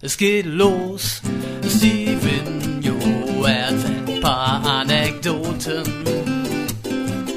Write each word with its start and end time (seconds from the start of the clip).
Es 0.00 0.16
geht 0.16 0.46
los, 0.46 1.20
Steven 1.68 2.80
erzählt 3.44 4.20
paar 4.20 4.64
Anekdoten. 4.64 5.82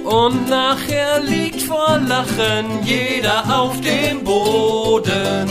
Und 0.03 0.49
nachher 0.49 1.21
liegt 1.21 1.61
vor 1.63 1.99
Lachen 2.07 2.83
jeder 2.83 3.43
auf 3.61 3.79
dem 3.81 4.23
Boden. 4.23 5.47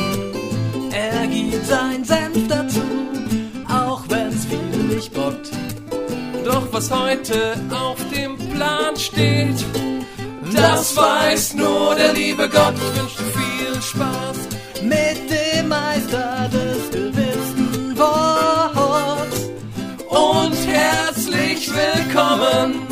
Er 0.92 1.26
gibt 1.26 1.66
sein 1.66 2.04
Senf 2.04 2.46
dazu, 2.48 2.82
auch 3.68 4.02
wenn's 4.08 4.44
viel 4.44 4.94
nicht 4.94 5.12
bockt. 5.12 5.50
Doch 6.44 6.66
was 6.72 6.90
heute 6.90 7.54
auf 7.70 7.98
dem 8.14 8.36
Plan 8.54 8.96
steht, 8.96 9.64
das 10.54 10.96
weiß 10.96 11.54
nur 11.54 11.94
der 11.96 12.12
liebe 12.12 12.48
Gott. 12.48 12.74
Ich 12.76 13.00
wünsche 13.00 13.22
viel 13.38 13.82
Spaß 13.82 14.38
mit 14.82 15.29
willkommen 21.72 22.88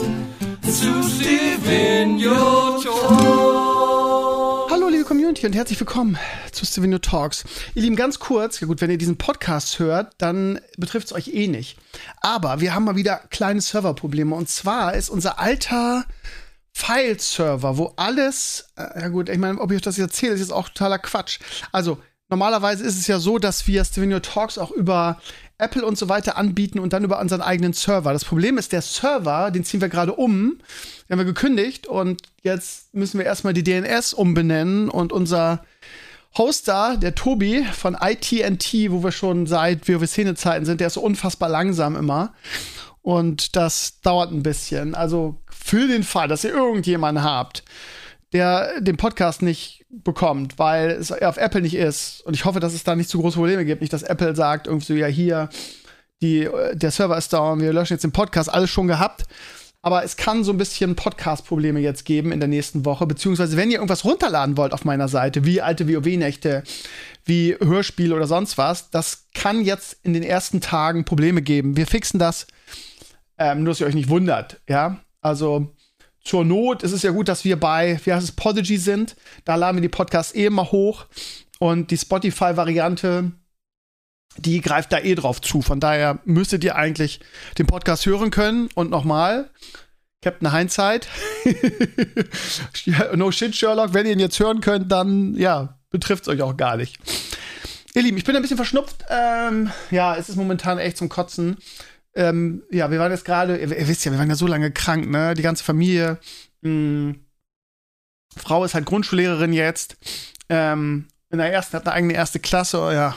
zu 0.62 1.02
Stevenio 1.02 2.80
Talk. 2.82 4.70
Hallo 4.70 4.88
liebe 4.88 5.04
Community 5.04 5.46
und 5.46 5.54
herzlich 5.54 5.80
willkommen 5.80 6.16
zu 6.52 6.64
Stevenio 6.64 6.98
Talks. 6.98 7.44
Ihr 7.74 7.82
Lieben, 7.82 7.96
ganz 7.96 8.18
kurz, 8.20 8.60
ja 8.60 8.66
gut, 8.66 8.80
wenn 8.80 8.90
ihr 8.90 8.98
diesen 8.98 9.18
Podcast 9.18 9.78
hört, 9.78 10.14
dann 10.18 10.60
betrifft 10.76 11.08
es 11.08 11.12
euch 11.12 11.28
eh 11.28 11.48
nicht. 11.48 11.76
Aber 12.20 12.60
wir 12.60 12.74
haben 12.74 12.84
mal 12.84 12.96
wieder 12.96 13.16
kleine 13.30 13.60
Serverprobleme 13.60 14.34
und 14.34 14.48
zwar 14.48 14.94
ist 14.94 15.10
unser 15.10 15.38
alter 15.38 16.04
File-Server, 16.72 17.76
wo 17.78 17.92
alles, 17.96 18.68
äh, 18.76 19.00
ja 19.00 19.08
gut, 19.08 19.28
ich 19.28 19.38
meine, 19.38 19.60
ob 19.60 19.72
ich 19.72 19.76
euch 19.76 19.82
das 19.82 19.96
jetzt 19.96 20.12
erzähle, 20.12 20.34
ist 20.34 20.40
jetzt 20.40 20.52
auch 20.52 20.68
totaler 20.68 20.98
Quatsch. 20.98 21.40
Also, 21.72 21.98
normalerweise 22.28 22.84
ist 22.84 22.96
es 22.96 23.08
ja 23.08 23.18
so, 23.18 23.38
dass 23.38 23.66
wir 23.66 23.84
Stevenio 23.84 24.20
Talks 24.20 24.58
auch 24.58 24.70
über 24.70 25.20
Apple 25.58 25.84
und 25.84 25.98
so 25.98 26.08
weiter 26.08 26.36
anbieten 26.36 26.78
und 26.78 26.92
dann 26.92 27.04
über 27.04 27.18
unseren 27.18 27.40
eigenen 27.40 27.72
Server. 27.72 28.12
Das 28.12 28.24
Problem 28.24 28.58
ist, 28.58 28.72
der 28.72 28.82
Server, 28.82 29.50
den 29.50 29.64
ziehen 29.64 29.80
wir 29.80 29.88
gerade 29.88 30.14
um, 30.14 30.58
den 31.08 31.10
haben 31.10 31.18
wir 31.18 31.24
gekündigt 31.24 31.86
und 31.86 32.22
jetzt 32.42 32.94
müssen 32.94 33.18
wir 33.18 33.26
erstmal 33.26 33.54
die 33.54 33.64
DNS 33.64 34.14
umbenennen 34.14 34.88
und 34.88 35.12
unser 35.12 35.64
Hoster, 36.36 36.96
der 36.96 37.14
Tobi 37.14 37.64
von 37.72 37.96
ITNT, 38.00 38.72
wo 38.90 39.02
wir 39.02 39.12
schon 39.12 39.46
seit 39.46 39.88
WoW-Szene-Zeiten 39.88 40.64
sind, 40.64 40.80
der 40.80 40.86
ist 40.88 40.94
so 40.94 41.00
unfassbar 41.00 41.48
langsam 41.48 41.96
immer. 41.96 42.34
Und 43.02 43.56
das 43.56 44.00
dauert 44.02 44.30
ein 44.30 44.42
bisschen. 44.42 44.94
Also 44.94 45.36
für 45.50 45.88
den 45.88 46.04
Fall, 46.04 46.28
dass 46.28 46.44
ihr 46.44 46.50
irgendjemanden 46.50 47.24
habt, 47.24 47.64
der 48.32 48.80
den 48.80 48.96
Podcast 48.96 49.42
nicht 49.42 49.86
bekommt, 49.88 50.58
weil 50.58 50.90
es 50.90 51.10
auf 51.10 51.36
Apple 51.36 51.62
nicht 51.62 51.74
ist. 51.74 52.20
Und 52.26 52.34
ich 52.34 52.44
hoffe, 52.44 52.60
dass 52.60 52.74
es 52.74 52.84
da 52.84 52.94
nicht 52.94 53.08
zu 53.08 53.20
große 53.20 53.36
Probleme 53.36 53.64
gibt. 53.64 53.80
Nicht, 53.80 53.92
dass 53.92 54.02
Apple 54.02 54.34
sagt, 54.36 54.66
irgendwie 54.66 54.86
so, 54.86 54.94
ja, 54.94 55.06
hier, 55.06 55.48
die, 56.20 56.48
der 56.74 56.90
Server 56.90 57.16
ist 57.16 57.32
down, 57.32 57.60
wir 57.60 57.72
löschen 57.72 57.94
jetzt 57.94 58.04
den 58.04 58.12
Podcast, 58.12 58.52
alles 58.52 58.70
schon 58.70 58.88
gehabt. 58.88 59.24
Aber 59.80 60.02
es 60.04 60.16
kann 60.16 60.42
so 60.42 60.52
ein 60.52 60.58
bisschen 60.58 60.96
Podcast-Probleme 60.96 61.78
jetzt 61.78 62.04
geben 62.04 62.32
in 62.32 62.40
der 62.40 62.48
nächsten 62.48 62.84
Woche. 62.84 63.06
Beziehungsweise, 63.06 63.56
wenn 63.56 63.70
ihr 63.70 63.76
irgendwas 63.76 64.04
runterladen 64.04 64.56
wollt 64.56 64.72
auf 64.72 64.84
meiner 64.84 65.08
Seite, 65.08 65.44
wie 65.44 65.62
alte 65.62 65.88
WoW-Nächte, 65.88 66.64
wie 67.24 67.56
Hörspiele 67.60 68.14
oder 68.14 68.26
sonst 68.26 68.58
was, 68.58 68.90
das 68.90 69.28
kann 69.34 69.64
jetzt 69.64 69.96
in 70.02 70.14
den 70.14 70.24
ersten 70.24 70.60
Tagen 70.60 71.04
Probleme 71.04 71.42
geben. 71.42 71.76
Wir 71.76 71.86
fixen 71.86 72.18
das. 72.18 72.48
Ähm, 73.38 73.62
nur, 73.62 73.68
dass 73.68 73.80
ihr 73.80 73.86
euch 73.86 73.94
nicht 73.94 74.08
wundert, 74.08 74.60
ja. 74.68 74.98
Also, 75.20 75.74
zur 76.28 76.44
Not 76.44 76.82
ist 76.82 76.92
es 76.92 77.02
ja 77.02 77.10
gut, 77.10 77.28
dass 77.28 77.44
wir 77.44 77.58
bei, 77.58 77.98
wie 78.04 78.12
heißt 78.12 78.24
es, 78.24 78.32
Podigy 78.32 78.76
sind. 78.76 79.16
Da 79.44 79.54
laden 79.54 79.78
wir 79.78 79.82
die 79.82 79.88
Podcasts 79.88 80.34
eh 80.34 80.44
immer 80.44 80.70
hoch. 80.70 81.06
Und 81.58 81.90
die 81.90 81.96
Spotify-Variante, 81.96 83.32
die 84.36 84.60
greift 84.60 84.92
da 84.92 84.98
eh 84.98 85.14
drauf 85.14 85.40
zu. 85.40 85.62
Von 85.62 85.80
daher 85.80 86.20
müsstet 86.24 86.64
ihr 86.64 86.76
eigentlich 86.76 87.20
den 87.56 87.66
Podcast 87.66 88.04
hören 88.04 88.30
können. 88.30 88.68
Und 88.74 88.90
nochmal, 88.90 89.48
Captain 90.20 90.52
Hindsight. 90.52 91.08
no 93.14 93.30
shit, 93.32 93.56
Sherlock. 93.56 93.94
Wenn 93.94 94.06
ihr 94.06 94.12
ihn 94.12 94.20
jetzt 94.20 94.38
hören 94.38 94.60
könnt, 94.60 94.92
dann, 94.92 95.34
ja, 95.34 95.78
betrifft 95.88 96.24
es 96.24 96.28
euch 96.28 96.42
auch 96.42 96.58
gar 96.58 96.76
nicht. 96.76 96.98
Ihr 97.94 98.02
Lieben, 98.02 98.18
ich 98.18 98.24
bin 98.24 98.36
ein 98.36 98.42
bisschen 98.42 98.58
verschnupft. 98.58 99.02
Ähm, 99.08 99.70
ja, 99.90 100.14
es 100.14 100.28
ist 100.28 100.36
momentan 100.36 100.78
echt 100.78 100.98
zum 100.98 101.08
Kotzen. 101.08 101.56
Ähm, 102.14 102.62
ja, 102.70 102.90
wir 102.90 102.98
waren 102.98 103.12
jetzt 103.12 103.24
gerade, 103.24 103.58
ihr, 103.58 103.76
ihr, 103.76 103.88
wisst 103.88 104.04
ja, 104.04 104.12
wir 104.12 104.18
waren 104.18 104.28
ja 104.28 104.34
so 104.34 104.46
lange 104.46 104.70
krank, 104.70 105.08
ne? 105.08 105.34
Die 105.34 105.42
ganze 105.42 105.64
Familie. 105.64 106.18
Mh, 106.62 106.70
hm, 106.70 107.20
Frau 108.36 108.64
ist 108.64 108.74
halt 108.74 108.86
Grundschullehrerin 108.86 109.52
jetzt. 109.52 109.96
Ähm, 110.48 111.06
in 111.30 111.38
der 111.38 111.52
ersten, 111.52 111.76
hat 111.76 111.86
eine 111.86 111.94
eigene 111.94 112.14
erste 112.14 112.40
Klasse, 112.40 112.80
oh, 112.80 112.90
ja. 112.90 113.16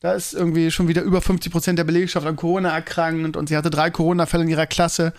Da 0.00 0.12
ist 0.12 0.34
irgendwie 0.34 0.70
schon 0.70 0.88
wieder 0.88 1.02
über 1.02 1.22
50 1.22 1.50
Prozent 1.50 1.78
der 1.78 1.84
Belegschaft 1.84 2.26
an 2.26 2.36
Corona 2.36 2.74
erkrankt 2.74 3.36
und 3.36 3.48
sie 3.48 3.56
hatte 3.56 3.70
drei 3.70 3.90
Corona-Fälle 3.90 4.44
in 4.44 4.50
ihrer 4.50 4.66
Klasse. 4.66 5.14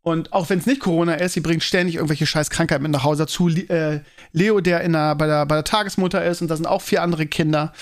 Und 0.00 0.32
auch 0.32 0.50
wenn 0.50 0.58
es 0.58 0.66
nicht 0.66 0.80
Corona 0.80 1.14
ist, 1.14 1.34
sie 1.34 1.40
bringt 1.40 1.62
ständig 1.62 1.96
irgendwelche 1.96 2.26
scheiß 2.26 2.50
Krankheiten 2.50 2.82
mit 2.82 2.92
nach 2.92 3.04
Hause 3.04 3.24
dazu. 3.24 3.48
Äh, 3.48 4.00
Leo, 4.32 4.60
der 4.60 4.82
in 4.82 4.92
der, 4.92 5.14
bei, 5.14 5.26
der, 5.26 5.46
bei 5.46 5.54
der 5.54 5.64
Tagesmutter 5.64 6.24
ist, 6.24 6.42
und 6.42 6.48
da 6.48 6.56
sind 6.56 6.66
auch 6.66 6.82
vier 6.82 7.02
andere 7.02 7.26
Kinder. 7.26 7.72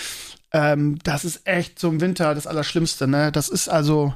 Ähm, 0.53 0.99
das 1.03 1.25
ist 1.25 1.47
echt 1.47 1.79
so 1.79 1.89
im 1.89 2.01
Winter 2.01 2.35
das 2.35 2.47
Allerschlimmste, 2.47 3.07
ne? 3.07 3.33
Das 3.33 3.49
ist 3.49 3.69
also. 3.69 4.15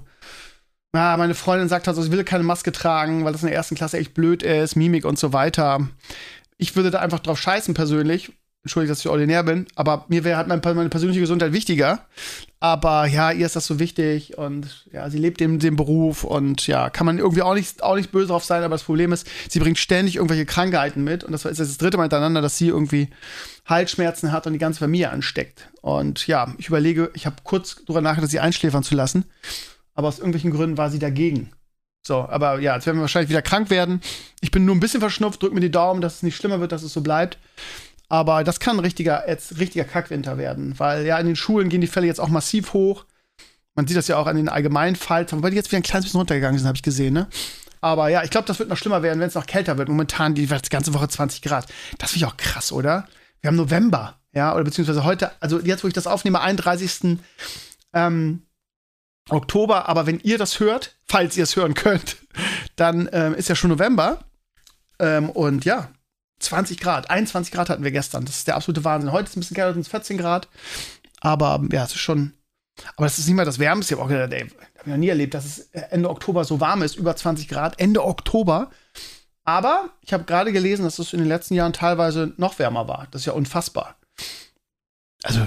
Ja, 0.95 1.17
meine 1.17 1.35
Freundin 1.35 1.69
sagt 1.69 1.89
halt 1.89 1.97
so, 1.97 2.03
sie 2.03 2.13
will 2.13 2.23
keine 2.23 2.45
Maske 2.45 2.71
tragen, 2.71 3.25
weil 3.25 3.33
das 3.33 3.43
in 3.43 3.49
der 3.49 3.57
ersten 3.57 3.75
Klasse 3.75 3.99
echt 3.99 4.15
blöd 4.15 4.45
ist, 4.45 4.77
Mimik 4.77 5.05
und 5.05 5.19
so 5.19 5.33
weiter. 5.33 5.89
Ich 6.57 6.77
würde 6.77 6.93
da 6.93 7.01
einfach 7.01 7.19
drauf 7.19 7.41
scheißen 7.41 7.75
persönlich, 7.75 8.31
Entschuldigung, 8.63 8.93
dass 8.93 9.01
ich 9.01 9.09
ordinär 9.09 9.43
bin, 9.43 9.67
aber 9.75 10.07
mir 10.09 10.23
wäre 10.23 10.39
halt 10.39 10.47
meine 10.47 10.89
persönliche 10.89 11.21
Gesundheit 11.21 11.53
wichtiger. 11.53 12.07
Aber 12.61 13.07
ja, 13.07 13.33
ihr 13.33 13.45
ist 13.45 13.57
das 13.57 13.67
so 13.67 13.79
wichtig 13.79 14.39
und 14.39 14.87
ja, 14.93 15.11
sie 15.11 15.19
lebt 15.19 15.41
in 15.41 15.59
dem 15.59 15.77
Beruf 15.77 16.23
und 16.23 16.67
ja, 16.67 16.89
kann 16.89 17.05
man 17.05 17.19
irgendwie 17.19 17.43
auch 17.43 17.55
nicht, 17.55 17.83
auch 17.83 17.97
nicht 17.97 18.13
böse 18.13 18.29
drauf 18.29 18.45
sein, 18.45 18.63
aber 18.63 18.77
das 18.77 18.85
Problem 18.85 19.13
ist, 19.13 19.27
sie 19.51 19.59
bringt 19.59 19.79
ständig 19.79 20.17
irgendwelche 20.17 20.47
Krankheiten 20.47 21.03
mit 21.03 21.25
und 21.25 21.33
das 21.33 21.45
ist 21.45 21.59
das 21.59 21.77
dritte 21.77 21.97
Mal 21.97 22.05
hintereinander, 22.05 22.41
dass 22.41 22.57
sie 22.57 22.69
irgendwie 22.69 23.11
Halsschmerzen 23.67 24.31
hat 24.31 24.47
und 24.47 24.53
die 24.53 24.59
ganze 24.61 24.79
Familie 24.79 25.11
ansteckt. 25.11 25.69
Und 25.83 26.27
ja, 26.29 26.55
ich 26.57 26.69
überlege, 26.69 27.11
ich 27.15 27.27
habe 27.27 27.37
kurz 27.43 27.83
darüber 27.85 28.01
nachgedacht, 28.01 28.31
sie 28.31 28.41
einschläfern 28.41 28.85
zu 28.85 28.95
lassen, 28.95 29.25
aber 29.95 30.09
aus 30.09 30.19
irgendwelchen 30.19 30.51
Gründen 30.51 30.79
war 30.79 30.91
sie 30.91 30.99
dagegen. 30.99 31.51
So, 32.07 32.29
aber 32.29 32.59
ja, 32.61 32.75
jetzt 32.75 32.87
werden 32.87 32.99
wir 32.99 33.03
wahrscheinlich 33.03 33.31
wieder 33.31 33.43
krank 33.43 33.71
werden. 33.71 34.01
Ich 34.41 34.51
bin 34.51 34.65
nur 34.67 34.75
ein 34.75 34.81
bisschen 34.81 35.01
verschnupft, 35.01 35.43
drück 35.43 35.55
mir 35.55 35.61
die 35.61 35.71
Daumen, 35.71 36.03
dass 36.03 36.17
es 36.17 36.23
nicht 36.23 36.37
schlimmer 36.37 36.61
wird, 36.61 36.73
dass 36.73 36.83
es 36.83 36.93
so 36.93 37.01
bleibt. 37.01 37.39
Aber 38.09 38.45
das 38.45 38.61
kann 38.61 38.77
ein 38.77 38.81
richtiger, 38.81 39.27
jetzt 39.27 39.59
richtiger 39.59 39.85
Kackwinter 39.85 40.37
werden, 40.37 40.79
weil 40.79 41.07
ja 41.07 41.19
in 41.19 41.27
den 41.27 41.37
Schulen 41.37 41.71
gehen 41.71 41.81
die 41.81 41.87
Fälle 41.87 42.07
jetzt 42.07 42.21
auch 42.21 42.29
massiv 42.29 42.75
hoch. 42.75 43.07
Man 43.75 43.87
sieht 43.87 43.97
das 43.97 44.07
ja 44.07 44.19
auch 44.19 44.27
an 44.27 44.37
den 44.37 44.49
allgemeinen 44.49 44.97
Falls, 44.97 45.33
wobei 45.33 45.51
die 45.51 45.57
jetzt 45.57 45.73
wieder 45.73 45.81
ein 45.81 45.83
kleines 45.83 46.05
bisschen 46.05 46.19
runtergegangen 46.19 46.59
sind, 46.59 46.69
habe 46.69 46.77
ich 46.77 46.83
gesehen, 46.83 47.15
ne? 47.15 47.27
Aber 47.81 48.09
ja, 48.09 48.23
ich 48.23 48.31
glaube, 48.31 48.47
das 48.47 48.59
wird 48.59 48.69
noch 48.69 48.77
schlimmer 48.77 49.03
werden, 49.03 49.21
wenn 49.21 49.29
es 49.29 49.35
noch 49.35 49.47
kälter 49.47 49.77
wird. 49.77 49.89
Momentan 49.89 50.35
die, 50.35 50.47
die 50.47 50.69
ganze 50.71 50.95
Woche 50.95 51.09
20 51.09 51.43
Grad. 51.43 51.67
Das 51.99 52.13
finde 52.13 52.25
ich 52.25 52.33
auch 52.33 52.37
krass, 52.37 52.73
oder? 52.73 53.07
Wir 53.41 53.49
haben 53.49 53.57
November, 53.57 54.17
ja, 54.33 54.55
oder 54.55 54.65
beziehungsweise 54.65 55.05
heute, 55.05 55.33
also 55.41 55.61
jetzt, 55.61 55.85
wo 55.85 55.89
ich 55.89 55.93
das 55.93 56.07
aufnehme, 56.07 56.41
31. 56.41 57.19
Ähm, 57.93 58.43
Oktober, 59.31 59.89
aber 59.89 60.07
wenn 60.07 60.21
ihr 60.21 60.39
das 60.39 60.61
hört, 60.61 60.97
falls 61.07 61.37
ihr 61.37 61.45
es 61.45 61.57
hören 61.57 61.75
könnt, 61.75 62.17
dann 62.77 63.09
ähm, 63.13 63.35
ist 63.35 63.49
ja 63.49 63.55
schon 63.55 63.71
November. 63.71 64.19
Ähm, 64.99 65.31
und 65.31 65.65
ja, 65.65 65.91
20 66.41 66.79
Grad, 66.79 67.11
21 67.11 67.53
Grad 67.53 67.71
hatten 67.71 67.85
wir 67.85 67.91
gestern. 67.91 68.25
Das 68.25 68.37
ist 68.37 68.49
der 68.49 68.57
absolute 68.57 68.85
Wahnsinn. 68.85 69.13
Heute 69.13 69.25
ist 69.25 69.31
es 69.31 69.37
ein 69.37 69.41
bisschen 69.41 69.55
kälter, 69.55 69.73
sind 69.73 69.83
es 69.83 69.89
14 69.89 70.19
Grad. 70.19 70.49
Aber 71.21 71.63
ja, 71.73 71.85
es 71.85 71.93
ist 71.93 72.01
schon. 72.01 72.35
Aber 72.97 73.07
es 73.07 73.19
ist 73.19 73.27
nicht 73.27 73.37
mal 73.37 73.45
das 73.45 73.59
Wärmste. 73.59 73.95
Ich 73.95 74.01
habe 74.01 74.15
auch 74.15 74.31
ich 74.31 74.87
noch 74.87 74.97
nie 74.97 75.09
erlebt, 75.09 75.35
dass 75.35 75.45
es 75.45 75.59
Ende 75.71 76.11
Oktober 76.11 76.45
so 76.45 76.61
warm 76.61 76.83
ist, 76.83 76.97
über 76.97 77.15
20 77.15 77.49
Grad. 77.49 77.81
Ende 77.81 78.05
Oktober. 78.05 78.71
Aber 79.45 79.91
ich 80.01 80.13
habe 80.13 80.25
gerade 80.25 80.53
gelesen, 80.53 80.85
dass 80.85 80.99
es 80.99 81.13
in 81.13 81.21
den 81.21 81.29
letzten 81.29 81.55
Jahren 81.55 81.73
teilweise 81.73 82.33
noch 82.37 82.59
wärmer 82.59 82.89
war. 82.89 83.07
Das 83.11 83.23
ist 83.23 83.27
ja 83.27 83.33
unfassbar. 83.33 83.97
Also, 85.23 85.47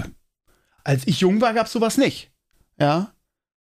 als 0.84 1.06
ich 1.06 1.20
jung 1.20 1.40
war, 1.40 1.52
gab 1.52 1.66
es 1.66 1.72
sowas 1.72 1.98
nicht. 1.98 2.32
Ja. 2.78 3.12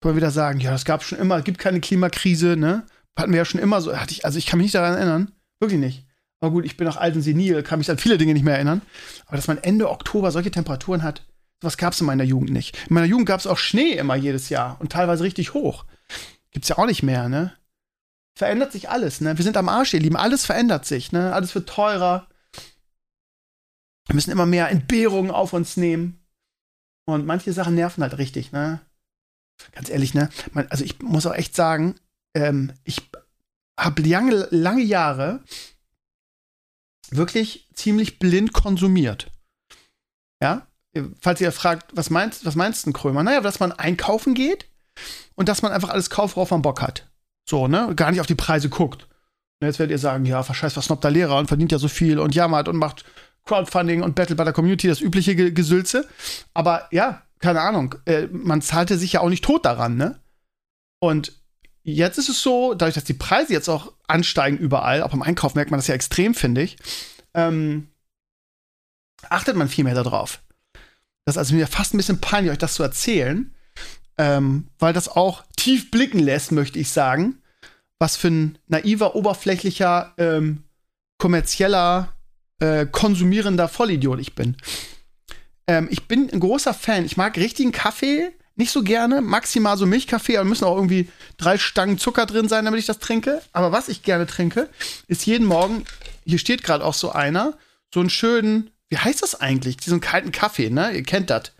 Kann 0.02 0.10
man 0.10 0.16
wieder 0.16 0.32
sagen, 0.32 0.58
ja, 0.58 0.72
das 0.72 0.84
gab 0.84 1.04
schon 1.04 1.18
immer, 1.18 1.38
es 1.38 1.44
gibt 1.44 1.58
keine 1.58 1.80
Klimakrise, 1.80 2.56
ne? 2.56 2.84
Hatten 3.16 3.30
wir 3.30 3.38
ja 3.38 3.44
schon 3.44 3.60
immer 3.60 3.80
so. 3.80 3.96
Hatte 3.96 4.12
ich, 4.12 4.24
also 4.24 4.36
ich 4.36 4.46
kann 4.46 4.58
mich 4.58 4.66
nicht 4.66 4.74
daran 4.74 4.94
erinnern. 4.94 5.30
Wirklich 5.60 5.78
nicht. 5.78 6.06
Aber 6.40 6.50
gut, 6.50 6.64
ich 6.64 6.76
bin 6.76 6.88
auch 6.88 6.96
alt 6.96 7.14
und 7.14 7.22
senil, 7.22 7.62
kann 7.62 7.78
mich 7.78 7.88
an 7.88 7.98
viele 7.98 8.18
Dinge 8.18 8.34
nicht 8.34 8.42
mehr 8.42 8.56
erinnern. 8.56 8.82
Aber 9.26 9.36
dass 9.36 9.46
man 9.46 9.58
Ende 9.58 9.88
Oktober 9.88 10.32
solche 10.32 10.50
Temperaturen 10.50 11.04
hat, 11.04 11.22
sowas 11.62 11.76
gab 11.76 11.92
es 11.92 12.00
in 12.00 12.06
meiner 12.08 12.24
Jugend 12.24 12.50
nicht. 12.50 12.76
In 12.88 12.94
meiner 12.94 13.06
Jugend 13.06 13.28
gab 13.28 13.38
es 13.38 13.46
auch 13.46 13.58
Schnee 13.58 13.92
immer 13.92 14.16
jedes 14.16 14.48
Jahr 14.48 14.76
und 14.80 14.90
teilweise 14.90 15.22
richtig 15.22 15.54
hoch. 15.54 15.84
Gibt's 16.50 16.68
ja 16.68 16.78
auch 16.78 16.86
nicht 16.86 17.04
mehr, 17.04 17.28
ne? 17.28 17.52
Verändert 18.36 18.72
sich 18.72 18.90
alles, 18.90 19.20
ne? 19.20 19.38
Wir 19.38 19.44
sind 19.44 19.56
am 19.56 19.68
Arsch, 19.68 19.94
ihr 19.94 20.00
Lieben. 20.00 20.16
Alles 20.16 20.44
verändert 20.44 20.84
sich, 20.84 21.12
ne? 21.12 21.32
Alles 21.32 21.54
wird 21.54 21.68
teurer. 21.68 22.26
Wir 24.08 24.16
müssen 24.16 24.32
immer 24.32 24.46
mehr 24.46 24.68
Entbehrungen 24.68 25.30
auf 25.30 25.52
uns 25.52 25.76
nehmen. 25.76 26.26
Und 27.04 27.24
manche 27.24 27.52
Sachen 27.52 27.76
nerven 27.76 28.02
halt 28.02 28.18
richtig, 28.18 28.50
ne? 28.50 28.80
Ganz 29.72 29.88
ehrlich, 29.88 30.14
ne? 30.14 30.28
Also 30.68 30.84
ich 30.84 31.00
muss 31.00 31.26
auch 31.26 31.34
echt 31.34 31.54
sagen, 31.54 31.94
ähm, 32.34 32.72
ich 32.84 33.00
habe 33.78 34.02
lange, 34.02 34.48
lange 34.50 34.82
Jahre 34.82 35.40
wirklich 37.10 37.68
ziemlich 37.74 38.18
blind 38.18 38.52
konsumiert. 38.52 39.30
Ja, 40.42 40.66
falls 41.20 41.40
ihr 41.40 41.52
fragt, 41.52 41.96
was 41.96 42.10
meinst, 42.10 42.44
was 42.44 42.56
meinst 42.56 42.84
du, 42.84 42.90
ein 42.90 42.92
Krömer? 42.92 43.22
Naja, 43.22 43.40
dass 43.40 43.60
man 43.60 43.72
einkaufen 43.72 44.34
geht 44.34 44.66
und 45.34 45.48
dass 45.48 45.62
man 45.62 45.72
einfach 45.72 45.90
alles 45.90 46.10
kauft, 46.10 46.36
worauf 46.36 46.50
man 46.50 46.62
Bock 46.62 46.82
hat. 46.82 47.08
So, 47.48 47.68
ne? 47.68 47.92
Gar 47.94 48.10
nicht 48.10 48.20
auf 48.20 48.26
die 48.26 48.34
Preise 48.34 48.68
guckt. 48.68 49.08
Und 49.60 49.66
jetzt 49.68 49.78
werdet 49.78 49.92
ihr 49.92 49.98
sagen, 49.98 50.24
ja, 50.24 50.42
verscheiß, 50.42 50.76
was 50.76 50.88
der 50.88 51.10
Lehrer 51.10 51.38
und 51.38 51.46
verdient 51.46 51.72
ja 51.72 51.78
so 51.78 51.88
viel 51.88 52.18
und 52.18 52.34
jammert 52.34 52.68
und 52.68 52.76
macht 52.76 53.04
Crowdfunding 53.44 54.02
und 54.02 54.14
Battle 54.14 54.36
bei 54.36 54.44
der 54.44 54.52
Community, 54.52 54.88
das 54.88 55.00
übliche 55.00 55.52
Gesülze. 55.52 56.08
Aber 56.54 56.88
ja, 56.90 57.22
keine 57.42 57.60
Ahnung, 57.60 57.96
äh, 58.06 58.28
man 58.28 58.62
zahlte 58.62 58.96
sich 58.96 59.14
ja 59.14 59.20
auch 59.20 59.28
nicht 59.28 59.44
tot 59.44 59.66
daran, 59.66 59.96
ne? 59.96 60.20
Und 61.00 61.32
jetzt 61.82 62.16
ist 62.16 62.28
es 62.28 62.40
so, 62.40 62.74
dadurch, 62.74 62.94
dass 62.94 63.04
die 63.04 63.14
Preise 63.14 63.52
jetzt 63.52 63.68
auch 63.68 63.92
ansteigen 64.06 64.56
überall, 64.56 65.02
auch 65.02 65.10
beim 65.10 65.22
Einkauf 65.22 65.54
merkt 65.54 65.70
man 65.70 65.78
das 65.78 65.88
ja 65.88 65.94
extrem, 65.94 66.34
finde 66.34 66.62
ich, 66.62 66.76
ähm, 67.34 67.88
achtet 69.28 69.56
man 69.56 69.68
viel 69.68 69.84
mehr 69.84 69.94
darauf. 69.94 70.40
Das 71.24 71.34
ist 71.34 71.38
also 71.38 71.54
mir 71.54 71.66
fast 71.66 71.92
ein 71.92 71.96
bisschen 71.96 72.20
peinlich, 72.20 72.52
euch 72.52 72.58
das 72.58 72.74
zu 72.74 72.82
erzählen, 72.84 73.52
ähm, 74.18 74.68
weil 74.78 74.92
das 74.92 75.08
auch 75.08 75.44
tief 75.56 75.90
blicken 75.90 76.20
lässt, 76.20 76.52
möchte 76.52 76.78
ich 76.78 76.90
sagen, 76.90 77.42
was 77.98 78.16
für 78.16 78.28
ein 78.28 78.58
naiver, 78.68 79.16
oberflächlicher, 79.16 80.14
ähm, 80.16 80.64
kommerzieller, 81.18 82.16
äh, 82.60 82.86
konsumierender 82.86 83.68
Vollidiot 83.68 84.20
ich 84.20 84.34
bin. 84.34 84.56
Ähm, 85.66 85.88
ich 85.90 86.08
bin 86.08 86.30
ein 86.30 86.40
großer 86.40 86.74
Fan. 86.74 87.04
Ich 87.04 87.16
mag 87.16 87.36
richtigen 87.36 87.72
Kaffee 87.72 88.32
nicht 88.56 88.70
so 88.70 88.82
gerne. 88.82 89.20
Maximal 89.20 89.76
so 89.76 89.86
Milchkaffee, 89.86 90.36
aber 90.36 90.48
müssen 90.48 90.64
auch 90.64 90.76
irgendwie 90.76 91.08
drei 91.36 91.58
Stangen 91.58 91.98
Zucker 91.98 92.26
drin 92.26 92.48
sein, 92.48 92.64
damit 92.64 92.80
ich 92.80 92.86
das 92.86 92.98
trinke. 92.98 93.42
Aber 93.52 93.72
was 93.72 93.88
ich 93.88 94.02
gerne 94.02 94.26
trinke, 94.26 94.68
ist 95.08 95.26
jeden 95.26 95.46
Morgen, 95.46 95.84
hier 96.24 96.38
steht 96.38 96.62
gerade 96.62 96.84
auch 96.84 96.94
so 96.94 97.10
einer, 97.10 97.54
so 97.92 98.00
einen 98.00 98.10
schönen, 98.10 98.70
wie 98.88 98.98
heißt 98.98 99.22
das 99.22 99.40
eigentlich? 99.40 99.78
Diesen 99.78 100.00
kalten 100.00 100.32
Kaffee, 100.32 100.70
ne? 100.70 100.92
Ihr 100.92 101.02
kennt 101.02 101.30
das. 101.30 101.52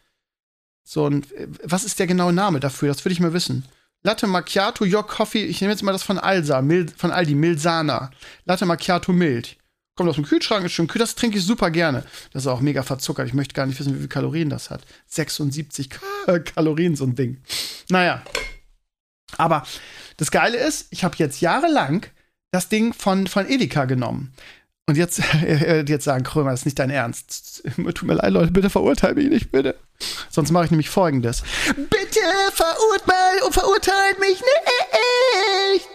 So 0.84 1.08
ein, 1.08 1.25
was 1.62 1.84
ist 1.84 1.99
der 1.99 2.06
genaue 2.06 2.32
Name 2.32 2.60
dafür? 2.60 2.88
Das 2.88 3.04
würde 3.04 3.12
ich 3.12 3.20
mal 3.20 3.32
wissen. 3.32 3.64
Latte 4.02 4.26
Macchiato, 4.26 4.84
Your 4.84 5.06
Coffee, 5.06 5.44
ich 5.44 5.60
nehme 5.60 5.72
jetzt 5.72 5.82
mal 5.82 5.93
das 5.93 6.02
von 6.02 6.19
Alsa, 6.19 6.60
Mil, 6.60 6.88
von 6.96 7.12
Aldi, 7.12 7.37
Milsana. 7.37 8.10
Latte 8.44 8.66
Macchiato 8.66 9.12
mild. 9.12 9.56
Kommt 9.94 10.09
aus 10.09 10.17
dem 10.17 10.25
Kühlschrank, 10.25 10.65
ist 10.65 10.73
schön 10.73 10.87
kühl, 10.87 11.00
das 11.00 11.15
trinke 11.15 11.37
ich 11.37 11.44
super 11.44 11.71
gerne. 11.71 12.05
Das 12.33 12.44
ist 12.44 12.47
auch 12.47 12.61
mega 12.61 12.83
verzuckert. 12.83 13.29
Ich 13.29 13.35
möchte 13.35 13.55
gar 13.55 13.67
nicht 13.67 13.79
wissen, 13.79 13.93
wie 13.93 13.99
viele 13.99 14.09
Kalorien 14.09 14.49
das 14.49 14.71
hat. 14.71 14.83
76 15.09 15.91
Kalorien, 16.55 16.97
so 16.97 17.05
ein 17.05 17.15
Ding. 17.15 17.43
Naja. 17.91 18.23
Aber 19.37 19.67
das 20.17 20.31
Geile 20.31 20.56
ist, 20.56 20.87
ich 20.91 21.05
habe 21.05 21.17
jetzt 21.19 21.41
jahrelang 21.41 22.06
das 22.53 22.69
Ding 22.69 22.94
von, 22.94 23.27
von 23.27 23.49
Edeka 23.49 23.85
genommen. 23.85 24.33
Und 24.87 24.97
jetzt, 24.97 25.23
jetzt 25.89 26.05
sagen, 26.05 26.25
Krömer, 26.25 26.50
das 26.53 26.61
ist 26.61 26.67
nicht 26.67 26.79
dein 26.79 26.91
Ernst. 26.91 27.62
Tut 27.95 28.03
mir 28.03 28.15
leid, 28.15 28.33
Leute, 28.33 28.50
bitte 28.50 28.71
verurteilt 28.71 29.17
mich 29.17 29.29
nicht, 29.29 29.53
bitte. 29.53 29.79
Sonst 30.31 30.53
mache 30.53 30.65
ich 30.65 30.71
nämlich 30.71 30.88
folgendes. 30.88 31.43
Bitte 31.77 32.21
verurteilt, 32.53 33.43
verurteilt 33.55 34.19
mich 34.21 34.41
nicht. 34.41 35.88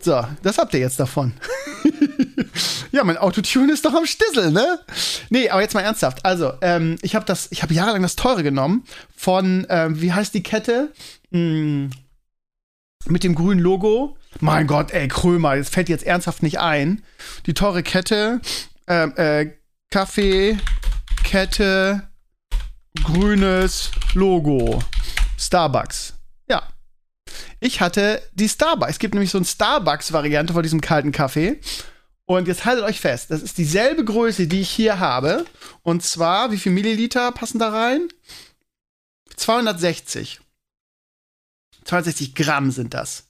So, 0.00 0.26
das 0.42 0.58
habt 0.58 0.74
ihr 0.74 0.80
jetzt 0.80 0.98
davon. 0.98 1.34
Ja, 2.92 3.04
mein 3.04 3.16
Autotune 3.16 3.72
ist 3.72 3.84
doch 3.84 3.94
am 3.94 4.06
Stissel, 4.06 4.50
ne? 4.50 4.80
Nee, 5.30 5.48
aber 5.48 5.62
jetzt 5.62 5.74
mal 5.74 5.80
ernsthaft. 5.80 6.24
Also, 6.24 6.52
ähm, 6.60 6.96
ich 7.02 7.14
habe 7.14 7.24
das, 7.24 7.48
ich 7.50 7.62
habe 7.62 7.74
jahrelang 7.74 8.02
das 8.02 8.16
teure 8.16 8.42
genommen 8.42 8.84
von, 9.16 9.66
ähm, 9.68 10.00
wie 10.00 10.12
heißt 10.12 10.34
die 10.34 10.42
Kette? 10.42 10.92
Hm, 11.32 11.90
mit 13.06 13.24
dem 13.24 13.34
grünen 13.34 13.60
Logo. 13.60 14.16
Mein 14.40 14.66
Gott, 14.66 14.90
ey, 14.90 15.08
Krömer, 15.08 15.56
das 15.56 15.68
fällt 15.68 15.88
jetzt 15.88 16.04
ernsthaft 16.04 16.42
nicht 16.42 16.58
ein. 16.58 17.02
Die 17.46 17.54
teure 17.54 17.82
Kette, 17.82 18.40
ähm, 18.86 19.12
äh, 19.16 19.52
Kaffee, 19.90 20.56
Kette, 21.22 22.08
grünes 23.02 23.90
Logo. 24.14 24.80
Starbucks. 25.38 26.14
Ja. 26.48 26.62
Ich 27.60 27.80
hatte 27.80 28.22
die 28.34 28.48
Starbucks. 28.48 28.92
Es 28.92 28.98
gibt 28.98 29.14
nämlich 29.14 29.30
so 29.30 29.38
eine 29.38 29.44
Starbucks-Variante 29.44 30.52
von 30.52 30.62
diesem 30.62 30.80
kalten 30.80 31.12
Kaffee. 31.12 31.60
Und 32.26 32.48
jetzt 32.48 32.64
haltet 32.64 32.84
euch 32.84 33.00
fest, 33.00 33.30
das 33.30 33.42
ist 33.42 33.58
dieselbe 33.58 34.04
Größe, 34.04 34.46
die 34.46 34.62
ich 34.62 34.70
hier 34.70 34.98
habe. 34.98 35.44
Und 35.82 36.02
zwar, 36.02 36.52
wie 36.52 36.58
viel 36.58 36.72
Milliliter 36.72 37.32
passen 37.32 37.58
da 37.58 37.68
rein? 37.68 38.08
260. 39.36 40.40
260 41.84 42.34
Gramm 42.34 42.70
sind 42.70 42.94
das. 42.94 43.28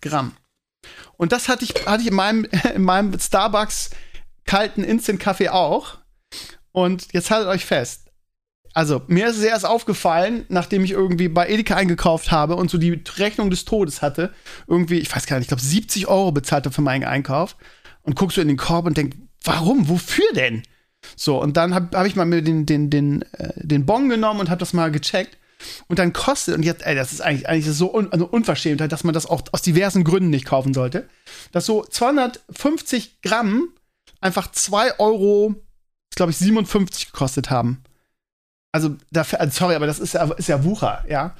Gramm. 0.00 0.36
Und 1.18 1.32
das 1.32 1.48
hatte 1.48 1.64
ich, 1.64 1.86
hatte 1.86 2.00
ich 2.00 2.08
in 2.08 2.14
meinem, 2.14 2.44
in 2.74 2.82
meinem 2.82 3.18
Starbucks 3.18 3.90
kalten 4.46 4.84
Instant-Kaffee 4.84 5.50
auch. 5.50 5.98
Und 6.72 7.12
jetzt 7.12 7.30
haltet 7.30 7.48
euch 7.48 7.66
fest. 7.66 8.06
Also, 8.72 9.02
mir 9.08 9.26
ist 9.26 9.36
es 9.36 9.42
erst 9.42 9.66
aufgefallen, 9.66 10.46
nachdem 10.48 10.84
ich 10.84 10.92
irgendwie 10.92 11.28
bei 11.28 11.48
Edeka 11.48 11.74
eingekauft 11.74 12.30
habe 12.30 12.54
und 12.54 12.70
so 12.70 12.78
die 12.78 13.02
Rechnung 13.16 13.50
des 13.50 13.64
Todes 13.64 14.00
hatte. 14.00 14.32
Irgendwie, 14.68 15.00
ich 15.00 15.14
weiß 15.14 15.26
gar 15.26 15.36
nicht, 15.36 15.46
ich 15.46 15.48
glaube 15.48 15.62
70 15.62 16.06
Euro 16.06 16.30
bezahlt 16.30 16.66
er 16.66 16.72
für 16.72 16.80
meinen 16.80 17.04
Einkauf 17.04 17.56
und 18.02 18.16
guckst 18.16 18.36
du 18.36 18.40
in 18.40 18.48
den 18.48 18.56
Korb 18.56 18.86
und 18.86 18.96
denkst, 18.96 19.16
warum? 19.44 19.88
Wofür 19.88 20.32
denn? 20.34 20.62
So, 21.16 21.40
und 21.40 21.56
dann 21.56 21.74
habe 21.74 21.96
hab 21.96 22.06
ich 22.06 22.16
mal 22.16 22.26
mir 22.26 22.42
den, 22.42 22.66
den, 22.66 22.90
den, 22.90 23.22
äh, 23.32 23.52
den 23.56 23.86
Bon 23.86 24.08
genommen 24.08 24.40
und 24.40 24.50
habe 24.50 24.58
das 24.58 24.72
mal 24.72 24.90
gecheckt. 24.90 25.38
Und 25.88 25.98
dann 25.98 26.12
kostet, 26.12 26.54
und 26.54 26.62
jetzt, 26.62 26.86
ey, 26.86 26.94
das 26.94 27.12
ist 27.12 27.20
eigentlich, 27.20 27.48
eigentlich 27.48 27.66
so 27.66 27.94
un, 27.94 28.10
also 28.12 28.26
Unverschämtheit, 28.26 28.92
dass 28.92 29.04
man 29.04 29.14
das 29.14 29.26
auch 29.26 29.42
aus 29.52 29.62
diversen 29.62 30.04
Gründen 30.04 30.30
nicht 30.30 30.46
kaufen 30.46 30.72
sollte, 30.72 31.08
dass 31.52 31.66
so 31.66 31.84
250 31.84 33.20
Gramm 33.22 33.68
einfach 34.20 34.50
2 34.50 34.98
Euro, 34.98 35.54
glaube 36.14 36.32
ich, 36.32 36.38
57 36.38 37.12
gekostet 37.12 37.50
haben. 37.50 37.82
Also, 38.72 38.96
dafür, 39.10 39.40
also 39.40 39.58
sorry, 39.58 39.74
aber 39.74 39.86
das 39.86 39.98
ist 39.98 40.14
ja, 40.14 40.30
ist 40.32 40.48
ja 40.48 40.64
Wucher, 40.64 41.04
ja. 41.08 41.34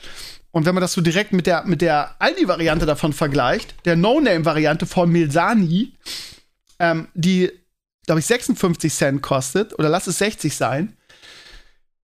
Und 0.53 0.67
wenn 0.67 0.75
man 0.75 0.83
das 0.83 0.93
so 0.93 1.01
direkt 1.01 1.33
mit 1.33 1.47
der, 1.47 1.65
mit 1.65 1.81
der 1.81 2.17
Aldi-Variante 2.19 2.85
davon 2.85 3.13
vergleicht, 3.13 3.75
der 3.85 3.95
No-Name-Variante 3.97 4.85
von 4.85 5.11
Milsani, 5.11 5.93
ähm, 6.81 7.09
die, 7.15 7.51
glaube 8.07 8.19
ich, 8.19 8.27
56 8.27 8.93
Cent 8.93 9.23
kostet, 9.23 9.79
oder 9.79 9.89
lass 9.89 10.09
es 10.09 10.19
60 10.19 10.57
sein, 10.57 10.97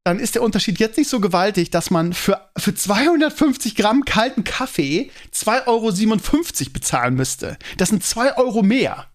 dann 0.05 0.21
ist 0.21 0.37
der 0.37 0.43
Unterschied 0.43 0.79
jetzt 0.79 0.99
nicht 0.99 1.11
so 1.11 1.19
gewaltig, 1.19 1.71
dass 1.71 1.91
man 1.91 2.13
für, 2.13 2.41
für 2.57 2.73
250 2.73 3.75
Gramm 3.75 4.05
kalten 4.05 4.45
Kaffee 4.45 5.11
2,57 5.35 5.67
Euro 5.67 6.71
bezahlen 6.73 7.15
müsste. 7.15 7.59
Das 7.77 7.89
sind 7.89 8.05
2 8.05 8.37
Euro 8.37 8.63
mehr. 8.63 9.07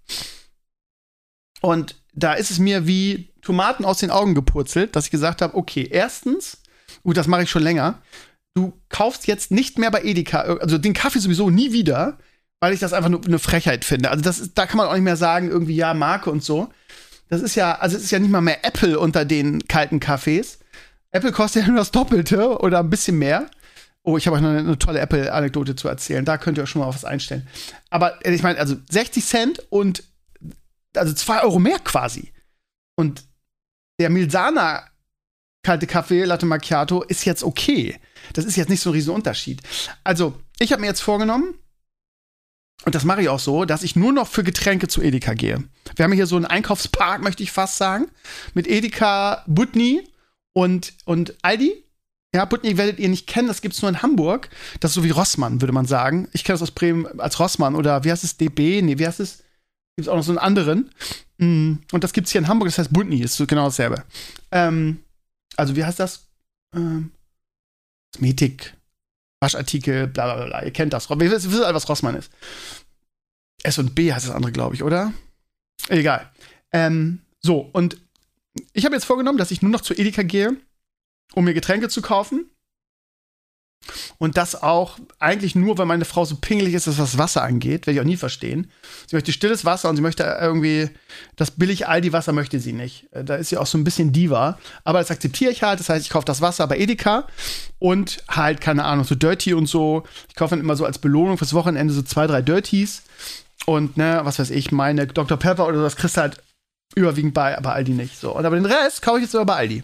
Und 1.61 1.95
da 2.13 2.33
ist 2.33 2.51
es 2.51 2.59
mir 2.59 2.87
wie 2.87 3.31
Tomaten 3.41 3.85
aus 3.85 3.99
den 3.99 4.11
Augen 4.11 4.35
gepurzelt, 4.35 4.95
dass 4.95 5.05
ich 5.05 5.11
gesagt 5.11 5.41
habe, 5.41 5.55
okay, 5.55 5.87
erstens, 5.89 6.61
gut, 7.03 7.15
das 7.15 7.27
mache 7.27 7.43
ich 7.43 7.49
schon 7.49 7.63
länger, 7.63 8.01
du 8.53 8.73
kaufst 8.89 9.27
jetzt 9.27 9.49
nicht 9.49 9.77
mehr 9.77 9.91
bei 9.91 10.03
Edeka, 10.03 10.41
also 10.41 10.77
den 10.77 10.93
Kaffee 10.93 11.19
sowieso 11.19 11.49
nie 11.49 11.71
wieder, 11.71 12.17
weil 12.61 12.73
ich 12.73 12.79
das 12.79 12.93
einfach 12.93 13.09
nur 13.09 13.25
eine 13.25 13.39
Frechheit 13.39 13.83
finde. 13.83 14.11
Also 14.11 14.23
das 14.23 14.39
ist, 14.39 14.57
da 14.57 14.65
kann 14.67 14.77
man 14.77 14.87
auch 14.87 14.93
nicht 14.93 15.03
mehr 15.03 15.17
sagen, 15.17 15.49
irgendwie 15.49 15.75
ja, 15.75 15.93
Marke 15.93 16.29
und 16.29 16.43
so. 16.43 16.69
Das 17.27 17.41
ist 17.41 17.55
ja, 17.55 17.75
also 17.79 17.97
es 17.97 18.03
ist 18.03 18.11
ja 18.11 18.19
nicht 18.19 18.29
mal 18.31 18.41
mehr 18.41 18.63
Apple 18.63 18.99
unter 18.99 19.25
den 19.25 19.67
kalten 19.67 19.99
Kaffees. 19.99 20.59
Apple 21.11 21.31
kostet 21.31 21.63
ja 21.63 21.69
nur 21.69 21.79
das 21.79 21.91
Doppelte 21.91 22.59
oder 22.59 22.79
ein 22.79 22.89
bisschen 22.89 23.17
mehr. 23.17 23.49
Oh, 24.03 24.17
ich 24.17 24.27
habe 24.27 24.37
euch 24.37 24.43
noch 24.43 24.49
eine, 24.49 24.59
eine 24.59 24.79
tolle 24.79 24.99
Apple-Anekdote 24.99 25.75
zu 25.75 25.87
erzählen. 25.87 26.23
Da 26.23 26.37
könnt 26.37 26.57
ihr 26.57 26.63
euch 26.63 26.69
schon 26.69 26.81
mal 26.81 26.87
was 26.87 27.03
einstellen. 27.03 27.47
Aber 27.89 28.23
äh, 28.25 28.33
ich 28.33 28.43
meine, 28.43 28.59
also 28.59 28.75
60 28.89 29.25
Cent 29.25 29.59
und 29.69 30.03
also 30.95 31.13
2 31.13 31.43
Euro 31.43 31.59
mehr 31.59 31.79
quasi. 31.79 32.31
Und 32.95 33.23
der 33.99 34.09
Milsana 34.09 34.83
kalte 35.63 35.87
Kaffee, 35.87 36.25
Latte 36.25 36.45
Macchiato, 36.45 37.01
ist 37.03 37.25
jetzt 37.25 37.43
okay. 37.43 37.99
Das 38.33 38.45
ist 38.45 38.55
jetzt 38.55 38.69
nicht 38.69 38.81
so 38.81 38.91
ein 38.91 38.93
riesen 38.93 39.13
Unterschied. 39.13 39.61
Also, 40.03 40.39
ich 40.59 40.71
habe 40.71 40.81
mir 40.81 40.87
jetzt 40.87 41.01
vorgenommen, 41.01 41.55
und 42.85 42.95
das 42.95 43.03
mache 43.03 43.21
ich 43.21 43.29
auch 43.29 43.39
so, 43.39 43.65
dass 43.65 43.83
ich 43.83 43.95
nur 43.95 44.11
noch 44.11 44.27
für 44.27 44.43
Getränke 44.43 44.87
zu 44.87 45.01
Edeka 45.01 45.33
gehe. 45.33 45.63
Wir 45.95 46.05
haben 46.05 46.11
hier 46.11 46.27
so 46.27 46.35
einen 46.35 46.45
Einkaufspark, 46.45 47.21
möchte 47.23 47.43
ich 47.43 47.51
fast 47.51 47.77
sagen, 47.77 48.07
mit 48.53 48.67
Edeka, 48.67 49.43
Butni 49.47 50.07
und, 50.53 50.93
und 51.05 51.35
Aldi. 51.41 51.83
Ja, 52.33 52.45
Butni 52.45 52.77
werdet 52.77 52.99
ihr 52.99 53.09
nicht 53.09 53.27
kennen, 53.27 53.49
das 53.49 53.61
gibt 53.61 53.75
es 53.75 53.81
nur 53.81 53.89
in 53.89 54.01
Hamburg. 54.01 54.49
Das 54.79 54.91
ist 54.91 54.95
so 54.95 55.03
wie 55.03 55.09
Rossmann, 55.09 55.61
würde 55.61 55.73
man 55.73 55.85
sagen. 55.85 56.29
Ich 56.31 56.43
kenne 56.43 56.55
das 56.55 56.61
aus 56.61 56.71
Bremen 56.71 57.19
als 57.19 57.39
Rossmann 57.39 57.75
oder 57.75 58.03
wie 58.03 58.11
heißt 58.11 58.23
es, 58.23 58.37
DB? 58.37 58.81
Nee, 58.81 58.97
wie 58.97 59.05
heißt 59.05 59.19
es? 59.19 59.39
Gibt 59.97 60.07
es 60.07 60.07
auch 60.07 60.15
noch 60.15 60.23
so 60.23 60.31
einen 60.31 60.37
anderen. 60.37 60.91
Mm, 61.37 61.73
und 61.91 62.03
das 62.03 62.13
gibt 62.13 62.27
es 62.27 62.31
hier 62.31 62.39
in 62.39 62.47
Hamburg, 62.47 62.69
das 62.69 62.77
heißt 62.77 62.93
Butni, 62.93 63.21
ist 63.21 63.35
so 63.35 63.45
genau 63.45 63.65
dasselbe. 63.65 64.05
Ähm, 64.51 64.99
also, 65.57 65.75
wie 65.75 65.83
heißt 65.83 65.99
das? 65.99 66.27
Ähm, 66.73 67.11
Kosmetik, 68.13 68.73
Waschartikel, 69.41 70.07
bla 70.07 70.35
bla 70.35 70.45
bla. 70.45 70.63
Ihr 70.63 70.71
kennt 70.71 70.93
das. 70.93 71.09
Wir 71.09 71.31
wissen 71.31 71.63
alle, 71.63 71.73
was 71.73 71.89
Rossmann 71.89 72.15
ist. 72.15 72.31
S 73.63 73.77
und 73.79 73.95
B 73.95 74.13
heißt 74.13 74.27
das 74.27 74.33
andere, 74.33 74.51
glaube 74.51 74.75
ich, 74.75 74.83
oder? 74.83 75.13
Egal. 75.89 76.31
Ähm, 76.71 77.21
so, 77.39 77.69
und 77.73 77.97
ich 78.73 78.85
habe 78.85 78.95
jetzt 78.95 79.05
vorgenommen, 79.05 79.37
dass 79.37 79.51
ich 79.51 79.61
nur 79.61 79.71
noch 79.71 79.81
zu 79.81 79.93
Edeka 79.93 80.23
gehe, 80.23 80.55
um 81.33 81.45
mir 81.45 81.53
Getränke 81.53 81.89
zu 81.89 82.01
kaufen. 82.01 82.49
Und 84.19 84.37
das 84.37 84.61
auch 84.61 84.99
eigentlich 85.19 85.55
nur, 85.55 85.77
weil 85.77 85.85
meine 85.85 86.05
Frau 86.05 86.23
so 86.23 86.35
pingelig 86.35 86.73
ist, 86.75 86.87
was 86.87 86.97
das 86.97 87.17
Wasser 87.17 87.43
angeht. 87.43 87.87
Werde 87.87 87.95
ich 87.95 87.99
auch 88.01 88.05
nie 88.05 88.17
verstehen. 88.17 88.71
Sie 89.07 89.15
möchte 89.15 89.31
stilles 89.31 89.65
Wasser 89.65 89.89
und 89.89 89.95
sie 89.95 90.01
möchte 90.01 90.23
irgendwie 90.39 90.89
das 91.35 91.51
billig 91.51 91.87
Aldi-Wasser 91.87 92.31
möchte 92.31 92.59
sie 92.59 92.73
nicht. 92.73 93.11
Äh, 93.11 93.23
da 93.23 93.35
ist 93.35 93.49
sie 93.49 93.57
auch 93.57 93.65
so 93.65 93.77
ein 93.77 93.83
bisschen 93.83 94.13
Diva. 94.13 94.59
Aber 94.83 94.99
das 94.99 95.11
akzeptiere 95.11 95.51
ich 95.51 95.63
halt. 95.63 95.79
Das 95.79 95.89
heißt, 95.89 96.05
ich 96.05 96.11
kaufe 96.11 96.25
das 96.25 96.41
Wasser 96.41 96.67
bei 96.67 96.77
Edeka 96.77 97.27
und 97.79 98.23
halt, 98.27 98.61
keine 98.61 98.85
Ahnung, 98.85 99.05
so 99.05 99.15
Dirty 99.15 99.53
und 99.53 99.65
so. 99.65 100.03
Ich 100.29 100.35
kaufe 100.35 100.51
dann 100.51 100.63
immer 100.63 100.75
so 100.75 100.85
als 100.85 100.99
Belohnung 100.99 101.37
fürs 101.37 101.53
Wochenende 101.53 101.93
so 101.93 102.03
zwei, 102.03 102.27
drei 102.27 102.41
Dirties. 102.41 103.03
Und, 103.65 103.97
ne, 103.97 104.21
was 104.23 104.39
weiß 104.39 104.49
ich, 104.51 104.71
meine 104.71 105.07
Dr. 105.07 105.37
Pepper 105.37 105.67
oder 105.67 105.77
so, 105.77 105.83
das 105.83 105.95
kriegst 105.95 106.17
du 106.17 106.21
halt 106.21 106.41
überwiegend 106.95 107.33
bei, 107.33 107.55
bei 107.61 107.71
Aldi 107.73 107.91
nicht. 107.93 108.19
So. 108.19 108.35
Und 108.35 108.45
aber 108.45 108.55
den 108.55 108.65
Rest 108.65 109.01
kaufe 109.01 109.17
ich 109.17 109.23
jetzt 109.23 109.31
sogar 109.31 109.45
bei 109.45 109.55
Aldi. 109.55 109.83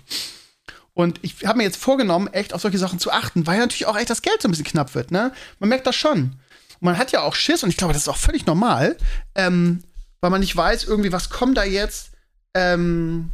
Und 0.97 1.19
ich 1.21 1.45
habe 1.45 1.59
mir 1.59 1.63
jetzt 1.63 1.77
vorgenommen, 1.77 2.25
echt 2.33 2.55
auf 2.55 2.61
solche 2.61 2.79
Sachen 2.79 2.97
zu 2.97 3.11
achten, 3.11 3.45
weil 3.45 3.59
natürlich 3.59 3.85
auch 3.85 3.95
echt 3.95 4.09
das 4.09 4.23
Geld 4.23 4.41
so 4.41 4.47
ein 4.47 4.51
bisschen 4.51 4.65
knapp 4.65 4.95
wird, 4.95 5.11
ne? 5.11 5.31
Man 5.59 5.69
merkt 5.69 5.85
das 5.85 5.95
schon. 5.95 6.21
Und 6.21 6.81
man 6.81 6.97
hat 6.97 7.11
ja 7.11 7.21
auch 7.21 7.35
Schiss, 7.35 7.61
und 7.61 7.69
ich 7.69 7.77
glaube, 7.77 7.93
das 7.93 8.01
ist 8.01 8.07
auch 8.07 8.17
völlig 8.17 8.47
normal, 8.47 8.97
ähm, 9.35 9.83
weil 10.21 10.31
man 10.31 10.39
nicht 10.39 10.55
weiß, 10.55 10.85
irgendwie, 10.85 11.11
was 11.11 11.29
kommen 11.29 11.53
da 11.53 11.63
jetzt, 11.63 12.13
ähm, 12.55 13.29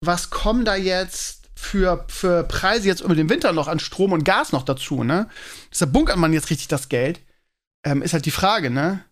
was 0.00 0.30
kommen 0.30 0.64
da 0.64 0.74
jetzt 0.74 1.50
für, 1.54 2.06
für 2.08 2.44
Preise 2.44 2.88
jetzt 2.88 3.02
über 3.02 3.14
den 3.14 3.28
Winter 3.28 3.52
noch 3.52 3.68
an 3.68 3.78
Strom 3.78 4.12
und 4.12 4.24
Gas 4.24 4.52
noch 4.52 4.62
dazu, 4.62 5.04
ne? 5.04 5.28
Deshalb 5.70 5.92
bunkert 5.92 6.16
man 6.16 6.32
jetzt 6.32 6.48
richtig 6.48 6.68
das 6.68 6.88
Geld. 6.88 7.20
Ähm, 7.84 8.00
ist 8.00 8.14
halt 8.14 8.24
die 8.24 8.30
Frage, 8.30 8.70
ne? 8.70 9.04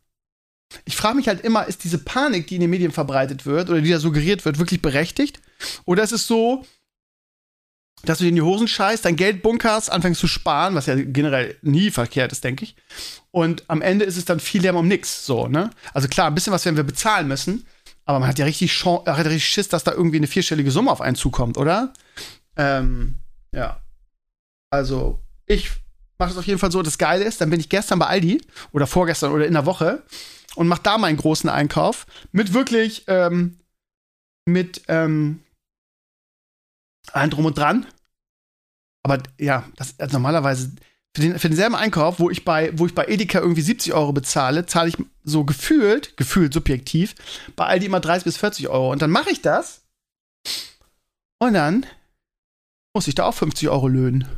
Ich 0.86 0.96
frage 0.96 1.16
mich 1.16 1.28
halt 1.28 1.42
immer, 1.42 1.66
ist 1.66 1.84
diese 1.84 1.98
Panik, 1.98 2.46
die 2.46 2.54
in 2.54 2.62
den 2.62 2.70
Medien 2.70 2.92
verbreitet 2.92 3.44
wird 3.44 3.68
oder 3.68 3.82
die 3.82 3.90
da 3.90 3.98
suggeriert 3.98 4.46
wird, 4.46 4.58
wirklich 4.58 4.80
berechtigt? 4.80 5.42
Oder 5.84 6.02
ist 6.02 6.12
es 6.12 6.26
so, 6.26 6.64
dass 8.04 8.18
du 8.18 8.24
dir 8.24 8.30
in 8.30 8.36
die 8.36 8.42
Hosen 8.42 8.68
scheißt, 8.68 9.04
dein 9.04 9.16
Geld 9.16 9.42
bunkerst, 9.42 9.90
anfängst 9.90 10.20
zu 10.20 10.28
sparen, 10.28 10.74
was 10.74 10.86
ja 10.86 10.94
generell 10.96 11.56
nie 11.62 11.90
verkehrt 11.90 12.32
ist, 12.32 12.44
denke 12.44 12.64
ich. 12.64 12.76
Und 13.30 13.64
am 13.68 13.82
Ende 13.82 14.04
ist 14.04 14.16
es 14.16 14.24
dann 14.24 14.40
viel 14.40 14.62
Lärm 14.62 14.76
um 14.76 14.86
nichts, 14.86 15.26
so, 15.26 15.48
ne? 15.48 15.70
Also 15.92 16.08
klar, 16.08 16.28
ein 16.28 16.34
bisschen 16.34 16.52
was 16.52 16.64
werden 16.64 16.76
wir 16.76 16.84
bezahlen 16.84 17.28
müssen, 17.28 17.66
aber 18.04 18.20
man 18.20 18.28
hat 18.28 18.38
ja 18.38 18.44
richtig, 18.44 18.70
Chance, 18.70 19.04
hat 19.16 19.26
richtig 19.26 19.48
Schiss, 19.48 19.68
dass 19.68 19.84
da 19.84 19.92
irgendwie 19.92 20.18
eine 20.18 20.26
vierstellige 20.26 20.70
Summe 20.70 20.90
auf 20.90 21.00
einen 21.00 21.16
zukommt, 21.16 21.58
oder? 21.58 21.92
Ähm, 22.56 23.16
ja. 23.52 23.80
Also, 24.70 25.20
ich 25.46 25.70
mache 26.18 26.30
es 26.30 26.38
auf 26.38 26.46
jeden 26.46 26.58
Fall 26.58 26.72
so, 26.72 26.82
das 26.82 26.98
Geile 26.98 27.24
ist, 27.24 27.40
dann 27.40 27.50
bin 27.50 27.60
ich 27.60 27.68
gestern 27.68 27.98
bei 27.98 28.06
Aldi 28.06 28.42
oder 28.72 28.86
vorgestern 28.86 29.32
oder 29.32 29.46
in 29.46 29.54
der 29.54 29.66
Woche 29.66 30.02
und 30.54 30.68
mache 30.68 30.82
da 30.82 30.98
meinen 30.98 31.16
großen 31.16 31.50
Einkauf 31.50 32.06
mit 32.32 32.52
wirklich, 32.52 33.04
ähm, 33.06 33.58
mit, 34.44 34.82
ähm, 34.88 35.40
allen 37.14 37.30
drum 37.30 37.44
und 37.44 37.58
dran. 37.58 37.86
Aber 39.02 39.22
ja, 39.38 39.64
das 39.76 39.98
also 39.98 40.14
normalerweise 40.14 40.72
für, 41.14 41.22
den, 41.22 41.38
für 41.38 41.48
denselben 41.48 41.74
Einkauf, 41.74 42.18
wo 42.18 42.28
ich 42.28 42.44
bei, 42.44 42.78
wo 42.78 42.86
ich 42.86 42.94
bei 42.94 43.06
Edeka 43.06 43.40
irgendwie 43.40 43.62
70 43.62 43.94
Euro 43.94 44.12
bezahle, 44.12 44.66
zahle 44.66 44.90
ich 44.90 44.96
so 45.24 45.44
gefühlt, 45.44 46.16
gefühlt 46.16 46.52
subjektiv, 46.52 47.14
bei 47.56 47.64
Aldi 47.66 47.86
immer 47.86 48.00
30 48.00 48.24
bis 48.24 48.36
40 48.36 48.68
Euro. 48.68 48.92
Und 48.92 49.00
dann 49.00 49.10
mache 49.10 49.30
ich 49.30 49.40
das. 49.40 49.82
Und 51.38 51.54
dann 51.54 51.86
muss 52.94 53.08
ich 53.08 53.14
da 53.14 53.24
auch 53.24 53.34
50 53.34 53.68
Euro 53.70 53.88
löhnen. 53.88 54.28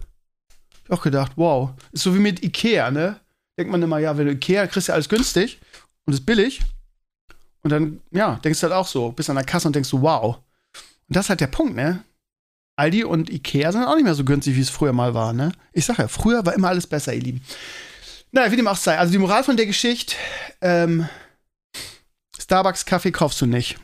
Ich 0.84 0.90
auch 0.90 1.02
gedacht, 1.02 1.32
wow. 1.36 1.70
Ist 1.92 2.04
so 2.04 2.14
wie 2.14 2.20
mit 2.20 2.44
Ikea, 2.44 2.90
ne? 2.90 3.18
Denkt 3.58 3.72
man 3.72 3.82
immer, 3.82 3.98
ja, 3.98 4.16
wenn 4.16 4.26
du 4.26 4.32
Ikea 4.32 4.68
kriegst 4.68 4.88
du 4.88 4.92
alles 4.92 5.08
günstig 5.08 5.58
und 6.04 6.12
ist 6.12 6.26
billig. 6.26 6.60
Und 7.62 7.70
dann, 7.70 8.00
ja, 8.12 8.36
denkst 8.36 8.60
du 8.60 8.64
halt 8.64 8.74
auch 8.74 8.86
so, 8.86 9.10
bist 9.10 9.28
an 9.30 9.36
der 9.36 9.44
Kasse 9.44 9.66
und 9.66 9.74
denkst 9.74 9.88
so, 9.88 10.00
wow. 10.00 10.36
Und 11.08 11.16
das 11.16 11.26
ist 11.26 11.30
halt 11.30 11.40
der 11.40 11.48
Punkt, 11.48 11.74
ne? 11.74 12.04
Aldi 12.78 13.04
und 13.04 13.28
Ikea 13.28 13.72
sind 13.72 13.84
auch 13.84 13.96
nicht 13.96 14.04
mehr 14.04 14.14
so 14.14 14.24
günstig, 14.24 14.54
wie 14.54 14.60
es 14.60 14.70
früher 14.70 14.92
mal 14.92 15.12
war, 15.12 15.32
ne? 15.32 15.52
Ich 15.72 15.84
sag 15.84 15.98
ja, 15.98 16.06
früher 16.06 16.46
war 16.46 16.54
immer 16.54 16.68
alles 16.68 16.86
besser, 16.86 17.12
ihr 17.12 17.20
Lieben. 17.20 17.42
Naja, 18.30 18.52
wie 18.52 18.56
dem 18.56 18.68
auch 18.68 18.76
sei. 18.76 18.96
Also 18.98 19.10
die 19.10 19.18
Moral 19.18 19.42
von 19.42 19.56
der 19.56 19.66
Geschichte, 19.66 20.14
ähm, 20.60 21.08
Starbucks-Kaffee 22.38 23.10
kaufst 23.10 23.40
du 23.40 23.46
nicht. 23.46 23.78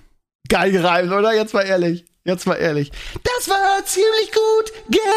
Geil 0.48 0.70
gereimt, 0.70 1.10
oder? 1.12 1.34
Jetzt 1.34 1.54
mal 1.54 1.62
ehrlich. 1.62 2.04
Jetzt 2.24 2.46
mal 2.46 2.54
ehrlich. 2.54 2.92
Das 3.22 3.48
war 3.48 3.84
ziemlich 3.84 4.32
gut 4.32 4.72
gereimt. 4.88 5.10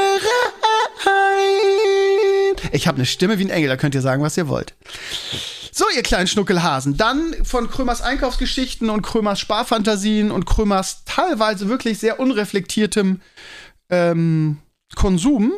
Ich 2.73 2.87
habe 2.87 2.97
eine 2.97 3.05
Stimme 3.05 3.37
wie 3.37 3.45
ein 3.45 3.49
Engel, 3.49 3.69
da 3.69 3.77
könnt 3.77 3.95
ihr 3.95 4.01
sagen, 4.01 4.23
was 4.23 4.37
ihr 4.37 4.47
wollt. 4.47 4.73
So, 5.71 5.85
ihr 5.95 6.01
kleinen 6.01 6.25
Schnuckelhasen. 6.25 6.97
Dann 6.97 7.35
von 7.43 7.69
Krömers 7.69 8.01
Einkaufsgeschichten 8.01 8.89
und 8.89 9.03
Krömers 9.03 9.39
Sparfantasien 9.39 10.31
und 10.31 10.45
Krömers 10.45 11.03
teilweise 11.05 11.69
wirklich 11.69 11.99
sehr 11.99 12.19
unreflektiertem 12.19 13.21
ähm, 13.89 14.57
Konsum 14.95 15.53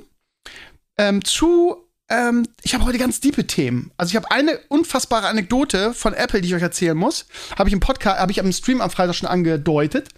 ähm, 0.97 1.23
zu 1.23 1.77
ähm, 2.09 2.47
ich 2.63 2.73
habe 2.73 2.85
heute 2.85 2.97
ganz 2.97 3.19
diepe 3.19 3.45
Themen. 3.45 3.91
Also 3.95 4.09
ich 4.09 4.15
habe 4.15 4.31
eine 4.31 4.59
unfassbare 4.67 5.27
Anekdote 5.27 5.93
von 5.93 6.13
Apple, 6.13 6.41
die 6.41 6.47
ich 6.47 6.55
euch 6.55 6.61
erzählen 6.61 6.97
muss. 6.97 7.27
Habe 7.57 7.69
ich 7.69 7.73
im 7.73 7.79
Podcast, 7.79 8.19
habe 8.19 8.31
ich 8.31 8.39
am 8.39 8.51
Stream 8.51 8.81
am 8.81 8.89
Freitag 8.89 9.15
schon 9.15 9.29
angedeutet. 9.29 10.09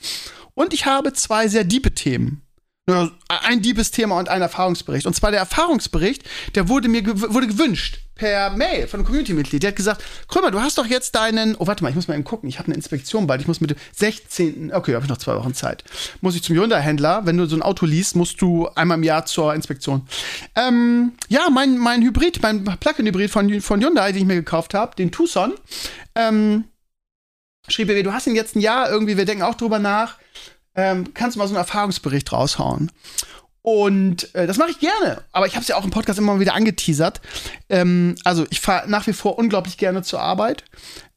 Und 0.54 0.74
ich 0.74 0.86
habe 0.86 1.12
zwei 1.14 1.50
sehr 1.50 1.66
diepe 1.66 1.94
Themen 1.94 2.44
ein 3.28 3.62
Diebesthema 3.62 4.20
und 4.20 4.30
ein 4.30 4.42
Erfahrungsbericht. 4.42 5.06
Und 5.06 5.16
zwar 5.16 5.32
der 5.32 5.40
Erfahrungsbericht, 5.40 6.24
der 6.56 6.68
wurde 6.68 6.88
mir 6.88 7.02
gew 7.02 7.34
wurde 7.34 7.48
gewünscht 7.48 8.00
per 8.22 8.52
Mail 8.52 8.88
von 8.88 9.00
einem 9.00 9.08
Community-Mitglied. 9.08 9.64
Der 9.64 9.70
hat 9.70 9.76
gesagt, 9.76 10.04
Krömer, 10.28 10.52
du 10.52 10.62
hast 10.62 10.78
doch 10.78 10.86
jetzt 10.86 11.16
deinen, 11.16 11.56
oh 11.56 11.66
warte 11.66 11.82
mal, 11.84 11.90
ich 11.90 11.96
muss 11.96 12.08
mal 12.08 12.14
eben 12.14 12.24
gucken, 12.24 12.48
ich 12.48 12.60
habe 12.60 12.68
eine 12.68 12.76
Inspektion 12.76 13.26
bald, 13.26 13.42
ich 13.42 13.48
muss 13.48 13.62
mit 13.62 13.72
dem 13.72 13.78
16., 13.96 14.72
okay, 14.72 14.94
habe 14.94 15.04
ich 15.04 15.10
noch 15.10 15.18
zwei 15.18 15.36
Wochen 15.36 15.56
Zeit, 15.56 15.84
muss 16.22 16.36
ich 16.36 16.44
zum 16.44 16.56
Hyundai-Händler, 16.56 17.26
wenn 17.26 17.38
du 17.38 17.48
so 17.48 17.56
ein 17.56 17.64
Auto 17.64 17.88
liest, 17.88 18.16
musst 18.16 18.40
du 18.40 18.68
einmal 18.76 19.00
im 19.00 19.04
Jahr 19.04 19.26
zur 19.26 19.56
Inspektion. 19.56 20.08
Ähm, 20.56 21.14
ja, 21.30 21.50
mein, 21.50 21.80
mein 21.80 22.04
Hybrid, 22.04 22.44
mein 22.44 22.64
Plug-in-Hybrid 22.64 23.32
von, 23.32 23.60
von 23.60 23.82
Hyundai, 23.82 24.12
den 24.12 24.22
ich 24.22 24.28
mir 24.28 24.36
gekauft 24.36 24.76
habe, 24.76 24.96
den 24.96 25.12
Tucson, 25.12 25.54
ähm, 26.14 26.66
schrieb 27.70 27.90
er, 27.90 28.04
du 28.04 28.14
hast 28.14 28.28
ihn 28.28 28.36
jetzt 28.36 28.56
ein 28.56 28.62
Jahr 28.62 28.92
irgendwie, 28.92 29.18
wir 29.18 29.26
denken 29.26 29.42
auch 29.42 29.56
drüber 29.56 29.80
nach, 29.80 30.20
ähm, 30.76 31.12
kannst 31.16 31.38
du 31.38 31.40
mal 31.40 31.48
so 31.48 31.56
einen 31.56 31.64
Erfahrungsbericht 31.64 32.32
raushauen. 32.32 32.92
Und 33.64 34.34
äh, 34.34 34.48
das 34.48 34.58
mache 34.58 34.72
ich 34.72 34.80
gerne, 34.80 35.24
aber 35.32 35.46
ich 35.46 35.54
habe 35.54 35.62
es 35.62 35.68
ja 35.68 35.76
auch 35.76 35.84
im 35.84 35.92
Podcast 35.92 36.18
immer 36.18 36.40
wieder 36.40 36.56
angeteasert. 36.56 37.22
Ähm, 37.70 38.16
also 38.24 38.46
ich 38.50 38.60
fahre 38.60 38.90
nach 38.90 39.06
wie 39.06 39.14
vor 39.14 39.38
unglaublich 39.38 39.78
gerne 39.78 40.02
zur 40.02 40.22
Arbeit. 40.22 40.64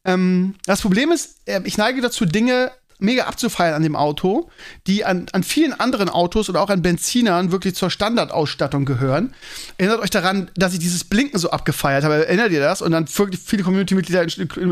Ähm, 0.03 0.55
das 0.65 0.81
Problem 0.81 1.11
ist, 1.11 1.39
äh, 1.45 1.61
ich 1.63 1.77
neige 1.77 2.01
dazu, 2.01 2.25
Dinge 2.25 2.71
mega 2.99 3.25
abzufeiern 3.25 3.73
an 3.73 3.83
dem 3.83 3.95
Auto, 3.95 4.49
die 4.87 5.05
an, 5.05 5.27
an 5.31 5.43
vielen 5.43 5.73
anderen 5.73 6.09
Autos 6.09 6.49
oder 6.49 6.61
auch 6.61 6.69
an 6.69 6.81
Benzinern 6.81 7.51
wirklich 7.51 7.75
zur 7.75 7.89
Standardausstattung 7.89 8.85
gehören. 8.85 9.33
Erinnert 9.77 9.99
euch 9.99 10.09
daran, 10.09 10.49
dass 10.55 10.73
ich 10.73 10.79
dieses 10.79 11.03
Blinken 11.03 11.39
so 11.39 11.49
abgefeiert 11.49 12.03
habe. 12.03 12.25
Erinnert 12.25 12.51
ihr 12.51 12.61
das? 12.61 12.81
Und 12.81 12.91
dann 12.91 13.07
viele 13.07 13.63
Community-Mitglieder 13.63 14.25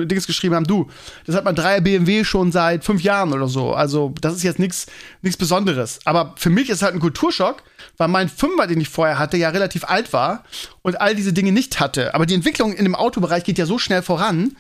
Dings 0.06 0.27
geschrieben 0.27 0.56
haben, 0.56 0.65
du, 0.65 0.89
das 1.25 1.36
hat 1.36 1.44
man 1.44 1.56
3 1.56 1.82
BMW 1.82 2.24
schon 2.24 2.51
seit 2.51 2.84
fünf 2.84 3.01
Jahren 3.01 3.34
oder 3.34 3.48
so. 3.48 3.74
Also 3.74 4.13
das 4.22 4.36
ist 4.36 4.44
jetzt 4.44 4.60
nichts 4.60 4.88
Besonderes. 5.22 6.00
Aber 6.06 6.34
für 6.38 6.50
mich 6.50 6.70
ist 6.70 6.77
es 6.77 6.82
halt 6.82 6.94
ein 6.94 7.00
Kulturschock, 7.00 7.63
weil 7.98 8.08
mein 8.08 8.30
Fünfer, 8.30 8.68
den 8.68 8.80
ich 8.80 8.89
vorher 8.89 9.20
hatte, 9.20 9.38
ja 9.38 9.50
relativ 9.50 9.84
alt 9.86 10.13
war 10.13 10.44
und 10.82 11.00
all 11.01 11.15
diese 11.15 11.34
Dinge 11.34 11.51
nicht 11.51 11.80
hatte. 11.80 12.13
Aber 12.15 12.25
die 12.25 12.34
Entwicklung 12.34 12.74
in 12.74 12.86
dem 12.86 12.96
Autobereich 12.96 13.44
geht 13.44 13.58
ja 13.58 13.65
so 13.65 13.77
schnell 13.77 14.01
voran, 14.01 14.56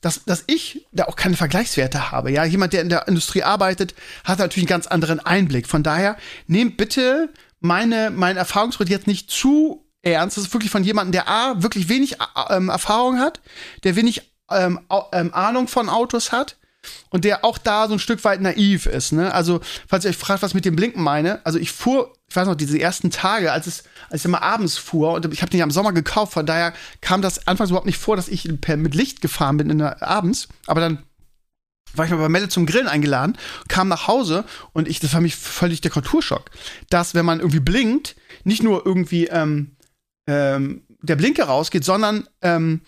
dass, 0.00 0.24
dass 0.24 0.44
ich 0.46 0.86
da 0.92 1.04
auch 1.04 1.16
keine 1.16 1.36
Vergleichswerte 1.36 2.10
habe. 2.10 2.30
Ja, 2.30 2.44
jemand, 2.44 2.72
der 2.72 2.82
in 2.82 2.88
der 2.88 3.08
Industrie 3.08 3.42
arbeitet, 3.42 3.94
hat 4.24 4.38
natürlich 4.38 4.64
einen 4.64 4.78
ganz 4.78 4.86
anderen 4.86 5.20
Einblick. 5.20 5.66
Von 5.66 5.82
daher, 5.82 6.16
nehmt 6.46 6.76
bitte 6.76 7.28
meine, 7.60 8.10
meinen 8.10 8.36
Erfahrungsbericht 8.36 8.90
jetzt 8.90 9.06
nicht 9.06 9.30
zu 9.30 9.84
ernst. 10.02 10.36
Das 10.36 10.44
ist 10.44 10.54
wirklich 10.54 10.70
von 10.70 10.84
jemandem, 10.84 11.12
der 11.12 11.28
A, 11.28 11.62
wirklich 11.62 11.88
wenig 11.88 12.16
ähm, 12.48 12.68
Erfahrung 12.68 13.18
hat, 13.18 13.40
der 13.84 13.96
wenig 13.96 14.22
ähm, 14.50 14.80
ähm, 15.12 15.34
Ahnung 15.34 15.68
von 15.68 15.88
Autos 15.88 16.32
hat 16.32 16.56
und 17.10 17.24
der 17.24 17.44
auch 17.44 17.58
da 17.58 17.88
so 17.88 17.94
ein 17.94 17.98
Stück 17.98 18.24
weit 18.24 18.40
naiv 18.40 18.86
ist. 18.86 19.12
Ne? 19.12 19.32
Also, 19.32 19.60
falls 19.86 20.04
ihr 20.04 20.10
euch 20.10 20.16
fragt, 20.16 20.42
was 20.42 20.52
ich 20.52 20.54
mit 20.54 20.64
dem 20.64 20.76
Blinken 20.76 21.02
meine, 21.02 21.44
also 21.44 21.58
ich 21.58 21.72
fuhr, 21.72 22.12
ich 22.28 22.36
weiß 22.36 22.46
noch, 22.46 22.54
diese 22.54 22.80
ersten 22.80 23.10
Tage, 23.10 23.52
als 23.52 23.66
es, 23.66 23.84
als 24.08 24.22
ich 24.22 24.24
immer 24.24 24.42
abends 24.42 24.78
fuhr, 24.78 25.12
und 25.12 25.32
ich 25.32 25.42
habe 25.42 25.50
den 25.50 25.58
ja 25.58 25.64
im 25.64 25.70
Sommer 25.70 25.92
gekauft, 25.92 26.32
von 26.32 26.46
daher 26.46 26.72
kam 27.00 27.22
das 27.22 27.46
anfangs 27.46 27.70
überhaupt 27.70 27.86
nicht 27.86 27.98
vor, 27.98 28.16
dass 28.16 28.28
ich 28.28 28.44
mit 28.44 28.94
Licht 28.94 29.20
gefahren 29.20 29.56
bin 29.56 29.70
in 29.70 29.78
der, 29.78 30.02
abends, 30.02 30.48
aber 30.66 30.80
dann 30.80 31.04
war 31.92 32.04
ich 32.04 32.10
mal 32.12 32.18
bei 32.18 32.28
Melle 32.28 32.48
zum 32.48 32.66
Grillen 32.66 32.86
eingeladen, 32.86 33.36
kam 33.68 33.88
nach 33.88 34.06
Hause 34.06 34.44
und 34.72 34.86
ich, 34.86 35.00
das 35.00 35.12
war 35.12 35.20
mich 35.20 35.34
völlig 35.34 35.80
der 35.80 35.90
Kulturschock, 35.90 36.50
dass 36.88 37.14
wenn 37.14 37.24
man 37.24 37.40
irgendwie 37.40 37.60
blinkt, 37.60 38.14
nicht 38.44 38.62
nur 38.62 38.86
irgendwie 38.86 39.26
ähm, 39.26 39.76
ähm, 40.28 40.84
der 41.02 41.16
Blinker 41.16 41.44
rausgeht, 41.44 41.84
sondern 41.84 42.28
ähm, 42.42 42.82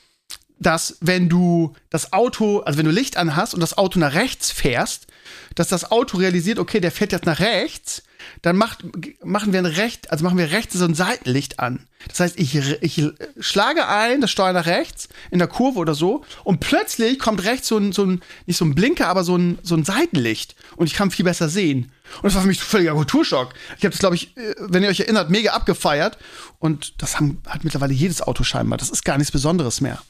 dass 0.62 0.97
wenn 1.00 1.28
du 1.28 1.75
das 1.90 2.12
Auto, 2.12 2.61
also 2.61 2.78
wenn 2.78 2.87
du 2.87 2.92
Licht 2.92 3.16
an 3.16 3.37
hast 3.37 3.54
und 3.54 3.61
das 3.61 3.76
Auto 3.76 3.99
nach 3.99 4.14
rechts 4.14 4.50
fährst, 4.50 5.07
dass 5.54 5.69
das 5.69 5.90
Auto 5.90 6.16
realisiert, 6.16 6.59
okay, 6.59 6.81
der 6.81 6.90
fährt 6.90 7.12
jetzt 7.12 7.26
nach 7.26 7.40
rechts, 7.40 8.02
dann 8.42 8.57
macht, 8.57 8.85
machen 9.25 9.52
wir 9.52 9.61
ein 9.61 9.66
recht, 9.66 10.11
also 10.11 10.25
machen 10.25 10.38
wir 10.38 10.50
rechts 10.50 10.75
so 10.75 10.85
ein 10.85 10.95
Seitenlicht 10.95 11.59
an. 11.59 11.87
Das 12.09 12.21
heißt, 12.21 12.38
ich, 12.38 12.57
ich 12.81 13.02
schlage 13.38 13.88
ein, 13.88 14.21
das 14.21 14.31
Steuer 14.31 14.52
nach 14.52 14.66
rechts, 14.66 15.09
in 15.31 15.38
der 15.38 15.49
Kurve 15.49 15.78
oder 15.78 15.95
so, 15.95 16.25
und 16.45 16.61
plötzlich 16.61 17.19
kommt 17.19 17.45
rechts 17.45 17.69
so 17.69 17.78
ein, 17.78 17.92
so 17.92 18.04
ein 18.04 18.23
nicht 18.47 18.57
so 18.57 18.64
ein 18.64 18.75
Blinker, 18.75 19.09
aber 19.09 19.25
so 19.25 19.37
ein, 19.37 19.59
so 19.62 19.75
ein 19.75 19.85
Seitenlicht. 19.85 20.57
Und 20.76 20.87
ich 20.87 20.95
kann 20.95 21.11
viel 21.11 21.25
besser 21.25 21.49
sehen. 21.49 21.92
Und 22.16 22.25
das 22.25 22.35
war 22.35 22.42
für 22.42 22.49
mich 22.49 22.61
völliger 22.61 22.95
Kulturschock. 22.95 23.54
Ich 23.78 23.85
habe 23.85 23.90
das, 23.90 23.99
glaube 23.99 24.16
ich, 24.16 24.37
äh, 24.37 24.54
wenn 24.59 24.83
ihr 24.83 24.88
euch 24.88 25.00
erinnert, 25.00 25.31
mega 25.31 25.52
abgefeiert. 25.52 26.19
Und 26.59 27.00
das 27.02 27.16
haben, 27.16 27.42
hat 27.47 27.64
mittlerweile 27.64 27.92
jedes 27.92 28.21
Auto 28.21 28.45
scheinbar. 28.45 28.78
Das 28.78 28.90
ist 28.90 29.04
gar 29.04 29.19
nichts 29.19 29.33
Besonderes 29.33 29.81
mehr. 29.81 30.00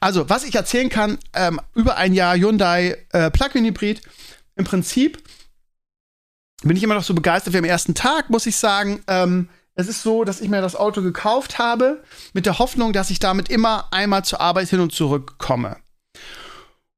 Also, 0.00 0.28
was 0.28 0.44
ich 0.44 0.54
erzählen 0.54 0.88
kann, 0.88 1.18
ähm, 1.34 1.60
über 1.74 1.96
ein 1.96 2.14
Jahr 2.14 2.36
Hyundai 2.36 2.96
äh, 3.10 3.30
Plug-in 3.30 3.64
Hybrid, 3.64 4.02
im 4.56 4.64
Prinzip 4.64 5.22
bin 6.62 6.76
ich 6.76 6.82
immer 6.82 6.94
noch 6.94 7.04
so 7.04 7.14
begeistert 7.14 7.52
wie 7.52 7.58
am 7.58 7.64
ersten 7.64 7.94
Tag, 7.94 8.30
muss 8.30 8.46
ich 8.46 8.56
sagen. 8.56 9.02
Ähm, 9.06 9.48
es 9.74 9.88
ist 9.88 10.02
so, 10.02 10.24
dass 10.24 10.40
ich 10.40 10.48
mir 10.48 10.60
das 10.60 10.76
Auto 10.76 11.02
gekauft 11.02 11.58
habe, 11.58 12.02
mit 12.32 12.46
der 12.46 12.58
Hoffnung, 12.58 12.92
dass 12.92 13.10
ich 13.10 13.18
damit 13.18 13.48
immer 13.48 13.92
einmal 13.92 14.24
zur 14.24 14.40
Arbeit 14.40 14.68
hin 14.68 14.80
und 14.80 14.92
zurück 14.92 15.34
komme. 15.38 15.76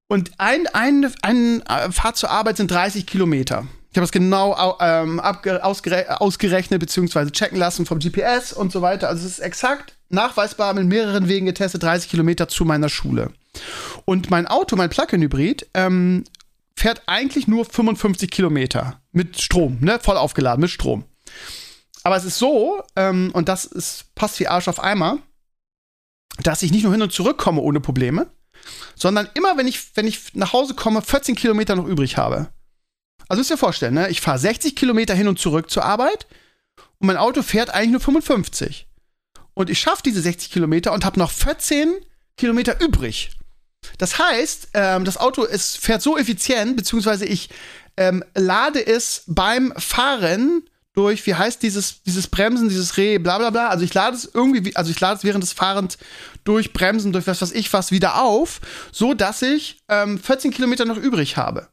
Und 0.08 0.38
ein, 0.38 0.66
ein, 0.68 1.12
ein 1.22 1.62
äh, 1.62 1.90
Fahrt 1.90 2.16
zur 2.16 2.30
Arbeit 2.30 2.58
sind 2.58 2.70
30 2.70 3.06
Kilometer. 3.06 3.66
Ich 3.96 3.98
habe 3.98 4.04
das 4.04 4.12
genau 4.12 4.76
ähm, 4.78 5.20
ausgerechnet 5.20 6.80
bzw. 6.80 7.30
checken 7.30 7.56
lassen 7.56 7.86
vom 7.86 7.98
GPS 7.98 8.52
und 8.52 8.70
so 8.70 8.82
weiter. 8.82 9.08
Also 9.08 9.24
es 9.24 9.32
ist 9.32 9.38
exakt 9.38 9.96
nachweisbar 10.10 10.74
mit 10.74 10.84
mehreren 10.84 11.28
Wegen 11.28 11.46
getestet, 11.46 11.82
30 11.82 12.10
Kilometer 12.10 12.46
zu 12.46 12.66
meiner 12.66 12.90
Schule. 12.90 13.32
Und 14.04 14.28
mein 14.28 14.46
Auto, 14.48 14.76
mein 14.76 14.90
Plug-in-Hybrid, 14.90 15.70
ähm, 15.72 16.24
fährt 16.76 17.04
eigentlich 17.06 17.48
nur 17.48 17.64
55 17.64 18.30
Kilometer 18.30 19.00
mit 19.12 19.40
Strom, 19.40 19.78
ne? 19.80 19.98
Voll 19.98 20.18
aufgeladen 20.18 20.60
mit 20.60 20.70
Strom. 20.70 21.06
Aber 22.04 22.18
es 22.18 22.26
ist 22.26 22.38
so, 22.38 22.82
ähm, 22.96 23.30
und 23.32 23.48
das 23.48 23.64
ist, 23.64 24.14
passt 24.14 24.38
wie 24.40 24.46
Arsch 24.46 24.68
auf 24.68 24.84
Eimer, 24.84 25.20
dass 26.42 26.62
ich 26.62 26.70
nicht 26.70 26.82
nur 26.82 26.92
hin 26.92 27.00
und 27.00 27.14
zurück 27.14 27.38
komme 27.38 27.62
ohne 27.62 27.80
Probleme, 27.80 28.26
sondern 28.94 29.26
immer, 29.32 29.56
wenn 29.56 29.66
ich, 29.66 29.96
wenn 29.96 30.06
ich 30.06 30.34
nach 30.34 30.52
Hause 30.52 30.74
komme, 30.74 31.00
14 31.00 31.34
Kilometer 31.34 31.76
noch 31.76 31.86
übrig 31.86 32.18
habe. 32.18 32.50
Also 33.28 33.40
müsst 33.40 33.50
ihr 33.50 33.58
vorstellen, 33.58 33.94
ne? 33.94 34.08
ich 34.08 34.20
fahre 34.20 34.38
60 34.38 34.76
Kilometer 34.76 35.14
hin 35.14 35.28
und 35.28 35.38
zurück 35.38 35.70
zur 35.70 35.84
Arbeit 35.84 36.26
und 36.98 37.08
mein 37.08 37.16
Auto 37.16 37.42
fährt 37.42 37.70
eigentlich 37.70 37.90
nur 37.90 38.00
55. 38.00 38.86
Und 39.54 39.70
ich 39.70 39.78
schaffe 39.78 40.02
diese 40.04 40.20
60 40.20 40.50
Kilometer 40.50 40.92
und 40.92 41.04
habe 41.04 41.18
noch 41.18 41.30
14 41.30 41.94
Kilometer 42.36 42.80
übrig. 42.80 43.30
Das 43.98 44.18
heißt, 44.18 44.68
ähm, 44.74 45.04
das 45.04 45.16
Auto 45.16 45.44
ist, 45.44 45.78
fährt 45.78 46.02
so 46.02 46.18
effizient, 46.18 46.76
beziehungsweise 46.76 47.24
ich 47.24 47.48
ähm, 47.96 48.22
lade 48.34 48.84
es 48.84 49.22
beim 49.26 49.72
Fahren 49.76 50.62
durch, 50.92 51.26
wie 51.26 51.34
heißt 51.34 51.62
dieses, 51.62 52.02
dieses 52.02 52.26
Bremsen, 52.26 52.68
dieses 52.68 52.96
Reh, 52.96 53.18
bla 53.18 53.38
bla 53.38 53.50
bla. 53.50 53.68
Also 53.68 53.84
ich 53.84 53.92
lade 53.94 54.16
es 54.16 54.28
irgendwie, 54.32 54.74
also 54.76 54.90
ich 54.90 54.98
lade 54.98 55.18
es 55.18 55.24
während 55.24 55.42
des 55.42 55.52
Fahrens 55.52 55.98
durch 56.44 56.72
Bremsen, 56.72 57.12
durch 57.12 57.26
was 57.26 57.42
weiß 57.42 57.52
ich 57.52 57.72
was 57.72 57.92
wieder 57.92 58.20
auf, 58.20 58.60
so 58.92 59.14
dass 59.14 59.42
ich 59.42 59.78
ähm, 59.88 60.18
14 60.18 60.50
Kilometer 60.52 60.84
noch 60.84 60.96
übrig 60.96 61.36
habe. 61.36 61.68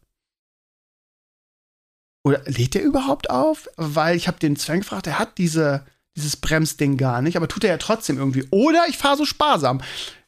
Oder 2.23 2.41
lädt 2.45 2.73
der 2.73 2.83
überhaupt 2.83 3.29
auf? 3.29 3.67
Weil 3.75 4.15
ich 4.15 4.27
habe 4.27 4.39
den 4.39 4.55
Sven 4.55 4.79
gefragt, 4.79 5.07
er 5.07 5.19
hat 5.19 5.37
diese, 5.37 5.85
dieses 6.15 6.37
Bremsding 6.37 6.97
gar 6.97 7.21
nicht, 7.21 7.35
aber 7.37 7.47
tut 7.47 7.63
er 7.63 7.71
ja 7.71 7.77
trotzdem 7.77 8.17
irgendwie. 8.17 8.45
Oder 8.51 8.85
ich 8.87 8.97
fahre 8.97 9.17
so 9.17 9.25
sparsam. 9.25 9.81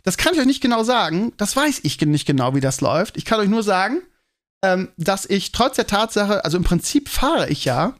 Das 0.04 0.18
kann 0.18 0.34
ich 0.34 0.40
euch 0.40 0.46
nicht 0.46 0.62
genau 0.62 0.84
sagen. 0.84 1.34
Das 1.38 1.56
weiß 1.56 1.80
ich 1.84 2.00
nicht 2.02 2.26
genau, 2.26 2.54
wie 2.54 2.60
das 2.60 2.82
läuft. 2.82 3.18
Ich 3.18 3.26
kann 3.26 3.40
euch 3.40 3.50
nur 3.50 3.64
sagen, 3.64 4.02
ähm, 4.64 4.90
dass 4.98 5.26
ich 5.26 5.52
trotz 5.52 5.78
der 5.78 5.88
Tatsache, 5.88 6.44
also 6.44 6.58
im 6.58 6.64
Prinzip 6.64 7.10
fahre 7.10 7.50
ich 7.50 7.66
ja 7.66 7.96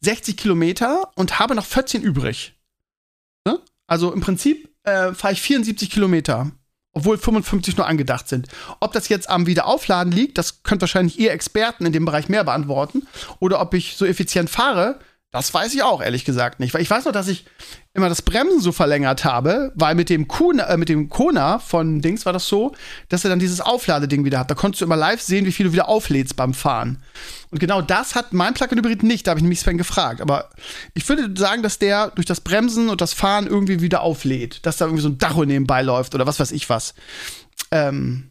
60 0.00 0.36
Kilometer 0.36 1.10
und 1.14 1.38
habe 1.38 1.54
noch 1.54 1.64
14 1.64 2.02
übrig. 2.02 2.54
Ne? 3.46 3.60
Also 3.86 4.12
im 4.12 4.20
Prinzip 4.20 4.74
äh, 4.82 5.12
fahre 5.14 5.34
ich 5.34 5.42
74 5.42 5.90
Kilometer, 5.90 6.50
obwohl 6.92 7.18
55 7.18 7.76
nur 7.76 7.86
angedacht 7.86 8.28
sind. 8.28 8.48
Ob 8.80 8.92
das 8.92 9.08
jetzt 9.08 9.30
am 9.30 9.46
Wiederaufladen 9.46 10.12
liegt, 10.12 10.38
das 10.38 10.62
könnt 10.62 10.80
wahrscheinlich 10.80 11.18
ihr 11.18 11.32
Experten 11.32 11.86
in 11.86 11.92
dem 11.92 12.04
Bereich 12.04 12.28
mehr 12.28 12.44
beantworten. 12.44 13.06
Oder 13.38 13.60
ob 13.60 13.74
ich 13.74 13.96
so 13.96 14.04
effizient 14.04 14.50
fahre, 14.50 14.98
das 15.32 15.52
weiß 15.52 15.72
ich 15.72 15.82
auch, 15.82 16.02
ehrlich 16.02 16.26
gesagt 16.26 16.60
nicht. 16.60 16.74
Weil 16.74 16.82
ich 16.82 16.90
weiß 16.90 17.06
noch, 17.06 17.12
dass 17.12 17.26
ich 17.26 17.46
immer 17.94 18.10
das 18.10 18.20
Bremsen 18.20 18.60
so 18.60 18.70
verlängert 18.70 19.24
habe, 19.24 19.72
weil 19.74 19.94
mit 19.94 20.10
dem, 20.10 20.28
Kuna, 20.28 20.64
äh, 20.64 20.76
mit 20.76 20.90
dem 20.90 21.08
Kona 21.08 21.58
von 21.58 22.02
Dings 22.02 22.26
war 22.26 22.34
das 22.34 22.46
so, 22.48 22.74
dass 23.08 23.24
er 23.24 23.30
dann 23.30 23.38
dieses 23.38 23.62
Aufladeding 23.62 24.26
wieder 24.26 24.38
hat. 24.38 24.50
Da 24.50 24.54
konntest 24.54 24.82
du 24.82 24.84
immer 24.84 24.96
live 24.96 25.22
sehen, 25.22 25.46
wie 25.46 25.52
viel 25.52 25.66
du 25.66 25.72
wieder 25.72 25.88
auflädst 25.88 26.36
beim 26.36 26.52
Fahren. 26.52 27.02
Und 27.50 27.60
genau 27.60 27.80
das 27.80 28.14
hat 28.14 28.34
mein 28.34 28.52
Plug-in-Hybrid 28.52 29.04
nicht. 29.04 29.26
Da 29.26 29.30
habe 29.30 29.38
ich 29.38 29.42
nämlich 29.42 29.60
Sven 29.60 29.78
gefragt. 29.78 30.20
Aber 30.20 30.50
ich 30.92 31.08
würde 31.08 31.34
sagen, 31.40 31.62
dass 31.62 31.78
der 31.78 32.10
durch 32.10 32.26
das 32.26 32.42
Bremsen 32.42 32.90
und 32.90 33.00
das 33.00 33.14
Fahren 33.14 33.46
irgendwie 33.46 33.80
wieder 33.80 34.02
auflädt. 34.02 34.66
Dass 34.66 34.76
da 34.76 34.84
irgendwie 34.84 35.02
so 35.02 35.08
ein 35.08 35.16
Dacho 35.16 35.46
nebenbei 35.46 35.80
läuft 35.80 36.14
oder 36.14 36.26
was 36.26 36.40
weiß 36.40 36.52
ich 36.52 36.68
was. 36.68 36.92
Ähm, 37.70 38.30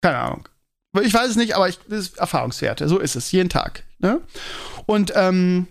keine 0.00 0.16
Ahnung. 0.16 0.48
Ich 1.00 1.14
weiß 1.14 1.30
es 1.30 1.36
nicht, 1.36 1.54
aber 1.56 1.68
ich, 1.68 1.78
das 1.88 2.00
ist 2.00 2.18
Erfahrungswerte. 2.18 2.88
So 2.88 2.98
ist 2.98 3.16
es, 3.16 3.32
jeden 3.32 3.48
Tag. 3.48 3.84
Ne? 3.98 4.20
Und 4.86 5.12
ähm, 5.16 5.68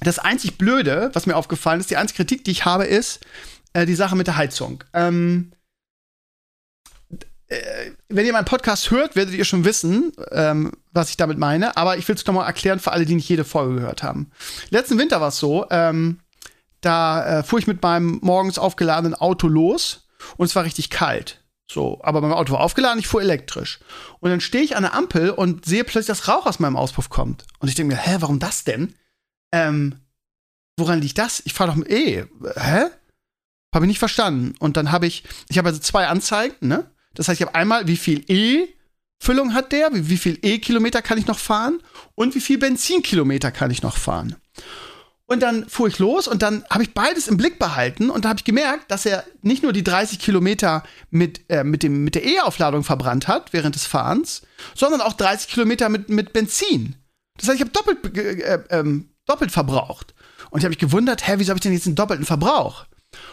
das 0.00 0.18
einzig 0.18 0.56
Blöde, 0.56 1.10
was 1.12 1.26
mir 1.26 1.36
aufgefallen 1.36 1.80
ist, 1.80 1.90
die 1.90 1.96
einzige 1.96 2.24
Kritik, 2.24 2.44
die 2.44 2.52
ich 2.52 2.64
habe, 2.64 2.84
ist 2.84 3.20
äh, 3.74 3.84
die 3.84 3.94
Sache 3.94 4.16
mit 4.16 4.26
der 4.26 4.36
Heizung. 4.36 4.82
Ähm, 4.94 5.52
äh, 7.48 7.90
wenn 8.08 8.24
ihr 8.24 8.32
meinen 8.32 8.46
Podcast 8.46 8.90
hört, 8.90 9.16
werdet 9.16 9.34
ihr 9.34 9.44
schon 9.44 9.64
wissen, 9.64 10.12
ähm, 10.30 10.72
was 10.92 11.10
ich 11.10 11.18
damit 11.18 11.36
meine. 11.36 11.76
Aber 11.76 11.98
ich 11.98 12.08
will 12.08 12.14
es 12.14 12.24
nochmal 12.26 12.46
erklären 12.46 12.78
für 12.78 12.92
alle, 12.92 13.04
die 13.04 13.16
nicht 13.16 13.28
jede 13.28 13.44
Folge 13.44 13.74
gehört 13.74 14.02
haben. 14.02 14.30
Letzten 14.70 14.98
Winter 14.98 15.20
war 15.20 15.28
es 15.28 15.38
so, 15.38 15.66
ähm, 15.70 16.20
da 16.80 17.40
äh, 17.40 17.42
fuhr 17.42 17.58
ich 17.58 17.66
mit 17.66 17.82
meinem 17.82 18.18
morgens 18.22 18.58
aufgeladenen 18.58 19.14
Auto 19.14 19.48
los 19.48 20.08
und 20.36 20.46
es 20.46 20.56
war 20.56 20.64
richtig 20.64 20.88
kalt. 20.88 21.39
So, 21.72 22.00
aber 22.02 22.20
mein 22.20 22.32
Auto 22.32 22.52
war 22.52 22.62
aufgeladen, 22.62 22.98
ich 22.98 23.06
fuhr 23.06 23.22
elektrisch. 23.22 23.78
Und 24.18 24.30
dann 24.30 24.40
stehe 24.40 24.64
ich 24.64 24.74
an 24.74 24.82
der 24.82 24.92
Ampel 24.92 25.30
und 25.30 25.64
sehe 25.64 25.84
plötzlich, 25.84 26.06
dass 26.06 26.26
Rauch 26.26 26.46
aus 26.46 26.58
meinem 26.58 26.76
Auspuff 26.76 27.10
kommt. 27.10 27.44
Und 27.60 27.68
ich 27.68 27.76
denke 27.76 27.94
mir, 27.94 28.00
hä, 28.00 28.16
warum 28.18 28.40
das 28.40 28.64
denn? 28.64 28.96
Ähm, 29.52 30.00
woran 30.76 31.00
liegt 31.00 31.18
das? 31.18 31.40
Ich 31.44 31.54
fahre 31.54 31.70
doch 31.70 31.76
mit 31.76 31.88
E. 31.88 32.24
Hä? 32.56 32.86
Habe 33.72 33.84
ich 33.84 33.88
nicht 33.88 34.00
verstanden. 34.00 34.56
Und 34.58 34.76
dann 34.76 34.90
habe 34.90 35.06
ich, 35.06 35.22
ich 35.48 35.58
habe 35.58 35.68
also 35.68 35.78
zwei 35.78 36.08
Anzeigen, 36.08 36.56
ne? 36.66 36.90
Das 37.14 37.28
heißt, 37.28 37.40
ich 37.40 37.46
habe 37.46 37.54
einmal, 37.54 37.86
wie 37.86 37.96
viel 37.96 38.24
E-Füllung 38.26 39.54
hat 39.54 39.70
der, 39.70 39.94
wie, 39.94 40.08
wie 40.08 40.18
viel 40.18 40.40
E-Kilometer 40.42 41.02
kann 41.02 41.18
ich 41.18 41.28
noch 41.28 41.38
fahren 41.38 41.80
und 42.16 42.34
wie 42.34 42.40
viel 42.40 42.58
Benzinkilometer 42.58 43.52
kann 43.52 43.70
ich 43.70 43.82
noch 43.82 43.96
fahren. 43.96 44.34
Und 45.30 45.44
dann 45.44 45.68
fuhr 45.68 45.86
ich 45.86 46.00
los 46.00 46.26
und 46.26 46.42
dann 46.42 46.64
habe 46.70 46.82
ich 46.82 46.92
beides 46.92 47.28
im 47.28 47.36
Blick 47.36 47.60
behalten 47.60 48.10
und 48.10 48.24
da 48.24 48.30
habe 48.30 48.40
ich 48.40 48.44
gemerkt, 48.44 48.90
dass 48.90 49.06
er 49.06 49.22
nicht 49.42 49.62
nur 49.62 49.72
die 49.72 49.84
30 49.84 50.18
Kilometer 50.18 50.82
mit, 51.10 51.48
äh, 51.48 51.62
mit, 51.62 51.84
dem, 51.84 52.02
mit 52.02 52.16
der 52.16 52.24
E-Aufladung 52.24 52.82
verbrannt 52.82 53.28
hat 53.28 53.52
während 53.52 53.76
des 53.76 53.86
Fahrens, 53.86 54.42
sondern 54.74 55.00
auch 55.00 55.12
30 55.12 55.46
Kilometer 55.46 55.88
mit, 55.88 56.08
mit 56.08 56.32
Benzin. 56.32 56.96
Das 57.38 57.48
heißt, 57.48 57.60
ich 57.60 57.60
habe 57.60 57.70
doppelt, 57.70 58.18
äh, 58.18 58.54
äh, 58.70 59.04
doppelt 59.24 59.52
verbraucht. 59.52 60.14
Und 60.50 60.58
ich 60.58 60.64
habe 60.64 60.70
mich 60.70 60.78
gewundert, 60.78 61.28
hä, 61.28 61.34
wieso 61.36 61.50
habe 61.50 61.58
ich 61.58 61.62
denn 61.62 61.74
jetzt 61.74 61.86
einen 61.86 61.94
doppelten 61.94 62.26
Verbrauch? 62.26 62.86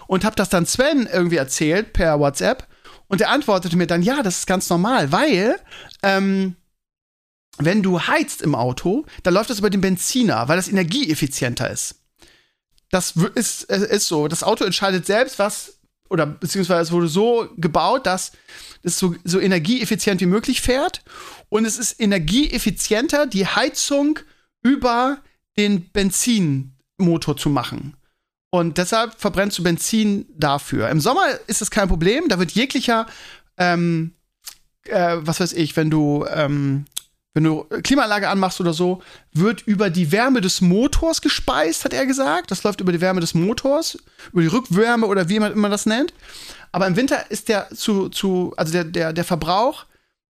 Und 0.06 0.24
habe 0.24 0.36
das 0.36 0.50
dann 0.50 0.68
Sven 0.68 1.10
irgendwie 1.12 1.38
erzählt 1.38 1.94
per 1.94 2.20
WhatsApp 2.20 2.68
und 3.08 3.22
er 3.22 3.32
antwortete 3.32 3.76
mir 3.76 3.88
dann, 3.88 4.04
ja, 4.04 4.22
das 4.22 4.38
ist 4.38 4.46
ganz 4.46 4.70
normal, 4.70 5.12
weil 5.12 5.56
ähm, 6.04 6.58
wenn 7.58 7.84
du 7.84 8.00
heizt 8.00 8.42
im 8.42 8.56
Auto, 8.56 9.06
dann 9.24 9.34
läuft 9.34 9.50
das 9.50 9.60
über 9.60 9.70
den 9.70 9.82
Benziner, 9.82 10.48
weil 10.48 10.58
das 10.58 10.68
energieeffizienter 10.68 11.70
ist. 11.70 11.96
Das 12.90 13.14
ist, 13.36 13.64
ist 13.64 14.08
so. 14.08 14.28
Das 14.28 14.44
Auto 14.44 14.64
entscheidet 14.64 15.06
selbst, 15.06 15.40
was, 15.40 15.80
oder 16.10 16.26
beziehungsweise 16.26 16.82
es 16.82 16.92
wurde 16.92 17.08
so 17.08 17.50
gebaut, 17.58 18.06
dass 18.06 18.32
es 18.84 18.98
so, 18.98 19.16
so 19.24 19.40
energieeffizient 19.40 20.22
wie 20.22 20.26
möglich 20.26 20.62
fährt. 20.62 21.04
Und 21.50 21.66
es 21.66 21.78
ist 21.78 22.00
energieeffizienter, 22.00 23.28
die 23.28 23.46
Heizung 23.46 24.20
über 24.64 25.20
den 25.58 25.90
Benzinmotor 25.90 27.36
zu 27.36 27.50
machen. 27.50 27.98
Und 28.50 28.78
deshalb 28.78 29.20
verbrennst 29.20 29.58
du 29.58 29.64
Benzin 29.64 30.26
dafür. 30.36 30.90
Im 30.90 31.02
Sommer 31.02 31.26
ist 31.48 31.62
das 31.62 31.72
kein 31.72 31.90
Problem. 31.90 32.30
Da 32.30 32.40
wird 32.40 32.52
jeglicher, 32.52 33.08
ähm, 33.58 34.14
äh, 34.86 35.18
was 35.20 35.40
weiß 35.40 35.54
ich, 35.54 35.76
wenn 35.76 35.90
du 35.90 36.26
ähm, 36.30 36.86
wenn 37.38 37.44
du 37.44 37.66
Klimaanlage 37.84 38.30
anmachst 38.30 38.60
oder 38.62 38.74
so, 38.74 39.04
wird 39.32 39.62
über 39.68 39.92
die 39.92 40.12
Wärme 40.12 40.42
des 40.42 40.60
Motors 40.60 41.22
gespeist, 41.22 41.86
hat 41.86 41.94
er 41.94 42.08
gesagt. 42.08 42.50
Das 42.50 42.64
läuft 42.64 42.82
über 42.82 42.92
die 42.92 43.00
Wärme 43.00 43.22
des 43.22 43.36
Motors, 43.36 44.00
über 44.32 44.42
die 44.42 44.48
Rückwärme 44.48 45.06
oder 45.06 45.30
wie 45.30 45.40
man 45.40 45.52
immer 45.52 45.70
das 45.70 45.86
nennt. 45.86 46.16
Aber 46.72 46.88
im 46.88 46.96
Winter 46.96 47.30
ist 47.30 47.48
der 47.48 47.70
zu, 47.70 48.10
zu 48.10 48.56
also 48.58 48.74
der, 48.74 48.86
der, 48.86 49.14
der 49.14 49.24
Verbrauch 49.24 49.86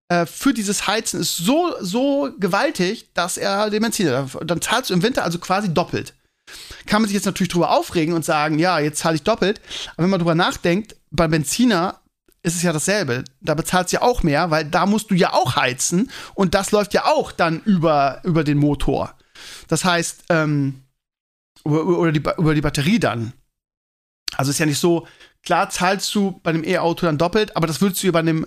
äh, 0.08 0.26
für 0.26 0.52
dieses 0.52 0.88
Heizen 0.88 1.20
ist 1.20 1.36
so, 1.36 1.74
so 1.80 2.30
gewaltig, 2.40 3.14
dass 3.14 3.36
er 3.36 3.70
den 3.70 3.82
Benzin, 3.82 4.08
dann 4.44 4.60
zahlst 4.60 4.90
du 4.90 4.94
im 4.94 5.04
Winter 5.04 5.22
also 5.22 5.38
quasi 5.38 5.72
doppelt. 5.72 6.12
Kann 6.86 7.02
man 7.02 7.08
sich 7.08 7.14
jetzt 7.14 7.26
natürlich 7.26 7.52
drüber 7.52 7.70
aufregen 7.70 8.14
und 8.14 8.24
sagen, 8.24 8.58
ja, 8.58 8.80
jetzt 8.80 8.98
zahle 8.98 9.14
ich 9.14 9.22
doppelt. 9.22 9.60
Aber 9.92 10.02
wenn 10.02 10.10
man 10.10 10.18
drüber 10.18 10.34
nachdenkt, 10.34 10.96
beim 11.12 11.30
Benziner 11.30 12.00
ist 12.46 12.54
es 12.54 12.62
ja 12.62 12.72
dasselbe. 12.72 13.24
Da 13.40 13.54
bezahlst 13.54 13.92
du 13.92 13.96
ja 13.96 14.02
auch 14.02 14.22
mehr, 14.22 14.52
weil 14.52 14.64
da 14.64 14.86
musst 14.86 15.10
du 15.10 15.14
ja 15.14 15.32
auch 15.32 15.56
heizen 15.56 16.10
und 16.34 16.54
das 16.54 16.70
läuft 16.70 16.94
ja 16.94 17.04
auch 17.04 17.32
dann 17.32 17.60
über, 17.64 18.20
über 18.22 18.44
den 18.44 18.56
Motor. 18.56 19.14
Das 19.66 19.84
heißt, 19.84 20.26
ähm, 20.28 20.82
über, 21.64 21.80
über, 21.80 22.12
die, 22.12 22.22
über 22.38 22.54
die 22.54 22.60
Batterie 22.60 23.00
dann. 23.00 23.32
Also 24.36 24.52
ist 24.52 24.58
ja 24.58 24.66
nicht 24.66 24.78
so, 24.78 25.08
klar 25.42 25.70
zahlst 25.70 26.14
du 26.14 26.40
bei 26.44 26.50
einem 26.50 26.62
E-Auto 26.62 27.04
dann 27.06 27.18
doppelt, 27.18 27.56
aber 27.56 27.66
das 27.66 27.80
würdest 27.80 28.02
du 28.02 28.06
ja 28.06 28.12
bei 28.12 28.20
einem, 28.20 28.46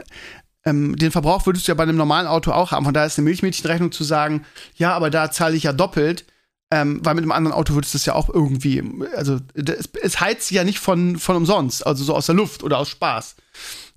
ähm, 0.64 0.96
den 0.96 1.12
Verbrauch 1.12 1.46
würdest 1.46 1.68
du 1.68 1.72
ja 1.72 1.76
bei 1.76 1.84
einem 1.84 1.98
normalen 1.98 2.28
Auto 2.28 2.52
auch 2.54 2.72
haben. 2.72 2.86
Von 2.86 2.94
daher 2.94 3.08
ist 3.08 3.18
eine 3.18 3.26
Milchmädchenrechnung 3.26 3.92
zu 3.92 4.06
sagen, 4.06 4.46
ja, 4.76 4.94
aber 4.94 5.10
da 5.10 5.30
zahle 5.30 5.58
ich 5.58 5.64
ja 5.64 5.74
doppelt, 5.74 6.26
ähm, 6.72 7.02
weil 7.04 7.16
mit 7.16 7.24
einem 7.24 7.34
anderen 7.34 7.58
Auto 7.58 7.74
würdest 7.74 7.94
du 7.96 7.98
es 7.98 8.06
ja 8.06 8.14
auch 8.14 8.30
irgendwie, 8.30 8.82
also 9.16 9.40
es, 9.56 9.90
es 10.02 10.22
heizt 10.22 10.52
ja 10.52 10.64
nicht 10.64 10.80
von, 10.80 11.18
von 11.18 11.36
umsonst, 11.36 11.86
also 11.86 12.06
so 12.06 12.16
aus 12.16 12.28
der 12.28 12.36
Luft 12.36 12.64
oder 12.64 12.78
aus 12.78 12.88
Spaß. 12.88 13.36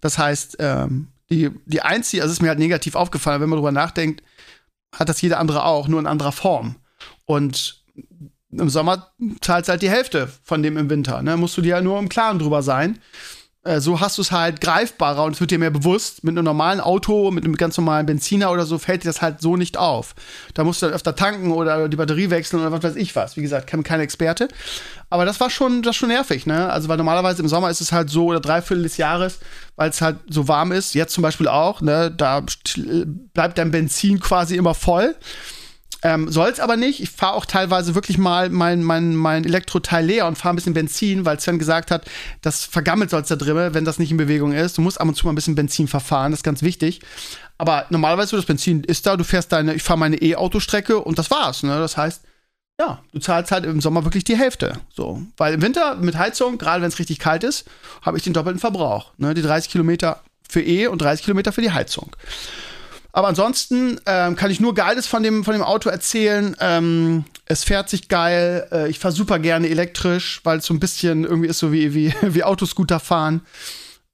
Das 0.03 0.19
heißt, 0.19 0.57
ähm, 0.59 1.09
die, 1.31 1.51
die 1.65 1.81
einzige, 1.81 2.23
also 2.23 2.33
es 2.33 2.39
ist 2.39 2.43
mir 2.43 2.49
halt 2.49 2.59
negativ 2.59 2.95
aufgefallen, 2.95 3.41
wenn 3.41 3.49
man 3.49 3.57
drüber 3.57 3.73
nachdenkt, 3.73 4.23
hat 4.95 5.09
das 5.09 5.23
jeder 5.23 5.39
andere 5.39 5.65
auch, 5.65 5.89
nur 5.89 6.01
in 6.01 6.07
anderer 6.07 6.33
Form. 6.33 6.77
Und 7.25 7.83
im 8.51 8.69
Sommer 8.69 9.11
zahlst 9.41 9.71
halt 9.71 9.81
die 9.81 9.89
Hälfte 9.89 10.29
von 10.43 10.63
dem 10.63 10.77
im 10.77 10.91
Winter. 10.91 11.23
Ne? 11.23 11.39
Musst 11.39 11.57
du 11.57 11.63
dir 11.63 11.77
ja 11.77 11.81
nur 11.81 11.99
im 11.99 12.11
Klaren 12.11 12.39
drüber 12.39 12.63
sein. 12.63 12.99
Äh, 13.65 13.81
so 13.81 14.01
hast 14.01 14.19
du 14.19 14.23
es 14.23 14.33
halt 14.33 14.61
greifbarer 14.61 15.23
und 15.23 15.35
es 15.35 15.41
wird 15.41 15.53
dir 15.53 15.59
mehr 15.59 15.71
bewusst. 15.71 16.25
Mit 16.25 16.37
einem 16.37 16.45
normalen 16.45 16.81
Auto, 16.81 17.31
mit 17.31 17.45
einem 17.45 17.55
ganz 17.55 17.77
normalen 17.77 18.07
Benziner 18.07 18.51
oder 18.51 18.67
so, 18.67 18.79
fällt 18.79 19.05
dir 19.05 19.09
das 19.09 19.23
halt 19.23 19.41
so 19.41 19.57
nicht 19.57 19.77
auf. 19.77 20.15
Da 20.55 20.65
musst 20.65 20.83
du 20.83 20.87
dann 20.87 20.95
öfter 20.95 21.15
tanken 21.15 21.53
oder 21.53 21.89
die 21.89 21.97
Batterie 21.97 22.31
wechseln 22.31 22.61
oder 22.61 22.73
was 22.73 22.83
weiß 22.83 22.97
ich 22.97 23.15
was. 23.15 23.37
Wie 23.37 23.43
gesagt, 23.43 23.69
kein, 23.69 23.85
kein 23.85 24.01
Experte. 24.01 24.49
Aber 25.11 25.25
das 25.25 25.39
war 25.39 25.49
schon, 25.49 25.83
das 25.83 25.95
schon 25.95 26.09
nervig, 26.09 26.47
ne? 26.47 26.71
Also, 26.71 26.89
weil 26.89 26.97
normalerweise 26.97 27.43
im 27.43 27.49
Sommer 27.49 27.71
ist 27.71 27.81
es 27.81 27.93
halt 27.93 28.11
so, 28.11 28.27
oder 28.27 28.41
dreiviertel 28.41 28.83
des 28.83 28.97
Jahres, 28.97 29.39
weil 29.77 29.91
es 29.91 30.01
halt 30.01 30.17
so 30.29 30.49
warm 30.49 30.73
ist, 30.73 30.95
jetzt 30.95 31.13
zum 31.15 31.23
Beispiel 31.23 31.49
auch, 31.49 31.81
ne? 31.83 32.11
Da 32.11 32.45
bleibt 33.33 33.59
dein 33.59 33.71
Benzin 33.71 34.19
quasi 34.19 34.57
immer 34.57 34.75
voll. 34.75 35.15
Ähm, 36.03 36.31
Soll 36.31 36.49
es 36.49 36.61
aber 36.61 36.77
nicht. 36.77 37.01
Ich 37.01 37.11
fahre 37.11 37.35
auch 37.35 37.47
teilweise 37.47 37.95
wirklich 37.95 38.19
mal 38.19 38.51
mein, 38.51 38.83
mein, 38.83 39.15
mein 39.15 39.45
Elektroteil 39.45 40.05
leer 40.05 40.27
und 40.27 40.37
fahre 40.37 40.53
ein 40.53 40.57
bisschen 40.57 40.75
Benzin, 40.75 41.25
weil 41.25 41.39
Sven 41.39 41.59
gesagt 41.59 41.91
hat, 41.91 42.05
das 42.41 42.65
vergammelt 42.65 43.11
sonst 43.11 43.31
da 43.31 43.37
drin, 43.37 43.73
wenn 43.73 43.85
das 43.85 43.99
nicht 43.99 44.11
in 44.11 44.17
Bewegung 44.17 44.53
ist. 44.53 44.79
Du 44.79 44.83
musst 44.83 45.01
ab 45.01 45.07
und 45.07 45.15
zu 45.15 45.27
mal 45.27 45.33
ein 45.33 45.37
bisschen 45.37 45.55
Benzin 45.55 45.87
verfahren, 45.87 46.33
das 46.33 46.41
ist 46.41 46.45
ganz 46.45 46.63
wichtig. 46.63 47.01
Aber 47.57 47.87
normalerweise, 47.91 48.35
das 48.35 48.45
Benzin 48.45 48.83
ist 48.83 49.07
da, 49.07 49.17
du 49.17 49.23
fährst 49.23 49.53
deine, 49.53 49.75
ich 49.75 49.85
fahre 49.85 49.99
meine 49.99 50.17
E-Autostrecke 50.17 50.99
und 50.99 51.19
das 51.19 51.31
war's. 51.31 51.63
Ne? 51.63 51.79
Das 51.79 51.97
heißt, 51.97 52.23
ja, 52.81 53.01
du 53.13 53.21
zahlst 53.21 53.53
halt 53.53 53.65
im 53.65 53.81
Sommer 53.81 54.05
wirklich 54.05 54.25
die 54.25 54.37
Hälfte. 54.37 54.81
So. 54.93 55.23
Weil 55.37 55.55
im 55.55 55.63
Winter 55.63 55.95
mit 55.95 56.19
Heizung, 56.19 56.59
gerade 56.59 56.83
wenn 56.83 56.89
es 56.89 56.99
richtig 56.99 57.21
kalt 57.21 57.45
ist, 57.45 57.69
habe 58.01 58.17
ich 58.17 58.25
den 58.25 58.33
doppelten 58.33 58.59
Verbrauch. 58.59 59.13
Ne? 59.19 59.35
Die 59.35 59.43
30 59.43 59.71
Kilometer 59.71 60.21
für 60.49 60.63
E 60.63 60.89
und 60.89 61.01
30 61.01 61.25
Kilometer 61.25 61.53
für 61.53 61.63
die 61.63 61.71
Heizung. 61.71 62.17
Aber 63.13 63.29
ansonsten 63.29 64.01
ähm, 64.07 64.37
kann 64.37 64.51
ich 64.51 64.59
nur 64.59 64.75
Geiles 64.75 65.07
von 65.07 65.23
dem, 65.23 65.45
von 65.45 65.53
dem 65.53 65.63
Auto 65.63 65.91
erzählen. 65.91 66.57
Ähm, 66.61 67.25
es 67.45 67.63
fährt 67.63 67.91
sich 67.91 68.09
geil. 68.09 68.67
Äh, 68.73 68.89
ich 68.89 68.99
fahre 68.99 69.13
super 69.13 69.39
gerne 69.39 69.69
elektrisch, 69.69 70.41
weil 70.45 70.59
es 70.59 70.67
so 70.67 70.73
ein 70.73 70.81
bisschen 70.81 71.25
irgendwie 71.25 71.49
ist 71.49 71.59
so 71.59 71.73
wie, 71.73 71.93
wie, 71.95 72.15
wie 72.23 72.43
Autoscooter 72.43 73.01
fahren. 73.01 73.43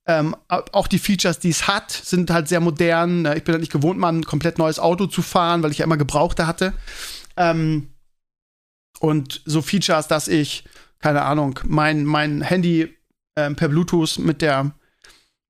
Ähm, 0.06 0.34
auch 0.48 0.88
die 0.88 0.98
Features, 0.98 1.38
die 1.38 1.50
es 1.50 1.68
hat, 1.68 1.90
sind 1.92 2.30
halt 2.30 2.48
sehr 2.48 2.60
modern. 2.60 3.26
Ich 3.36 3.44
bin 3.44 3.52
halt 3.52 3.60
nicht 3.60 3.72
gewohnt, 3.72 3.98
mal 3.98 4.12
ein 4.12 4.24
komplett 4.24 4.58
neues 4.58 4.78
Auto 4.78 5.06
zu 5.06 5.22
fahren, 5.22 5.62
weil 5.62 5.70
ich 5.70 5.78
ja 5.78 5.84
immer 5.84 5.98
Gebrauchte 5.98 6.46
hatte. 6.46 6.72
Ähm, 7.36 7.88
und 9.00 9.42
so 9.44 9.62
Features, 9.62 10.08
dass 10.08 10.26
ich, 10.26 10.64
keine 10.98 11.22
Ahnung, 11.22 11.60
mein, 11.64 12.04
mein 12.04 12.40
Handy 12.40 12.96
ähm, 13.36 13.54
per 13.54 13.68
Bluetooth 13.68 14.18
mit 14.18 14.42
der 14.42 14.72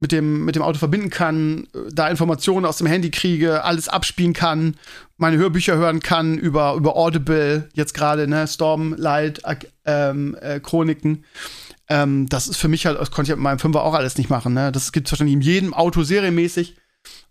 mit 0.00 0.12
dem, 0.12 0.44
mit 0.44 0.54
dem 0.54 0.62
Auto 0.62 0.78
verbinden 0.78 1.10
kann, 1.10 1.66
da 1.90 2.08
Informationen 2.08 2.66
aus 2.66 2.78
dem 2.78 2.86
Handy 2.86 3.10
kriege, 3.10 3.64
alles 3.64 3.88
abspielen 3.88 4.32
kann, 4.32 4.76
meine 5.16 5.36
Hörbücher 5.36 5.76
hören 5.76 6.00
kann 6.00 6.38
über, 6.38 6.74
über 6.74 6.96
Audible, 6.96 7.68
jetzt 7.74 7.94
gerade, 7.94 8.28
ne, 8.28 8.46
Stormlight, 8.46 9.42
ähm, 9.84 10.36
äh, 10.40 10.60
Chroniken. 10.60 11.24
Ähm, 11.88 12.28
das 12.28 12.46
ist 12.46 12.58
für 12.58 12.68
mich 12.68 12.86
halt, 12.86 13.00
das 13.00 13.10
konnte 13.10 13.32
ich 13.32 13.36
mit 13.36 13.42
meinem 13.42 13.58
Fünfer 13.58 13.82
auch 13.82 13.94
alles 13.94 14.16
nicht 14.18 14.30
machen, 14.30 14.54
ne? 14.54 14.70
Das 14.70 14.92
gibt 14.92 15.08
es 15.08 15.12
wahrscheinlich 15.12 15.34
in 15.34 15.40
jedem 15.40 15.74
Auto 15.74 16.02
serienmäßig. 16.02 16.76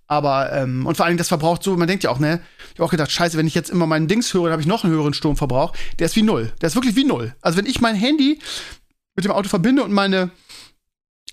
Aber, 0.08 0.52
ähm, 0.54 0.86
und 0.86 0.96
vor 0.98 1.06
allem, 1.06 1.18
das 1.18 1.28
verbraucht 1.28 1.64
so, 1.64 1.76
man 1.78 1.88
denkt 1.88 2.04
ja 2.04 2.10
auch, 2.10 2.20
ne? 2.20 2.42
Ich 2.74 2.80
habe 2.80 2.86
auch 2.86 2.92
gedacht, 2.92 3.12
scheiße, 3.12 3.38
wenn 3.38 3.48
ich 3.48 3.56
jetzt 3.56 3.70
immer 3.70 3.86
meinen 3.86 4.08
Dings 4.08 4.34
höre, 4.34 4.44
dann 4.44 4.54
habe 4.54 4.62
ich 4.62 4.68
noch 4.68 4.84
einen 4.84 4.94
höheren 4.94 5.14
Stromverbrauch. 5.14 5.74
Der 6.00 6.06
ist 6.06 6.16
wie 6.16 6.24
null. 6.24 6.54
Der 6.62 6.68
ist 6.68 6.76
wirklich 6.76 6.96
wie 6.96 7.04
null. 7.04 7.36
Also, 7.42 7.58
wenn 7.58 7.66
ich 7.66 7.82
mein 7.82 7.96
Handy 7.96 8.40
mit 9.16 9.26
dem 9.26 9.32
Auto 9.32 9.50
verbinde 9.50 9.84
und 9.84 9.92
meine 9.92 10.32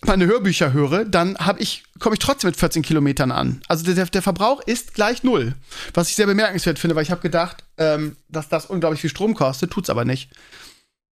meine 0.03 0.27
Hörbücher 0.27 0.73
höre, 0.73 1.05
dann 1.05 1.37
habe 1.39 1.61
ich 1.61 1.85
komme 1.99 2.15
ich 2.15 2.21
trotzdem 2.21 2.49
mit 2.49 2.57
14 2.57 2.83
Kilometern 2.83 3.31
an. 3.31 3.63
Also 3.69 3.85
der, 3.85 4.07
der 4.07 4.23
Verbrauch 4.23 4.61
ist 4.67 4.95
gleich 4.95 5.23
null, 5.23 5.55
was 5.95 6.11
ich 6.11 6.17
sehr 6.17 6.27
bemerkenswert 6.27 6.79
finde, 6.79 6.97
weil 6.97 7.05
ich 7.05 7.11
habe 7.11 7.23
gedacht, 7.23 7.65
ähm, 7.79 8.17
dass 8.29 8.49
das 8.49 8.67
unglaublich 8.67 9.01
viel 9.01 9.11
Strom 9.11 9.35
kostet, 9.35 9.71
tut's 9.71 9.91
aber 9.91 10.05
nicht. 10.05 10.31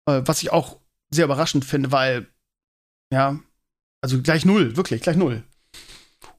Äh, 0.06 0.22
was 0.24 0.42
ich 0.42 0.52
auch 0.52 0.78
sehr 1.10 1.24
überraschend 1.24 1.64
finde, 1.64 1.92
weil 1.92 2.26
ja, 3.12 3.38
also 4.00 4.20
gleich 4.22 4.44
null, 4.44 4.76
wirklich 4.76 5.02
gleich 5.02 5.16
null. 5.16 5.42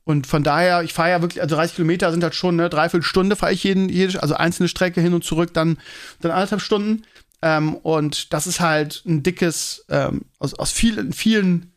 Und 0.04 0.26
von 0.26 0.44
daher, 0.44 0.82
ich 0.82 0.94
fahre 0.94 1.12
ja 1.12 1.22
wirklich, 1.22 1.42
also 1.42 1.56
30 1.56 1.76
Kilometer 1.76 2.12
sind 2.12 2.24
halt 2.24 2.34
schon 2.34 2.60
eine 2.60 2.70
Dreiviertelstunde 2.70 3.36
fahre 3.36 3.54
ich 3.54 3.64
jeden, 3.64 3.90
jede, 3.90 4.22
also 4.24 4.34
einzelne 4.34 4.68
Strecke 4.68 5.02
hin 5.02 5.14
und 5.14 5.24
zurück, 5.24 5.54
dann, 5.54 5.78
dann 6.20 6.32
anderthalb 6.32 6.62
Stunden. 6.62 7.06
Ähm, 7.44 7.76
und 7.76 8.34
das 8.34 8.48
ist 8.48 8.60
halt 8.60 9.04
ein 9.06 9.22
dickes, 9.22 9.86
ähm, 9.90 10.26
aus, 10.40 10.56
aus 10.56 10.72
vielen, 10.72 11.14
vielen 11.14 11.74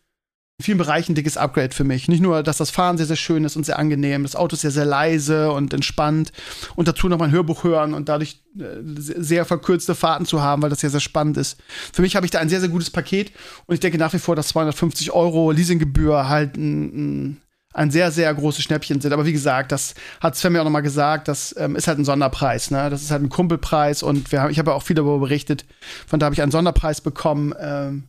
in 0.62 0.64
vielen 0.64 0.78
Bereichen 0.78 1.16
dickes 1.16 1.36
Upgrade 1.36 1.74
für 1.74 1.82
mich. 1.82 2.06
Nicht 2.06 2.22
nur, 2.22 2.44
dass 2.44 2.56
das 2.56 2.70
Fahren 2.70 2.96
sehr, 2.96 3.06
sehr 3.06 3.16
schön 3.16 3.44
ist 3.44 3.56
und 3.56 3.66
sehr 3.66 3.80
angenehm, 3.80 4.22
das 4.22 4.36
Auto 4.36 4.54
ist 4.54 4.60
sehr, 4.60 4.70
sehr 4.70 4.84
leise 4.84 5.50
und 5.50 5.74
entspannt 5.74 6.32
und 6.76 6.86
dazu 6.86 7.08
noch 7.08 7.18
mal 7.18 7.24
ein 7.26 7.32
Hörbuch 7.32 7.64
hören 7.64 7.94
und 7.94 8.08
dadurch 8.08 8.40
äh, 8.56 8.62
sehr 8.84 9.44
verkürzte 9.44 9.96
Fahrten 9.96 10.24
zu 10.24 10.40
haben, 10.40 10.62
weil 10.62 10.70
das 10.70 10.80
sehr, 10.80 10.90
sehr 10.90 11.00
spannend 11.00 11.36
ist. 11.36 11.58
Für 11.92 12.02
mich 12.02 12.14
habe 12.14 12.26
ich 12.26 12.30
da 12.30 12.38
ein 12.38 12.48
sehr, 12.48 12.60
sehr 12.60 12.68
gutes 12.68 12.90
Paket 12.90 13.32
und 13.66 13.74
ich 13.74 13.80
denke 13.80 13.98
nach 13.98 14.12
wie 14.12 14.20
vor, 14.20 14.36
dass 14.36 14.48
250 14.48 15.10
Euro 15.10 15.50
Leasinggebühr 15.50 16.28
halt 16.28 16.56
ein, 16.56 16.82
ein 17.30 17.36
ein 17.74 17.90
sehr, 17.90 18.10
sehr 18.10 18.34
großes 18.34 18.62
Schnäppchen 18.62 19.00
sind. 19.00 19.14
Aber 19.14 19.24
wie 19.24 19.32
gesagt, 19.32 19.72
das 19.72 19.94
hat 20.20 20.36
Sven 20.36 20.52
mir 20.52 20.60
auch 20.60 20.64
nochmal 20.64 20.82
gesagt, 20.82 21.26
das 21.26 21.54
ähm, 21.58 21.74
ist 21.74 21.88
halt 21.88 21.98
ein 21.98 22.04
Sonderpreis. 22.04 22.70
Ne? 22.70 22.90
Das 22.90 23.00
ist 23.00 23.10
halt 23.10 23.22
ein 23.22 23.30
Kumpelpreis 23.30 24.02
und 24.02 24.30
wir 24.30 24.42
haben, 24.42 24.50
ich 24.50 24.58
habe 24.58 24.72
ja 24.72 24.76
auch 24.76 24.82
viel 24.82 24.94
darüber 24.94 25.18
berichtet. 25.18 25.64
Von 26.06 26.20
da 26.20 26.26
habe 26.26 26.34
ich 26.34 26.42
einen 26.42 26.52
Sonderpreis 26.52 27.00
bekommen. 27.00 27.54
Ähm, 27.58 28.04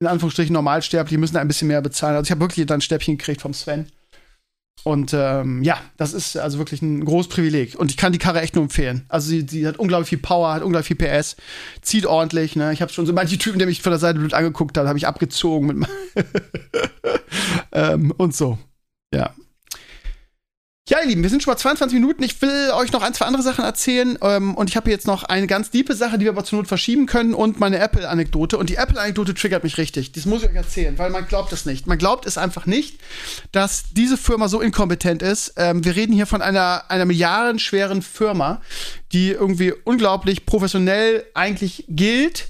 in 0.00 0.06
Anführungsstrichen 0.06 0.54
Normalsterbliche 0.54 1.18
müssen 1.18 1.36
ein 1.36 1.48
bisschen 1.48 1.68
mehr 1.68 1.82
bezahlen. 1.82 2.16
Also 2.16 2.26
ich 2.26 2.30
habe 2.30 2.40
wirklich 2.40 2.66
dann 2.66 2.78
ein 2.78 2.82
Stäbchen 2.82 3.18
gekriegt 3.18 3.42
vom 3.42 3.52
Sven. 3.52 3.86
Und 4.82 5.12
ähm, 5.12 5.62
ja, 5.62 5.78
das 5.98 6.14
ist 6.14 6.38
also 6.38 6.56
wirklich 6.56 6.80
ein 6.80 7.04
großes 7.04 7.30
Privileg. 7.30 7.78
Und 7.78 7.90
ich 7.90 7.98
kann 7.98 8.12
die 8.12 8.18
Karre 8.18 8.40
echt 8.40 8.54
nur 8.54 8.64
empfehlen. 8.64 9.04
Also 9.08 9.28
sie, 9.28 9.46
sie 9.46 9.66
hat 9.66 9.78
unglaublich 9.78 10.08
viel 10.08 10.18
Power, 10.18 10.54
hat 10.54 10.62
unglaublich 10.62 10.86
viel 10.86 10.96
PS, 10.96 11.36
zieht 11.82 12.06
ordentlich. 12.06 12.56
Ne? 12.56 12.72
Ich 12.72 12.80
habe 12.80 12.90
schon 12.90 13.04
so 13.04 13.12
manche 13.12 13.36
Typen, 13.36 13.58
der 13.58 13.68
mich 13.68 13.82
von 13.82 13.92
der 13.92 13.98
Seite 13.98 14.18
blöd 14.18 14.32
angeguckt 14.32 14.78
hat, 14.78 14.86
habe 14.86 14.96
ich 14.96 15.06
abgezogen 15.06 15.66
mit 15.66 15.88
ähm, 17.72 18.14
und 18.16 18.34
so. 18.34 18.58
Ja, 19.12 19.34
ja, 20.90 20.98
ihr 21.00 21.06
Lieben, 21.06 21.22
wir 21.22 21.30
sind 21.30 21.40
schon 21.40 21.52
mal 21.52 21.56
22 21.56 22.00
Minuten. 22.00 22.24
Ich 22.24 22.42
will 22.42 22.72
euch 22.72 22.90
noch 22.90 23.02
ein, 23.02 23.14
zwei 23.14 23.26
andere 23.26 23.44
Sachen 23.44 23.64
erzählen. 23.64 24.18
Ähm, 24.22 24.56
und 24.56 24.68
ich 24.68 24.76
habe 24.76 24.90
jetzt 24.90 25.06
noch 25.06 25.22
eine 25.22 25.46
ganz 25.46 25.70
diepe 25.70 25.94
Sache, 25.94 26.18
die 26.18 26.24
wir 26.24 26.32
aber 26.32 26.42
zur 26.42 26.58
Not 26.58 26.66
verschieben 26.66 27.06
können 27.06 27.32
und 27.32 27.60
meine 27.60 27.78
Apple-Anekdote. 27.78 28.58
Und 28.58 28.70
die 28.70 28.74
Apple-Anekdote 28.74 29.34
triggert 29.34 29.62
mich 29.62 29.78
richtig. 29.78 30.10
Das 30.10 30.26
muss 30.26 30.42
ich 30.42 30.48
euch 30.48 30.56
erzählen, 30.56 30.98
weil 30.98 31.10
man 31.10 31.28
glaubt 31.28 31.52
es 31.52 31.64
nicht. 31.64 31.86
Man 31.86 31.96
glaubt 31.96 32.26
es 32.26 32.36
einfach 32.36 32.66
nicht, 32.66 32.98
dass 33.52 33.84
diese 33.92 34.16
Firma 34.16 34.48
so 34.48 34.60
inkompetent 34.60 35.22
ist. 35.22 35.52
Ähm, 35.56 35.84
wir 35.84 35.94
reden 35.94 36.12
hier 36.12 36.26
von 36.26 36.42
einer, 36.42 36.82
einer 36.88 37.04
milliardenschweren 37.04 38.02
Firma, 38.02 38.60
die 39.12 39.30
irgendwie 39.30 39.72
unglaublich 39.84 40.44
professionell 40.44 41.24
eigentlich 41.34 41.84
gilt, 41.86 42.48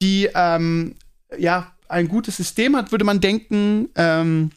die 0.00 0.28
ähm, 0.32 0.94
ja 1.36 1.72
ein 1.88 2.06
gutes 2.06 2.36
System 2.36 2.76
hat, 2.76 2.92
würde 2.92 3.04
man 3.04 3.20
denken. 3.20 3.88
Ähm, 3.96 4.52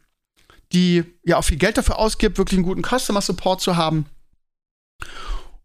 die 0.76 1.06
ja 1.24 1.38
auch 1.38 1.44
viel 1.44 1.58
Geld 1.58 1.78
dafür 1.78 1.98
ausgibt, 1.98 2.38
wirklich 2.38 2.58
einen 2.58 2.66
guten 2.66 2.84
Customer 2.84 3.22
Support 3.22 3.62
zu 3.62 3.78
haben. 3.78 4.06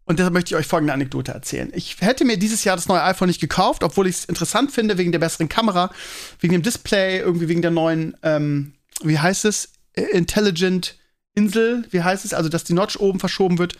Und 0.05 0.19
deshalb 0.19 0.33
möchte 0.33 0.53
ich 0.53 0.55
euch 0.55 0.67
folgende 0.67 0.93
Anekdote 0.93 1.31
erzählen. 1.31 1.71
Ich 1.75 1.97
hätte 1.99 2.25
mir 2.25 2.37
dieses 2.37 2.63
Jahr 2.63 2.75
das 2.75 2.87
neue 2.87 3.03
iPhone 3.03 3.27
nicht 3.27 3.41
gekauft, 3.41 3.83
obwohl 3.83 4.07
ich 4.07 4.17
es 4.17 4.25
interessant 4.25 4.71
finde, 4.71 4.97
wegen 4.97 5.11
der 5.11 5.19
besseren 5.19 5.49
Kamera, 5.49 5.91
wegen 6.39 6.53
dem 6.53 6.63
Display, 6.63 7.19
irgendwie 7.19 7.49
wegen 7.49 7.61
der 7.61 7.71
neuen, 7.71 8.17
ähm, 8.23 8.73
wie 9.03 9.19
heißt 9.19 9.45
es? 9.45 9.73
Intelligent 9.93 10.95
Insel, 11.35 11.85
wie 11.91 12.01
heißt 12.01 12.25
es? 12.25 12.33
Also, 12.33 12.49
dass 12.49 12.63
die 12.63 12.73
Notch 12.73 12.97
oben 12.97 13.19
verschoben 13.19 13.57
wird. 13.57 13.77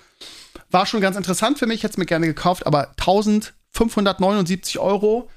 War 0.70 0.86
schon 0.86 1.02
ganz 1.02 1.16
interessant 1.18 1.60
für 1.60 1.68
mich, 1.68 1.84
hätte 1.84 1.94
es 1.94 1.98
mir 1.98 2.06
gerne 2.06 2.28
gekauft, 2.28 2.66
aber 2.66 2.90
1579 2.92 4.80
Euro 4.80 5.30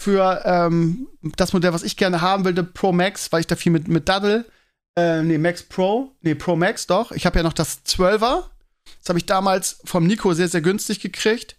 für 0.00 0.42
ähm, 0.44 1.08
das 1.36 1.52
Modell, 1.52 1.72
was 1.72 1.82
ich 1.82 1.96
gerne 1.96 2.20
haben 2.20 2.44
will, 2.44 2.54
Pro 2.54 2.92
Max, 2.92 3.32
weil 3.32 3.40
ich 3.40 3.46
da 3.46 3.56
viel 3.56 3.72
mit, 3.72 3.88
mit 3.88 4.08
daddel 4.08 4.46
äh, 4.96 5.22
nee, 5.22 5.38
Max 5.38 5.62
Pro. 5.62 6.12
Nee, 6.20 6.34
Pro 6.34 6.56
Max 6.56 6.86
doch. 6.86 7.12
Ich 7.12 7.26
habe 7.26 7.38
ja 7.38 7.42
noch 7.42 7.52
das 7.52 7.84
12er. 7.86 8.44
Das 8.98 9.08
habe 9.08 9.18
ich 9.18 9.26
damals 9.26 9.80
vom 9.84 10.06
Nico 10.06 10.32
sehr, 10.34 10.48
sehr 10.48 10.60
günstig 10.60 11.00
gekriegt. 11.00 11.56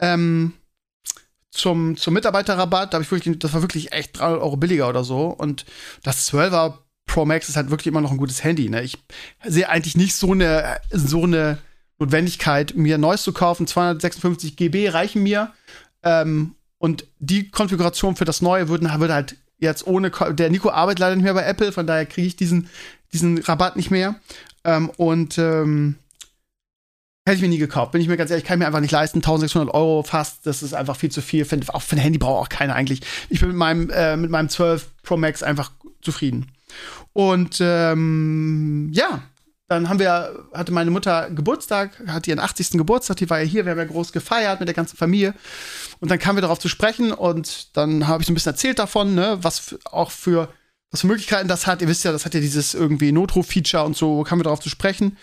Ähm, 0.00 0.54
zum, 1.50 1.96
zum 1.96 2.14
Mitarbeiterrabatt, 2.14 2.92
da 2.92 3.00
ich 3.00 3.10
wirklich, 3.10 3.38
das 3.38 3.52
war 3.52 3.62
wirklich 3.62 3.92
echt 3.92 4.18
300 4.18 4.40
Euro 4.40 4.56
billiger 4.56 4.88
oder 4.88 5.04
so. 5.04 5.26
Und 5.26 5.64
das 6.02 6.32
12er 6.32 6.78
Pro 7.06 7.24
Max 7.24 7.48
ist 7.48 7.56
halt 7.56 7.70
wirklich 7.70 7.88
immer 7.88 8.00
noch 8.00 8.10
ein 8.10 8.16
gutes 8.16 8.42
Handy. 8.42 8.68
Ne? 8.68 8.82
Ich 8.82 8.98
sehe 9.44 9.68
eigentlich 9.68 9.96
nicht 9.96 10.16
so 10.16 10.32
eine, 10.32 10.80
so 10.90 11.24
eine 11.24 11.58
Notwendigkeit, 11.98 12.74
mir 12.74 12.96
ein 12.96 13.00
neues 13.00 13.22
zu 13.22 13.32
kaufen. 13.32 13.66
256 13.66 14.56
GB 14.56 14.88
reichen 14.88 15.22
mir. 15.22 15.52
Ähm, 16.02 16.56
und 16.78 17.06
die 17.18 17.50
Konfiguration 17.50 18.16
für 18.16 18.24
das 18.24 18.42
neue 18.42 18.68
würde 18.68 18.90
halt 18.90 19.36
jetzt 19.62 19.86
ohne, 19.86 20.10
der 20.10 20.50
Nico 20.50 20.70
arbeitet 20.70 20.98
leider 20.98 21.16
nicht 21.16 21.24
mehr 21.24 21.34
bei 21.34 21.44
Apple, 21.44 21.72
von 21.72 21.86
daher 21.86 22.06
kriege 22.06 22.26
ich 22.26 22.36
diesen, 22.36 22.68
diesen 23.12 23.38
Rabatt 23.38 23.76
nicht 23.76 23.90
mehr. 23.90 24.16
Ähm, 24.64 24.90
und 24.90 25.38
ähm, 25.38 25.96
Hätte 27.24 27.36
ich 27.36 27.42
mir 27.42 27.48
nie 27.48 27.58
gekauft, 27.58 27.92
bin 27.92 28.00
ich 28.00 28.08
mir 28.08 28.16
ganz 28.16 28.32
ehrlich, 28.32 28.44
kann 28.44 28.56
ich 28.56 28.58
mir 28.58 28.66
einfach 28.66 28.80
nicht 28.80 28.90
leisten. 28.90 29.18
1600 29.18 29.72
Euro 29.72 30.02
fast, 30.02 30.44
das 30.44 30.60
ist 30.64 30.74
einfach 30.74 30.96
viel 30.96 31.12
zu 31.12 31.22
viel. 31.22 31.44
Find, 31.44 31.72
auch 31.72 31.80
für 31.82 31.94
ein 31.94 32.00
Handy 32.00 32.18
braucht 32.18 32.44
auch 32.44 32.48
keiner 32.48 32.74
eigentlich. 32.74 33.00
Ich 33.28 33.38
bin 33.38 33.50
mit 33.50 33.56
meinem, 33.56 33.90
äh, 33.90 34.16
mit 34.16 34.28
meinem 34.28 34.48
12 34.48 34.90
Pro 35.04 35.16
Max 35.16 35.44
einfach 35.44 35.70
zufrieden. 36.00 36.50
Und 37.12 37.58
ähm, 37.60 38.90
ja, 38.92 39.22
dann 39.74 39.88
haben 39.88 39.98
wir, 39.98 40.46
hatte 40.52 40.72
meine 40.72 40.90
Mutter 40.90 41.30
Geburtstag, 41.30 41.90
hatte 42.06 42.30
ihren 42.30 42.38
80. 42.38 42.70
Geburtstag, 42.72 43.16
die 43.16 43.28
war 43.30 43.40
ja 43.40 43.46
hier, 43.46 43.64
wir 43.64 43.72
haben 43.72 43.78
ja 43.78 43.84
groß 43.84 44.12
gefeiert 44.12 44.60
mit 44.60 44.68
der 44.68 44.74
ganzen 44.74 44.96
Familie. 44.96 45.34
Und 46.00 46.10
dann 46.10 46.18
kamen 46.18 46.36
wir 46.36 46.42
darauf 46.42 46.58
zu 46.58 46.68
sprechen 46.68 47.12
und 47.12 47.76
dann 47.76 48.06
habe 48.08 48.22
ich 48.22 48.26
so 48.26 48.32
ein 48.32 48.34
bisschen 48.34 48.52
erzählt 48.52 48.78
davon, 48.78 49.14
ne, 49.14 49.38
was 49.40 49.76
auch 49.84 50.10
für, 50.10 50.48
was 50.90 51.02
für 51.02 51.06
Möglichkeiten 51.06 51.48
das 51.48 51.66
hat. 51.66 51.82
Ihr 51.82 51.88
wisst 51.88 52.04
ja, 52.04 52.12
das 52.12 52.24
hat 52.24 52.34
ja 52.34 52.40
dieses 52.40 52.74
irgendwie 52.74 53.12
Notruf-Feature 53.12 53.84
und 53.84 53.96
so, 53.96 54.22
kamen 54.22 54.40
wir 54.40 54.44
darauf 54.44 54.60
zu 54.60 54.68
sprechen. 54.68 55.16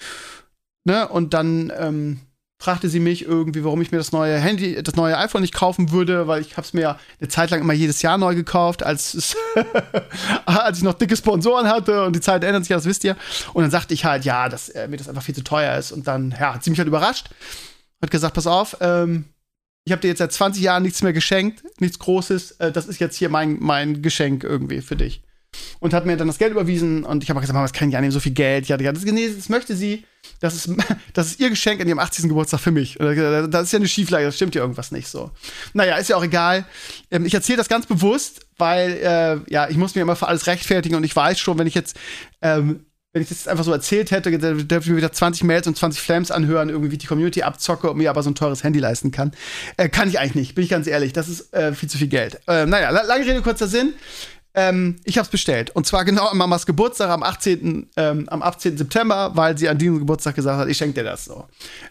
Ne? 0.83 1.07
Und 1.07 1.33
dann 1.33 1.71
ähm, 1.77 2.19
fragte 2.61 2.89
sie 2.89 2.99
mich 2.99 3.23
irgendwie, 3.23 3.63
warum 3.63 3.81
ich 3.81 3.91
mir 3.91 3.97
das 3.97 4.11
neue 4.11 4.37
Handy, 4.37 4.83
das 4.83 4.95
neue 4.95 5.17
iPhone 5.17 5.41
nicht 5.41 5.53
kaufen 5.53 5.91
würde, 5.91 6.27
weil 6.27 6.41
ich 6.41 6.57
habe 6.57 6.67
es 6.67 6.73
mir 6.73 6.99
eine 7.19 7.29
Zeit 7.29 7.51
lang 7.51 7.61
immer 7.61 7.73
jedes 7.73 8.01
Jahr 8.01 8.17
neu 8.17 8.35
gekauft, 8.35 8.83
als, 8.83 9.37
als 10.45 10.77
ich 10.77 10.83
noch 10.83 10.93
dicke 10.93 11.15
Sponsoren 11.15 11.69
hatte 11.69 12.03
und 12.03 12.15
die 12.17 12.21
Zeit 12.21 12.43
ändert 12.43 12.65
sich, 12.65 12.75
das 12.75 12.83
wisst 12.83 13.05
ihr. 13.05 13.15
Und 13.53 13.63
dann 13.63 13.71
sagte 13.71 13.93
ich 13.93 14.03
halt, 14.03 14.25
ja, 14.25 14.49
dass 14.49 14.67
äh, 14.67 14.89
mir 14.89 14.97
das 14.97 15.07
einfach 15.07 15.23
viel 15.23 15.35
zu 15.35 15.43
teuer 15.43 15.77
ist. 15.77 15.93
Und 15.93 16.07
dann, 16.07 16.35
ja, 16.37 16.55
hat 16.55 16.63
sie 16.65 16.69
mich 16.69 16.79
halt 16.79 16.89
überrascht. 16.89 17.29
Hat 18.01 18.11
gesagt, 18.11 18.33
pass 18.33 18.47
auf, 18.47 18.75
ähm, 18.81 19.25
ich 19.85 19.93
habe 19.93 20.01
dir 20.01 20.09
jetzt 20.09 20.19
seit 20.19 20.33
20 20.33 20.61
Jahren 20.61 20.83
nichts 20.83 21.01
mehr 21.01 21.13
geschenkt, 21.13 21.63
nichts 21.79 21.97
Großes. 21.97 22.51
Äh, 22.59 22.71
das 22.73 22.87
ist 22.87 22.99
jetzt 22.99 23.15
hier 23.15 23.29
mein, 23.29 23.57
mein 23.61 24.01
Geschenk 24.01 24.43
irgendwie 24.43 24.81
für 24.81 24.97
dich. 24.97 25.23
Und 25.79 25.93
hat 25.93 26.05
mir 26.05 26.17
dann 26.17 26.27
das 26.27 26.38
Geld 26.38 26.51
überwiesen 26.51 27.03
und 27.03 27.23
ich 27.23 27.29
habe 27.29 27.39
gesagt, 27.39 27.53
Mama, 27.53 27.65
das 27.65 27.73
kann 27.73 27.89
ich 27.89 27.97
annehmen, 27.97 28.12
so 28.12 28.19
viel 28.19 28.33
Geld. 28.33 28.67
Ja, 28.67 28.77
das, 28.77 29.03
nee, 29.03 29.29
das 29.33 29.49
möchte 29.49 29.75
sie 29.75 30.03
das 30.39 30.55
ist, 30.55 30.69
das 31.13 31.27
ist 31.27 31.39
ihr 31.39 31.49
Geschenk 31.49 31.81
an 31.81 31.88
ihrem 31.88 31.99
80. 31.99 32.27
Geburtstag 32.27 32.59
für 32.59 32.71
mich. 32.71 32.97
Das 32.99 33.63
ist 33.65 33.73
ja 33.73 33.79
eine 33.79 33.88
Schieflage, 33.88 34.25
das 34.25 34.35
stimmt 34.35 34.55
ja 34.55 34.62
irgendwas 34.62 34.91
nicht 34.91 35.07
so. 35.07 35.31
Naja, 35.73 35.97
ist 35.97 36.09
ja 36.09 36.17
auch 36.17 36.23
egal. 36.23 36.65
Ähm, 37.12 37.25
ich 37.25 37.33
erzähle 37.33 37.57
das 37.57 37.69
ganz 37.69 37.85
bewusst, 37.85 38.45
weil, 38.57 38.91
äh, 38.91 39.51
ja, 39.51 39.69
ich 39.69 39.77
muss 39.77 39.95
mir 39.95 40.01
immer 40.01 40.15
für 40.15 40.27
alles 40.27 40.47
rechtfertigen 40.47 40.95
und 40.95 41.03
ich 41.03 41.15
weiß 41.15 41.39
schon, 41.39 41.57
wenn 41.57 41.67
ich 41.67 41.75
jetzt, 41.75 41.97
ähm, 42.41 42.85
wenn 43.12 43.23
ich 43.23 43.29
das 43.29 43.47
einfach 43.47 43.63
so 43.63 43.71
erzählt 43.71 44.12
hätte, 44.12 44.29
dürfte 44.38 44.77
ich 44.81 44.89
mir 44.89 44.97
wieder 44.97 45.12
20 45.12 45.43
Mails 45.43 45.65
und 45.65 45.75
20 45.75 45.99
Flams 45.99 46.29
anhören, 46.29 46.69
irgendwie 46.69 46.97
die 46.97 47.07
Community 47.07 47.41
abzocke 47.41 47.89
und 47.89 47.97
mir 47.97 48.12
aber 48.12 48.21
so 48.21 48.29
ein 48.29 48.35
teures 48.35 48.63
Handy 48.63 48.77
leisten 48.77 49.09
kann. 49.09 49.31
Äh, 49.77 49.89
kann 49.89 50.09
ich 50.09 50.19
eigentlich 50.19 50.35
nicht, 50.35 50.55
bin 50.55 50.63
ich 50.63 50.69
ganz 50.69 50.85
ehrlich. 50.85 51.12
Das 51.12 51.27
ist 51.27 51.51
äh, 51.53 51.73
viel 51.73 51.89
zu 51.89 51.97
viel 51.97 52.07
Geld. 52.07 52.39
Äh, 52.47 52.67
naja, 52.67 52.91
lange 52.91 53.25
Rede, 53.25 53.41
kurzer 53.41 53.67
Sinn. 53.67 53.93
Ähm, 54.55 54.95
ich 55.03 55.17
habe 55.17 55.25
es 55.25 55.31
bestellt. 55.31 55.69
Und 55.71 55.85
zwar 55.85 56.05
genau 56.05 56.25
an 56.25 56.38
Mamas 56.38 56.65
Geburtstag 56.65 57.09
am 57.09 57.21
18. 57.21 57.89
Ähm, 57.95 58.27
am 58.29 58.41
18. 58.41 58.77
September, 58.77 59.31
weil 59.35 59.57
sie 59.57 59.69
an 59.69 59.77
diesem 59.77 59.99
Geburtstag 59.99 60.35
gesagt 60.35 60.59
hat, 60.59 60.67
ich 60.67 60.77
schenke 60.77 60.95
dir 60.95 61.03
das 61.03 61.25
so. 61.25 61.47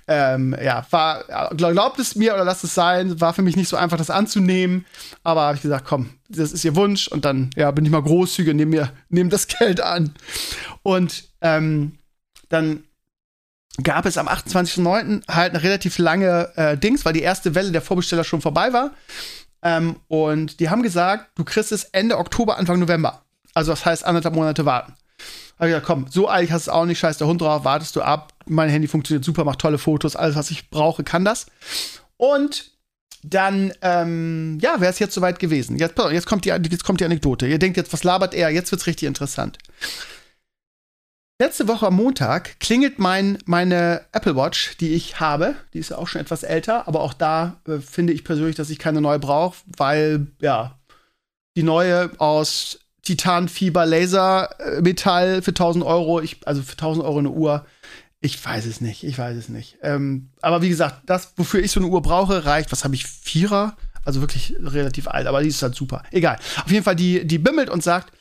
Ähm, 0.08 0.56
ja, 0.62 0.84
war, 0.90 1.24
glaubt 1.54 1.98
es 2.00 2.16
mir 2.16 2.34
oder 2.34 2.44
lasst 2.44 2.64
es 2.64 2.74
sein, 2.74 3.20
war 3.20 3.32
für 3.32 3.42
mich 3.42 3.56
nicht 3.56 3.68
so 3.68 3.76
einfach, 3.76 3.96
das 3.96 4.10
anzunehmen. 4.10 4.86
Aber 5.22 5.42
habe 5.42 5.56
ich 5.56 5.62
gesagt, 5.62 5.86
komm, 5.86 6.10
das 6.28 6.52
ist 6.52 6.64
ihr 6.64 6.74
Wunsch. 6.74 7.06
Und 7.08 7.24
dann, 7.24 7.50
ja, 7.56 7.70
bin 7.70 7.84
ich 7.84 7.92
mal 7.92 8.02
großzügig 8.02 8.54
nehme 8.54 8.70
mir, 8.70 8.92
nehme 9.08 9.30
das 9.30 9.46
Geld 9.58 9.80
an. 9.80 10.14
Und 10.82 11.24
ähm, 11.40 11.98
dann 12.48 12.82
gab 13.82 14.06
es 14.06 14.18
am 14.18 14.28
28.09. 14.28 15.22
halt 15.28 15.54
eine 15.54 15.62
relativ 15.62 15.98
lange 15.98 16.50
äh, 16.56 16.76
Dings, 16.76 17.04
weil 17.04 17.12
die 17.12 17.22
erste 17.22 17.54
Welle 17.54 17.70
der 17.70 17.82
Vorbesteller 17.82 18.24
schon 18.24 18.40
vorbei 18.40 18.72
war. 18.72 18.90
Ähm, 19.62 19.96
und 20.08 20.60
die 20.60 20.70
haben 20.70 20.82
gesagt, 20.82 21.30
du 21.36 21.44
kriegst 21.44 21.72
es 21.72 21.84
Ende 21.84 22.18
Oktober, 22.18 22.58
Anfang 22.58 22.78
November. 22.78 23.22
Also 23.54 23.72
das 23.72 23.84
heißt 23.84 24.04
anderthalb 24.04 24.34
Monate 24.34 24.64
warten. 24.64 24.94
Hab 25.58 25.66
ich 25.66 25.72
gesagt, 25.72 25.86
komm, 25.86 26.06
so 26.08 26.28
eilig 26.28 26.52
hast 26.52 26.68
du 26.68 26.70
es 26.70 26.74
auch 26.74 26.84
nicht, 26.84 26.98
scheiß 27.00 27.18
der 27.18 27.26
Hund 27.26 27.40
drauf, 27.40 27.64
wartest 27.64 27.96
du 27.96 28.02
ab. 28.02 28.32
Mein 28.46 28.70
Handy 28.70 28.86
funktioniert 28.86 29.24
super, 29.24 29.44
macht 29.44 29.58
tolle 29.58 29.78
Fotos, 29.78 30.14
alles, 30.14 30.36
was 30.36 30.50
ich 30.52 30.70
brauche, 30.70 31.02
kann 31.02 31.24
das. 31.24 31.46
Und 32.16 32.70
dann, 33.24 33.72
ähm, 33.82 34.58
ja, 34.62 34.80
wäre 34.80 34.92
es 34.92 35.00
jetzt 35.00 35.14
soweit 35.14 35.40
gewesen. 35.40 35.76
Jetzt, 35.76 35.98
jetzt, 35.98 36.26
kommt 36.26 36.44
die, 36.44 36.50
jetzt 36.50 36.84
kommt 36.84 37.00
die 37.00 37.04
Anekdote. 37.04 37.48
Ihr 37.48 37.58
denkt 37.58 37.76
jetzt, 37.76 37.92
was 37.92 38.04
labert 38.04 38.34
er? 38.34 38.50
Jetzt 38.50 38.70
wird's 38.70 38.86
richtig 38.86 39.08
interessant. 39.08 39.58
Letzte 41.40 41.68
Woche 41.68 41.86
am 41.86 41.94
Montag 41.94 42.58
klingelt 42.58 42.98
mein, 42.98 43.38
meine 43.44 44.00
Apple 44.10 44.34
Watch, 44.34 44.76
die 44.78 44.94
ich 44.94 45.20
habe. 45.20 45.54
Die 45.72 45.78
ist 45.78 45.90
ja 45.90 45.98
auch 45.98 46.08
schon 46.08 46.20
etwas 46.20 46.42
älter, 46.42 46.88
aber 46.88 47.00
auch 47.00 47.14
da 47.14 47.60
äh, 47.68 47.78
finde 47.78 48.12
ich 48.12 48.24
persönlich, 48.24 48.56
dass 48.56 48.70
ich 48.70 48.80
keine 48.80 49.00
neue 49.00 49.20
brauche, 49.20 49.56
weil, 49.76 50.26
ja, 50.40 50.76
die 51.56 51.62
neue 51.62 52.10
aus 52.18 52.80
Titanfieber 53.02 53.86
Laser 53.86 54.50
äh, 54.58 54.80
Metall 54.80 55.40
für 55.42 55.52
1000 55.52 55.84
Euro, 55.84 56.20
ich, 56.20 56.38
also 56.44 56.60
für 56.60 56.72
1000 56.72 57.04
Euro 57.04 57.18
eine 57.20 57.30
Uhr, 57.30 57.64
ich 58.20 58.44
weiß 58.44 58.66
es 58.66 58.80
nicht, 58.80 59.04
ich 59.04 59.16
weiß 59.16 59.36
es 59.36 59.48
nicht. 59.48 59.78
Ähm, 59.80 60.30
aber 60.42 60.60
wie 60.60 60.68
gesagt, 60.68 61.02
das, 61.06 61.34
wofür 61.36 61.62
ich 61.62 61.70
so 61.70 61.78
eine 61.78 61.88
Uhr 61.88 62.02
brauche, 62.02 62.46
reicht, 62.46 62.72
was 62.72 62.82
habe 62.82 62.96
ich, 62.96 63.06
Vierer? 63.06 63.76
Also 64.04 64.20
wirklich 64.20 64.56
relativ 64.60 65.06
alt, 65.06 65.28
aber 65.28 65.42
die 65.42 65.50
ist 65.50 65.62
halt 65.62 65.76
super. 65.76 66.02
Egal. 66.10 66.36
Auf 66.64 66.72
jeden 66.72 66.82
Fall, 66.82 66.96
die, 66.96 67.24
die 67.24 67.38
bimmelt 67.38 67.70
und 67.70 67.84
sagt, 67.84 68.12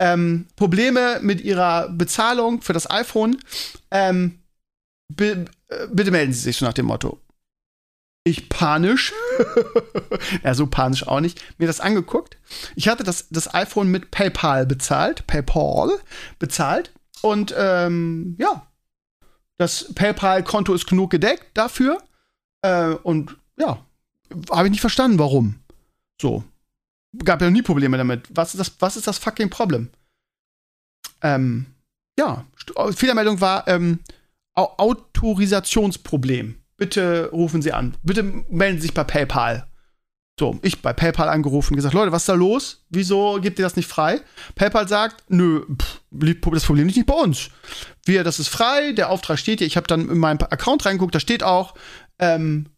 ähm, 0.00 0.46
Probleme 0.56 1.20
mit 1.20 1.42
ihrer 1.42 1.90
Bezahlung 1.90 2.62
für 2.62 2.72
das 2.72 2.90
iPhone, 2.90 3.38
ähm, 3.90 4.40
äh, 5.18 5.36
bitte 5.92 6.10
melden 6.10 6.32
Sie 6.32 6.40
sich 6.40 6.56
so 6.56 6.64
nach 6.64 6.72
dem 6.72 6.86
Motto. 6.86 7.20
Ich 8.24 8.48
panisch, 8.48 9.12
ja, 10.44 10.54
so 10.54 10.66
panisch 10.66 11.06
auch 11.06 11.20
nicht, 11.20 11.42
mir 11.58 11.66
das 11.66 11.80
angeguckt. 11.80 12.38
Ich 12.76 12.88
hatte 12.88 13.04
das, 13.04 13.28
das 13.30 13.54
iPhone 13.54 13.88
mit 13.88 14.10
PayPal 14.10 14.66
bezahlt, 14.66 15.26
PayPal 15.26 15.98
bezahlt. 16.38 16.92
Und 17.22 17.54
ähm, 17.56 18.36
ja, 18.38 18.66
das 19.58 19.92
PayPal-Konto 19.94 20.72
ist 20.74 20.86
genug 20.86 21.10
gedeckt 21.10 21.46
dafür. 21.54 22.02
Äh, 22.62 22.90
und 22.90 23.36
ja, 23.58 23.84
habe 24.50 24.66
ich 24.66 24.72
nicht 24.72 24.80
verstanden, 24.80 25.18
warum. 25.18 25.60
So, 26.20 26.44
gab 27.24 27.42
ja 27.42 27.50
nie 27.50 27.62
Probleme 27.62 27.96
damit. 27.96 28.28
Was 28.30 28.54
ist 28.54 28.60
das, 28.60 28.72
was 28.78 28.96
ist 28.96 29.06
das 29.06 29.18
fucking 29.18 29.50
Problem? 29.50 29.90
Ähm, 31.22 31.66
ja, 32.18 32.44
Fehlermeldung 32.94 33.40
war 33.40 33.66
ähm, 33.68 34.00
Autorisationsproblem. 34.54 36.56
Bitte 36.76 37.30
rufen 37.32 37.62
Sie 37.62 37.72
an. 37.72 37.96
Bitte 38.02 38.22
melden 38.22 38.78
Sie 38.78 38.82
sich 38.82 38.94
bei 38.94 39.04
PayPal. 39.04 39.66
So, 40.38 40.58
ich 40.62 40.80
bei 40.80 40.94
PayPal 40.94 41.28
angerufen, 41.28 41.76
gesagt, 41.76 41.92
Leute, 41.92 42.12
was 42.12 42.22
ist 42.22 42.30
da 42.30 42.32
los? 42.32 42.86
Wieso 42.88 43.38
gibt 43.42 43.58
ihr 43.58 43.64
das 43.64 43.76
nicht 43.76 43.88
frei? 43.88 44.22
PayPal 44.54 44.88
sagt, 44.88 45.24
nö, 45.28 45.66
pff, 45.76 46.00
das 46.10 46.64
Problem 46.64 46.86
liegt 46.86 46.96
nicht 46.96 47.06
bei 47.06 47.14
uns. 47.14 47.50
Wir, 48.06 48.24
das 48.24 48.38
ist 48.38 48.48
frei, 48.48 48.92
der 48.92 49.10
Auftrag 49.10 49.38
steht 49.38 49.58
hier. 49.58 49.66
Ich 49.66 49.76
habe 49.76 49.86
dann 49.86 50.08
in 50.08 50.16
meinen 50.16 50.40
Account 50.40 50.86
reingeguckt, 50.86 51.14
da 51.14 51.20
steht 51.20 51.42
auch 51.42 51.74
ähm, 52.18 52.70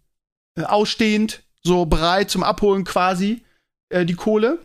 ausstehend, 0.56 1.44
so 1.62 1.86
bereit 1.86 2.30
zum 2.30 2.42
Abholen 2.42 2.82
quasi 2.82 3.44
äh, 3.92 4.04
die 4.06 4.14
Kohle. 4.14 4.58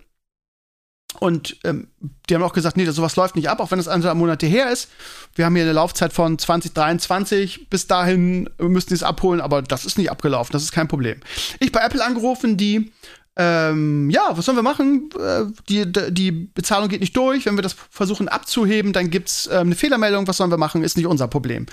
Und 1.19 1.57
ähm, 1.63 1.87
die 2.29 2.35
haben 2.35 2.43
auch 2.43 2.53
gesagt, 2.53 2.77
nee, 2.77 2.85
sowas 2.85 3.15
läuft 3.15 3.35
nicht 3.35 3.49
ab, 3.49 3.59
auch 3.59 3.71
wenn 3.71 3.79
es 3.79 3.87
eineinhalb 3.87 4.17
Monate 4.17 4.45
her 4.45 4.71
ist. 4.71 4.89
Wir 5.35 5.45
haben 5.45 5.55
hier 5.55 5.63
eine 5.63 5.73
Laufzeit 5.73 6.13
von 6.13 6.37
2023. 6.37 7.69
Bis 7.69 7.87
dahin 7.87 8.49
müssten 8.59 8.89
sie 8.89 8.95
es 8.95 9.03
abholen, 9.03 9.41
aber 9.41 9.61
das 9.61 9.85
ist 9.85 9.97
nicht 9.97 10.11
abgelaufen, 10.11 10.51
das 10.51 10.63
ist 10.63 10.73
kein 10.73 10.87
Problem. 10.87 11.19
Ich 11.59 11.71
bei 11.71 11.79
Apple 11.79 12.03
angerufen, 12.03 12.57
die 12.57 12.91
ähm, 13.39 14.09
ja, 14.09 14.31
was 14.35 14.45
sollen 14.45 14.57
wir 14.57 14.63
machen? 14.63 15.09
Äh, 15.19 15.45
die, 15.69 15.91
die 16.11 16.31
Bezahlung 16.31 16.89
geht 16.89 17.01
nicht 17.01 17.15
durch. 17.15 17.45
Wenn 17.45 17.55
wir 17.55 17.61
das 17.61 17.75
versuchen 17.91 18.27
abzuheben, 18.27 18.93
dann 18.93 19.11
gibt's 19.11 19.47
ähm, 19.51 19.67
eine 19.67 19.75
Fehlermeldung. 19.75 20.27
Was 20.27 20.37
sollen 20.37 20.49
wir 20.49 20.57
machen? 20.57 20.83
Ist 20.83 20.97
nicht 20.97 21.05
unser 21.05 21.27
Problem. 21.27 21.67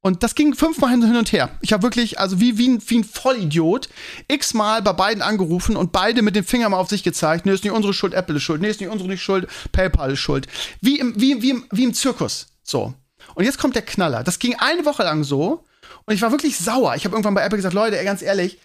Und 0.00 0.22
das 0.22 0.34
ging 0.36 0.54
fünfmal 0.54 0.90
hin 0.90 1.16
und 1.16 1.32
her. 1.32 1.50
Ich 1.60 1.72
habe 1.72 1.82
wirklich, 1.82 2.20
also 2.20 2.40
wie, 2.40 2.56
wie, 2.56 2.68
ein, 2.68 2.82
wie 2.86 2.98
ein 2.98 3.04
Vollidiot, 3.04 3.88
x-mal 4.28 4.80
bei 4.80 4.92
beiden 4.92 5.22
angerufen 5.22 5.76
und 5.76 5.90
beide 5.90 6.22
mit 6.22 6.36
dem 6.36 6.44
Finger 6.44 6.68
mal 6.68 6.78
auf 6.78 6.88
sich 6.88 7.02
gezeigt. 7.02 7.46
Nee, 7.46 7.52
ist 7.52 7.64
nicht 7.64 7.72
unsere 7.72 7.92
Schuld, 7.92 8.14
Apple 8.14 8.36
ist 8.36 8.42
schuld. 8.42 8.60
Nee, 8.60 8.70
ist 8.70 8.80
nicht 8.80 8.90
unsere 8.90 9.08
nicht 9.08 9.22
schuld, 9.22 9.48
PayPal 9.72 10.12
ist 10.12 10.20
schuld. 10.20 10.46
Wie 10.80 11.00
im, 11.00 11.20
wie, 11.20 11.42
wie, 11.42 11.50
im, 11.50 11.64
wie 11.72 11.84
im 11.84 11.94
Zirkus. 11.94 12.46
So. 12.62 12.94
Und 13.34 13.44
jetzt 13.44 13.58
kommt 13.58 13.74
der 13.74 13.82
Knaller. 13.82 14.22
Das 14.22 14.38
ging 14.38 14.54
eine 14.58 14.84
Woche 14.84 15.02
lang 15.02 15.24
so. 15.24 15.64
Und 16.04 16.14
ich 16.14 16.22
war 16.22 16.30
wirklich 16.30 16.56
sauer. 16.56 16.94
Ich 16.94 17.04
habe 17.04 17.14
irgendwann 17.14 17.34
bei 17.34 17.42
Apple 17.42 17.58
gesagt, 17.58 17.74
Leute, 17.74 18.02
ganz 18.04 18.22
ehrlich, 18.22 18.58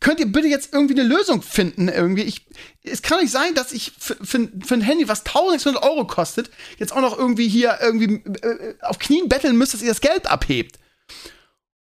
könnt 0.00 0.18
ihr 0.18 0.30
bitte 0.30 0.48
jetzt 0.48 0.72
irgendwie 0.72 0.98
eine 0.98 1.08
Lösung 1.08 1.42
finden? 1.42 1.88
Irgendwie, 1.88 2.22
ich, 2.22 2.46
es 2.82 3.02
kann 3.02 3.20
nicht 3.20 3.30
sein, 3.30 3.54
dass 3.54 3.72
ich 3.72 3.92
für, 3.98 4.16
für, 4.16 4.48
für 4.64 4.74
ein 4.74 4.80
Handy, 4.80 5.08
was 5.08 5.20
1600 5.20 5.82
Euro 5.82 6.06
kostet, 6.06 6.50
jetzt 6.78 6.92
auch 6.92 7.00
noch 7.00 7.18
irgendwie 7.18 7.48
hier 7.48 7.78
irgendwie 7.80 8.22
äh, 8.42 8.74
auf 8.80 8.98
Knien 8.98 9.28
betteln 9.28 9.56
müsst, 9.56 9.74
dass 9.74 9.82
ihr 9.82 9.88
das 9.88 10.00
Geld 10.00 10.26
abhebt. 10.26 10.78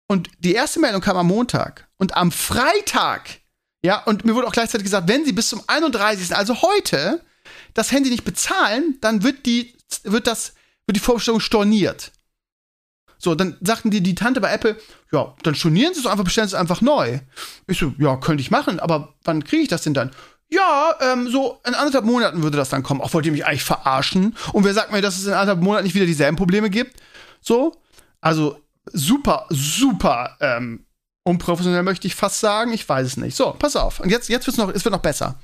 Und 0.08 0.30
die 0.39 0.54
erste 0.54 0.80
Meldung 0.80 1.02
kam 1.02 1.18
am 1.18 1.28
Montag. 1.28 1.88
Und 1.98 2.15
am 2.15 2.32
Freitag, 2.32 3.41
ja, 3.84 4.04
und 4.04 4.24
mir 4.24 4.36
wurde 4.36 4.48
auch 4.48 4.54
gleichzeitig 4.54 4.86
gesagt, 4.86 5.08
wenn 5.08 5.26
sie 5.26 5.34
bis 5.34 5.50
zum 5.50 5.63
31., 5.65 6.36
also 6.36 6.62
heute, 6.62 7.22
das 7.74 7.91
Handy 7.91 8.10
nicht 8.10 8.24
bezahlen, 8.24 8.98
dann 9.02 9.24
wird 9.24 9.46
die, 9.46 9.76
wird 10.04 10.28
das, 10.28 10.54
wird 10.86 10.96
die 10.96 11.02
Vorbestellung 11.02 11.39
storniert. 11.39 12.12
So, 13.26 13.34
dann 13.34 13.58
sagten 13.60 13.90
die, 13.90 14.02
die 14.02 14.14
Tante 14.14 14.40
bei 14.40 14.54
Apple, 14.54 14.78
ja, 15.12 15.34
dann 15.42 15.56
stornieren 15.56 15.96
sie 15.96 16.00
es 16.00 16.06
einfach, 16.06 16.24
bestellen 16.24 16.48
sie 16.48 16.56
es 16.56 16.60
einfach 16.62 16.82
neu. 16.82 17.22
Ich 17.66 17.80
so, 17.80 17.92
ja, 17.98 18.18
könnte 18.18 18.42
ich 18.42 18.52
machen, 18.52 18.80
aber 18.80 19.16
wann 19.24 19.44
kriege 19.44 19.64
ich 19.64 19.68
das 19.68 19.82
denn 19.82 19.96
dann? 19.96 20.12
Ja, 20.48 20.94
ähm, 21.02 21.28
so 21.28 21.60
in 21.66 21.74
anderthalb 21.74 22.06
Monaten 22.06 22.44
würde 22.44 22.56
das 22.56 22.70
dann 22.70 22.84
kommen. 22.84 23.02
Auch 23.02 23.16
wollt 23.16 23.26
ihr 23.26 23.32
mich 23.32 23.48
eigentlich 23.48 23.64
verarschen? 23.64 24.36
Und 24.54 24.64
wer 24.64 24.76
sagt 24.76 24.92
mir, 24.92 25.02
dass 25.02 25.18
es 25.18 25.26
in 25.26 25.34
anderthalb 25.34 25.64
Monaten 25.64 25.86
nicht 25.86 25.96
wieder 25.96 26.06
dieselben 26.06 26.38
Probleme 26.38 26.70
gibt? 26.70 27.02
So, 27.42 27.74
also 28.22 28.62
super, 28.94 29.48
super 29.50 30.38
ähm, 30.40 30.86
unprofessionell 31.24 31.82
möchte 31.82 32.06
ich 32.06 32.14
fast 32.14 32.40
sagen. 32.40 32.74
Ich 32.74 32.88
weiß 32.88 33.08
es 33.08 33.18
nicht. 33.18 33.36
So, 33.36 33.56
pass 33.58 33.76
auf. 33.76 34.02
Und 34.02 34.12
jetzt, 34.12 34.30
jetzt 34.30 34.46
wird's 34.46 34.60
noch, 34.60 34.70
es 34.70 34.86
wird 34.86 34.94
noch 34.94 35.02
besser. 35.02 35.40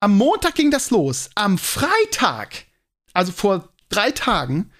Am 0.00 0.14
Montag 0.18 0.54
ging 0.54 0.70
das 0.70 0.90
los. 0.90 1.30
Am 1.36 1.56
Freitag, 1.56 2.66
also 3.14 3.32
vor 3.32 3.70
drei 3.88 4.10
Tagen, 4.10 4.70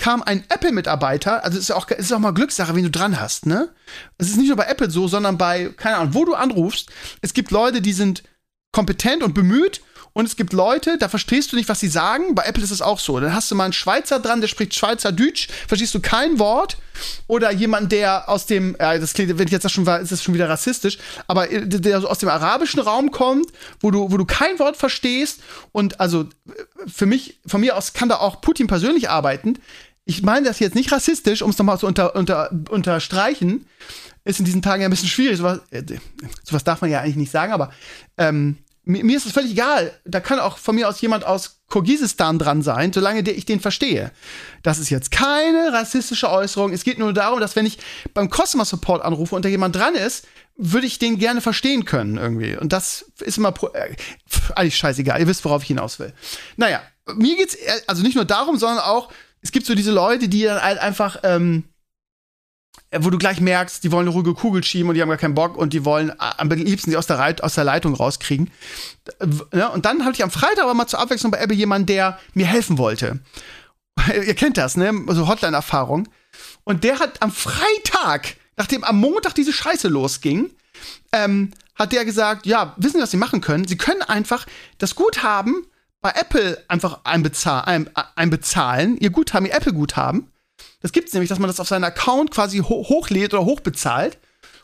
kam 0.00 0.22
ein 0.22 0.44
Apple-Mitarbeiter, 0.48 1.44
also 1.44 1.58
es 1.58 1.64
ist 1.64 1.68
ja 1.68 1.76
auch, 1.76 1.88
ist 1.88 2.12
auch 2.12 2.18
mal 2.18 2.32
Glückssache, 2.32 2.74
wen 2.74 2.84
du 2.84 2.90
dran 2.90 3.20
hast, 3.20 3.46
ne? 3.46 3.68
Es 4.18 4.28
ist 4.28 4.38
nicht 4.38 4.48
nur 4.48 4.56
bei 4.56 4.64
Apple 4.64 4.90
so, 4.90 5.06
sondern 5.06 5.36
bei, 5.36 5.72
keine 5.76 5.96
Ahnung, 5.98 6.14
wo 6.14 6.24
du 6.24 6.34
anrufst. 6.34 6.88
Es 7.20 7.34
gibt 7.34 7.50
Leute, 7.50 7.82
die 7.82 7.92
sind 7.92 8.22
kompetent 8.72 9.22
und 9.22 9.34
bemüht 9.34 9.82
und 10.12 10.26
es 10.26 10.36
gibt 10.36 10.52
Leute, 10.52 10.98
da 10.98 11.08
verstehst 11.08 11.52
du 11.52 11.56
nicht, 11.56 11.68
was 11.68 11.78
sie 11.78 11.88
sagen. 11.88 12.34
Bei 12.34 12.42
Apple 12.42 12.64
ist 12.64 12.72
es 12.72 12.82
auch 12.82 12.98
so. 12.98 13.20
Dann 13.20 13.32
hast 13.32 13.50
du 13.50 13.54
mal 13.54 13.64
einen 13.64 13.72
Schweizer 13.72 14.18
dran, 14.18 14.40
der 14.40 14.48
spricht 14.48 14.74
Schweizerdeutsch, 14.74 15.48
verstehst 15.68 15.94
du 15.94 16.00
kein 16.00 16.38
Wort. 16.38 16.78
Oder 17.28 17.52
jemand, 17.52 17.92
der 17.92 18.28
aus 18.28 18.46
dem, 18.46 18.76
ja, 18.78 18.98
das 18.98 19.14
klingt, 19.14 19.38
wenn 19.38 19.46
ich 19.46 19.52
jetzt 19.52 19.64
das 19.64 19.72
schon 19.72 19.86
war, 19.86 20.00
ist 20.00 20.10
das 20.10 20.22
schon 20.22 20.34
wieder 20.34 20.48
rassistisch, 20.48 20.98
aber 21.28 21.50
äh, 21.50 21.66
der 21.66 22.10
aus 22.10 22.18
dem 22.18 22.28
arabischen 22.28 22.80
Raum 22.80 23.10
kommt, 23.12 23.46
wo 23.80 23.90
du, 23.90 24.10
wo 24.10 24.16
du 24.16 24.24
kein 24.24 24.58
Wort 24.58 24.76
verstehst. 24.76 25.40
Und 25.72 26.00
also 26.00 26.26
für 26.86 27.06
mich, 27.06 27.38
von 27.46 27.60
mir 27.60 27.76
aus 27.76 27.92
kann 27.92 28.08
da 28.08 28.16
auch 28.16 28.40
Putin 28.40 28.66
persönlich 28.66 29.08
arbeiten. 29.08 29.58
Ich 30.04 30.22
meine 30.22 30.46
das 30.46 30.58
jetzt 30.58 30.74
nicht 30.74 30.90
rassistisch, 30.92 31.42
um 31.42 31.50
es 31.50 31.58
nochmal 31.58 31.78
zu 31.78 31.86
unter, 31.86 32.16
unter, 32.16 32.50
unterstreichen. 32.70 33.66
Ist 34.24 34.38
in 34.38 34.44
diesen 34.44 34.62
Tagen 34.62 34.82
ja 34.82 34.88
ein 34.88 34.90
bisschen 34.90 35.08
schwierig. 35.08 35.38
Sowas, 35.38 35.60
äh, 35.70 35.82
sowas 36.42 36.64
darf 36.64 36.80
man 36.80 36.90
ja 36.90 37.00
eigentlich 37.00 37.16
nicht 37.16 37.30
sagen, 37.30 37.52
aber 37.52 37.70
ähm, 38.18 38.58
mir, 38.84 39.04
mir 39.04 39.16
ist 39.16 39.26
es 39.26 39.32
völlig 39.32 39.52
egal. 39.52 39.92
Da 40.04 40.20
kann 40.20 40.38
auch 40.38 40.58
von 40.58 40.74
mir 40.74 40.88
aus 40.88 41.00
jemand 41.00 41.24
aus 41.24 41.60
Kirgisistan 41.70 42.38
dran 42.38 42.62
sein, 42.62 42.92
solange 42.92 43.28
ich 43.30 43.44
den 43.44 43.60
verstehe. 43.60 44.10
Das 44.62 44.78
ist 44.78 44.90
jetzt 44.90 45.10
keine 45.10 45.72
rassistische 45.72 46.30
Äußerung. 46.30 46.72
Es 46.72 46.84
geht 46.84 46.98
nur 46.98 47.12
darum, 47.12 47.40
dass 47.40 47.56
wenn 47.56 47.66
ich 47.66 47.78
beim 48.12 48.28
Customer 48.30 48.64
Support 48.64 49.02
anrufe 49.02 49.36
und 49.36 49.44
da 49.44 49.48
jemand 49.48 49.76
dran 49.76 49.94
ist, 49.94 50.26
würde 50.56 50.86
ich 50.86 50.98
den 50.98 51.18
gerne 51.18 51.40
verstehen 51.40 51.84
können 51.84 52.16
irgendwie. 52.16 52.56
Und 52.56 52.72
das 52.72 53.06
ist 53.20 53.38
immer 53.38 53.54
äh, 53.72 53.94
eigentlich 54.54 54.76
scheißegal. 54.76 55.20
Ihr 55.20 55.26
wisst, 55.26 55.44
worauf 55.44 55.62
ich 55.62 55.68
hinaus 55.68 55.98
will. 55.98 56.12
Naja, 56.56 56.82
mir 57.14 57.36
geht's 57.36 57.56
also 57.86 58.02
nicht 58.02 58.14
nur 58.14 58.24
darum, 58.24 58.58
sondern 58.58 58.78
auch, 58.80 59.10
es 59.42 59.52
gibt 59.52 59.66
so 59.66 59.74
diese 59.74 59.92
Leute, 59.92 60.28
die 60.28 60.42
dann 60.42 60.62
halt 60.62 60.78
einfach 60.78 61.18
ähm, 61.22 61.64
wo 62.92 63.10
du 63.10 63.18
gleich 63.18 63.40
merkst, 63.40 63.84
die 63.84 63.92
wollen 63.92 64.08
eine 64.08 64.14
ruhige 64.14 64.34
Kugel 64.34 64.64
schieben 64.64 64.88
und 64.88 64.94
die 64.96 65.02
haben 65.02 65.08
gar 65.08 65.18
keinen 65.18 65.34
Bock 65.34 65.56
und 65.56 65.72
die 65.72 65.84
wollen 65.84 66.12
am 66.18 66.48
liebsten 66.50 66.90
sie 66.90 66.96
aus 66.96 67.06
der, 67.06 67.18
Reit 67.18 67.42
aus 67.42 67.54
der 67.54 67.64
Leitung 67.64 67.94
rauskriegen. 67.94 68.50
Ja, 69.52 69.68
und 69.68 69.84
dann 69.84 70.04
hatte 70.04 70.16
ich 70.16 70.24
am 70.24 70.30
Freitag 70.30 70.64
aber 70.64 70.74
mal 70.74 70.86
zur 70.86 70.98
Abwechslung 70.98 71.30
bei 71.30 71.38
Apple 71.38 71.56
jemanden, 71.56 71.86
der 71.86 72.18
mir 72.34 72.46
helfen 72.46 72.78
wollte. 72.78 73.20
Ihr 74.08 74.34
kennt 74.34 74.56
das, 74.56 74.76
ne? 74.76 74.92
So 75.08 75.28
Hotline-Erfahrung. 75.28 76.08
Und 76.64 76.82
der 76.82 76.98
hat 76.98 77.22
am 77.22 77.30
Freitag, 77.30 78.36
nachdem 78.56 78.82
am 78.82 78.98
Montag 78.98 79.34
diese 79.34 79.52
Scheiße 79.52 79.88
losging, 79.88 80.50
ähm, 81.12 81.52
hat 81.76 81.92
der 81.92 82.04
gesagt, 82.04 82.44
ja, 82.46 82.74
wissen 82.76 82.96
Sie, 82.96 83.02
was 83.02 83.10
Sie 83.10 83.16
machen 83.16 83.40
können? 83.40 83.66
Sie 83.66 83.76
können 83.76 84.02
einfach 84.02 84.46
das 84.78 84.96
Guthaben 84.96 85.64
bei 86.00 86.10
Apple 86.10 86.62
einfach 86.68 87.00
einbezahlen, 87.04 87.90
einbezahlen 88.14 88.96
ihr 88.98 89.10
Guthaben, 89.10 89.46
ihr 89.46 89.54
Apple-Guthaben 89.54 90.30
das 90.80 90.92
gibt 90.92 91.08
es 91.08 91.14
nämlich, 91.14 91.28
dass 91.28 91.38
man 91.38 91.48
das 91.48 91.60
auf 91.60 91.68
seinen 91.68 91.84
Account 91.84 92.30
quasi 92.30 92.58
ho 92.58 92.88
hochlädt 92.88 93.34
oder 93.34 93.44
hochbezahlt. 93.44 94.18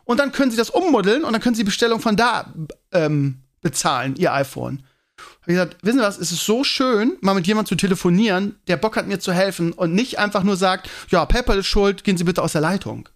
Und 0.04 0.18
dann 0.18 0.32
können 0.32 0.50
sie 0.50 0.56
das 0.56 0.70
ummodeln 0.70 1.24
und 1.24 1.32
dann 1.32 1.42
können 1.42 1.54
sie 1.54 1.62
die 1.62 1.66
Bestellung 1.66 2.00
von 2.00 2.16
da 2.16 2.52
ähm, 2.92 3.42
bezahlen, 3.60 4.14
ihr 4.16 4.32
iPhone. 4.32 4.82
Hab 5.18 5.48
ich 5.48 5.54
gesagt, 5.54 5.76
wissen 5.82 5.98
Sie 5.98 6.04
was, 6.04 6.18
es 6.18 6.32
ist 6.32 6.44
so 6.44 6.62
schön, 6.62 7.16
mal 7.20 7.34
mit 7.34 7.46
jemandem 7.46 7.68
zu 7.68 7.74
telefonieren, 7.76 8.56
der 8.68 8.76
Bock 8.76 8.96
hat, 8.96 9.06
mir 9.06 9.18
zu 9.18 9.32
helfen 9.32 9.72
und 9.72 9.94
nicht 9.94 10.18
einfach 10.18 10.42
nur 10.42 10.56
sagt, 10.56 10.88
ja, 11.10 11.24
PayPal 11.24 11.58
ist 11.58 11.66
schuld, 11.66 12.04
gehen 12.04 12.16
Sie 12.16 12.24
bitte 12.24 12.42
aus 12.42 12.52
der 12.52 12.60
Leitung. 12.60 13.08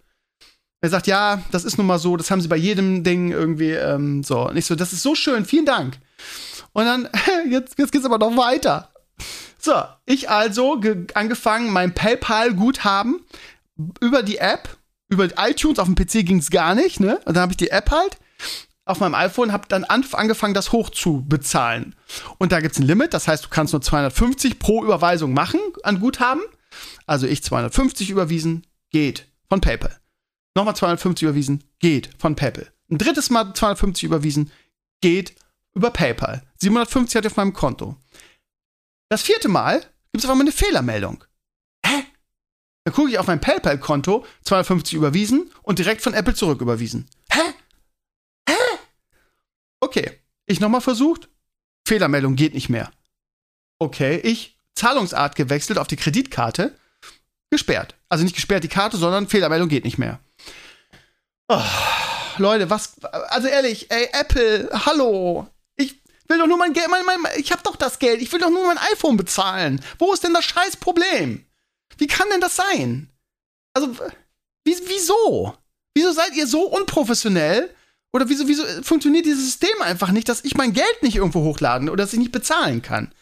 Er 0.81 0.89
sagt, 0.89 1.07
ja, 1.07 1.43
das 1.51 1.65
ist 1.65 1.77
nun 1.77 1.87
mal 1.87 1.99
so, 1.99 2.17
das 2.17 2.31
haben 2.31 2.41
Sie 2.41 2.49
bei 2.49 2.57
jedem 2.57 3.05
Ding 3.05 3.31
irgendwie 3.31 3.73
ähm, 3.73 4.25
so. 4.25 4.49
Und 4.49 4.57
ich 4.57 4.67
so, 4.67 4.75
das 4.75 4.93
ist 4.93 5.03
so 5.03 5.15
schön, 5.15 5.45
vielen 5.45 5.67
Dank. 5.67 5.99
Und 6.73 6.85
dann, 6.85 7.09
jetzt, 7.51 7.79
jetzt 7.79 7.93
geht's 7.93 8.05
aber 8.05 8.19
noch 8.19 8.37
weiter. 8.37 8.93
So, 9.59 9.75
ich 10.07 10.31
also 10.31 10.81
angefangen, 11.15 11.73
mein 11.73 11.95
PayPal-Guthaben 11.95 13.21
über 14.01 14.23
die 14.23 14.39
App, 14.39 14.77
über 15.09 15.29
iTunes, 15.39 15.79
auf 15.79 15.87
dem 15.87 15.97
PC 15.97 16.27
ging 16.27 16.39
es 16.39 16.51
gar 16.51 16.75
nicht, 16.75 17.01
ne? 17.01 17.17
Und 17.25 17.37
dann 17.37 17.43
habe 17.43 17.53
ich 17.53 17.59
die 17.59 17.71
App 17.71 17.91
halt 17.91 18.19
auf 18.91 19.01
meinem 19.01 19.15
iPhone, 19.15 19.53
habe 19.53 19.69
dann 19.69 19.85
angefangen, 19.85 20.55
das 20.55 20.73
hoch 20.73 20.91
zu 20.91 21.25
bezahlen. 21.27 21.95
Und 22.39 22.53
da 22.53 22.61
gibt 22.61 22.75
es 22.75 22.81
ein 22.81 22.87
Limit, 22.87 23.15
das 23.15 23.29
heißt, 23.29 23.45
du 23.45 23.49
kannst 23.49 23.73
nur 23.73 23.83
250 23.83 24.59
pro 24.59 24.83
Überweisung 24.85 25.33
machen 25.33 25.61
an 25.83 26.01
Guthaben. 26.01 26.43
Also 27.07 27.27
ich 27.27 27.43
250 27.43 28.11
überwiesen, 28.11 28.67
geht 28.91 29.27
von 29.49 29.61
PayPal. 29.61 29.97
Nochmal 30.57 30.77
250 30.77 31.25
überwiesen, 31.25 31.65
geht 31.79 32.11
von 32.19 32.35
PayPal. 32.35 32.73
Ein 32.91 32.99
drittes 32.99 33.31
Mal 33.31 33.53
250 33.55 34.05
überwiesen, 34.05 34.51
geht 35.01 35.35
über 35.75 35.91
PayPal. 35.91 36.43
750 36.61 37.17
hatte 37.17 37.29
ich 37.29 37.33
auf 37.33 37.37
meinem 37.37 37.53
Konto. 37.53 37.97
Das 39.09 39.23
vierte 39.23 39.49
Mal 39.49 39.81
gibt 40.13 40.19
es 40.19 40.25
auf 40.25 40.31
einmal 40.31 40.45
eine 40.45 40.53
Fehlermeldung. 40.53 41.25
Hä? 41.85 42.05
Dann 42.85 42.95
gucke 42.95 43.11
ich 43.11 43.19
auf 43.19 43.27
mein 43.27 43.41
PayPal-Konto, 43.41 44.25
250 44.45 44.95
überwiesen 44.95 45.51
und 45.63 45.79
direkt 45.79 46.03
von 46.03 46.15
Apple 46.15 46.35
zurück 46.35 46.61
überwiesen. 46.61 47.09
Hä? 47.31 47.41
Hä? 48.49 48.55
Okay, 49.81 50.21
ich 50.47 50.61
nochmal 50.61 50.81
versucht. 50.81 51.29
Fehlermeldung 51.87 52.37
geht 52.37 52.55
nicht 52.55 52.69
mehr. 52.69 52.91
Okay, 53.79 54.19
ich 54.19 54.57
Zahlungsart 54.75 55.35
gewechselt 55.35 55.79
auf 55.79 55.89
die 55.89 55.97
Kreditkarte. 55.97 56.77
Gesperrt. 57.51 57.97
Also 58.09 58.23
nicht 58.23 58.37
gesperrt 58.37 58.63
die 58.63 58.69
Karte, 58.69 58.97
sondern 58.97 59.29
Fehlermeldung 59.29 59.69
geht 59.69 59.85
nicht 59.85 59.99
mehr. 59.99 60.21
Oh, 61.49 61.61
Leute, 62.39 62.71
was. 62.71 63.03
Also 63.03 63.49
ehrlich, 63.49 63.91
ey, 63.91 64.09
Apple, 64.13 64.71
hallo 64.73 65.49
will 66.31 66.39
doch 66.39 66.47
nur 66.47 66.57
mein 66.57 66.73
Geld, 66.73 66.89
mein, 66.89 67.05
mein, 67.05 67.19
ich 67.37 67.53
hab 67.53 67.63
doch 67.63 67.77
das 67.77 67.99
Geld, 67.99 68.23
ich 68.23 68.33
will 68.33 68.41
doch 68.41 68.51
nur 68.51 68.67
mein 68.67 68.79
iPhone 68.93 69.17
bezahlen. 69.17 69.85
Wo 69.99 70.13
ist 70.13 70.25
denn 70.25 70.33
das 70.33 70.45
scheiß 70.45 70.77
Problem? 70.77 71.45
Wie 71.99 72.07
kann 72.07 72.31
denn 72.31 72.41
das 72.41 72.57
sein? 72.57 73.11
Also, 73.75 73.95
wie, 74.65 74.77
wieso? 74.87 75.55
Wieso 75.95 76.13
seid 76.13 76.35
ihr 76.35 76.47
so 76.47 76.63
unprofessionell? 76.63 77.75
Oder 78.13 78.29
wieso, 78.29 78.49
wieso 78.49 78.65
funktioniert 78.83 79.27
dieses 79.27 79.45
System 79.45 79.83
einfach 79.83 80.11
nicht, 80.11 80.29
dass 80.29 80.45
ich 80.45 80.57
mein 80.57 80.73
Geld 80.73 81.03
nicht 81.03 81.17
irgendwo 81.17 81.43
hochladen 81.43 81.89
oder 81.89 82.05
dass 82.05 82.13
ich 82.13 82.19
nicht 82.19 82.33
bezahlen 82.33 82.83
kann? 82.83 83.13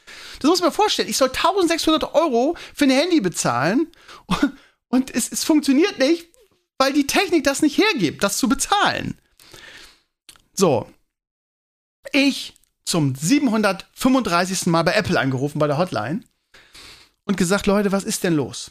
Das 0.40 0.48
muss 0.48 0.62
man 0.62 0.72
vorstellen. 0.72 1.08
Ich 1.08 1.18
soll 1.18 1.28
1600 1.28 2.14
Euro 2.14 2.56
für 2.74 2.84
ein 2.84 2.90
Handy 2.90 3.20
bezahlen 3.20 3.88
und 4.88 5.14
es, 5.14 5.30
es 5.30 5.44
funktioniert 5.44 5.98
nicht, 5.98 6.28
weil 6.78 6.92
die 6.92 7.06
Technik 7.06 7.44
das 7.44 7.60
nicht 7.60 7.76
hergibt, 7.76 8.22
das 8.22 8.38
zu 8.38 8.48
bezahlen. 8.48 9.18
So. 10.54 10.88
Ich 12.12 12.57
zum 12.88 13.14
735. 13.14 14.66
Mal 14.66 14.82
bei 14.82 14.94
Apple 14.94 15.18
angerufen, 15.18 15.58
bei 15.58 15.66
der 15.66 15.78
Hotline 15.78 16.20
und 17.24 17.36
gesagt, 17.36 17.66
Leute, 17.66 17.92
was 17.92 18.04
ist 18.04 18.24
denn 18.24 18.34
los? 18.34 18.70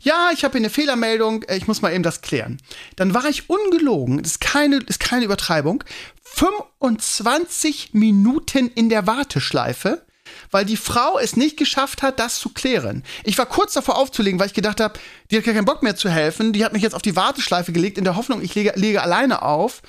Ja, 0.00 0.30
ich 0.32 0.44
habe 0.44 0.52
hier 0.52 0.60
eine 0.60 0.70
Fehlermeldung, 0.70 1.44
äh, 1.44 1.56
ich 1.56 1.66
muss 1.66 1.82
mal 1.82 1.92
eben 1.92 2.02
das 2.02 2.20
klären. 2.20 2.60
Dann 2.96 3.14
war 3.14 3.24
ich 3.26 3.48
ungelogen, 3.48 4.22
das 4.22 4.32
ist 4.32 4.40
keine, 4.40 4.76
ist 4.76 5.00
keine 5.00 5.24
Übertreibung, 5.24 5.82
25 6.22 7.94
Minuten 7.94 8.68
in 8.68 8.88
der 8.88 9.06
Warteschleife, 9.06 10.04
weil 10.50 10.64
die 10.64 10.76
Frau 10.76 11.18
es 11.18 11.36
nicht 11.36 11.56
geschafft 11.56 12.02
hat, 12.02 12.18
das 12.18 12.38
zu 12.38 12.50
klären. 12.50 13.04
Ich 13.24 13.38
war 13.38 13.46
kurz 13.46 13.72
davor 13.74 13.96
aufzulegen, 13.96 14.38
weil 14.38 14.48
ich 14.48 14.54
gedacht 14.54 14.80
habe, 14.80 14.98
die 15.30 15.36
hat 15.36 15.44
gar 15.44 15.54
keinen 15.54 15.64
Bock 15.64 15.82
mehr 15.82 15.96
zu 15.96 16.10
helfen. 16.10 16.52
Die 16.52 16.64
hat 16.64 16.72
mich 16.72 16.82
jetzt 16.82 16.94
auf 16.94 17.02
die 17.02 17.16
Warteschleife 17.16 17.72
gelegt 17.72 17.98
in 17.98 18.04
der 18.04 18.16
Hoffnung, 18.16 18.42
ich 18.42 18.54
lege, 18.54 18.72
lege 18.76 19.02
alleine 19.02 19.42
auf, 19.42 19.82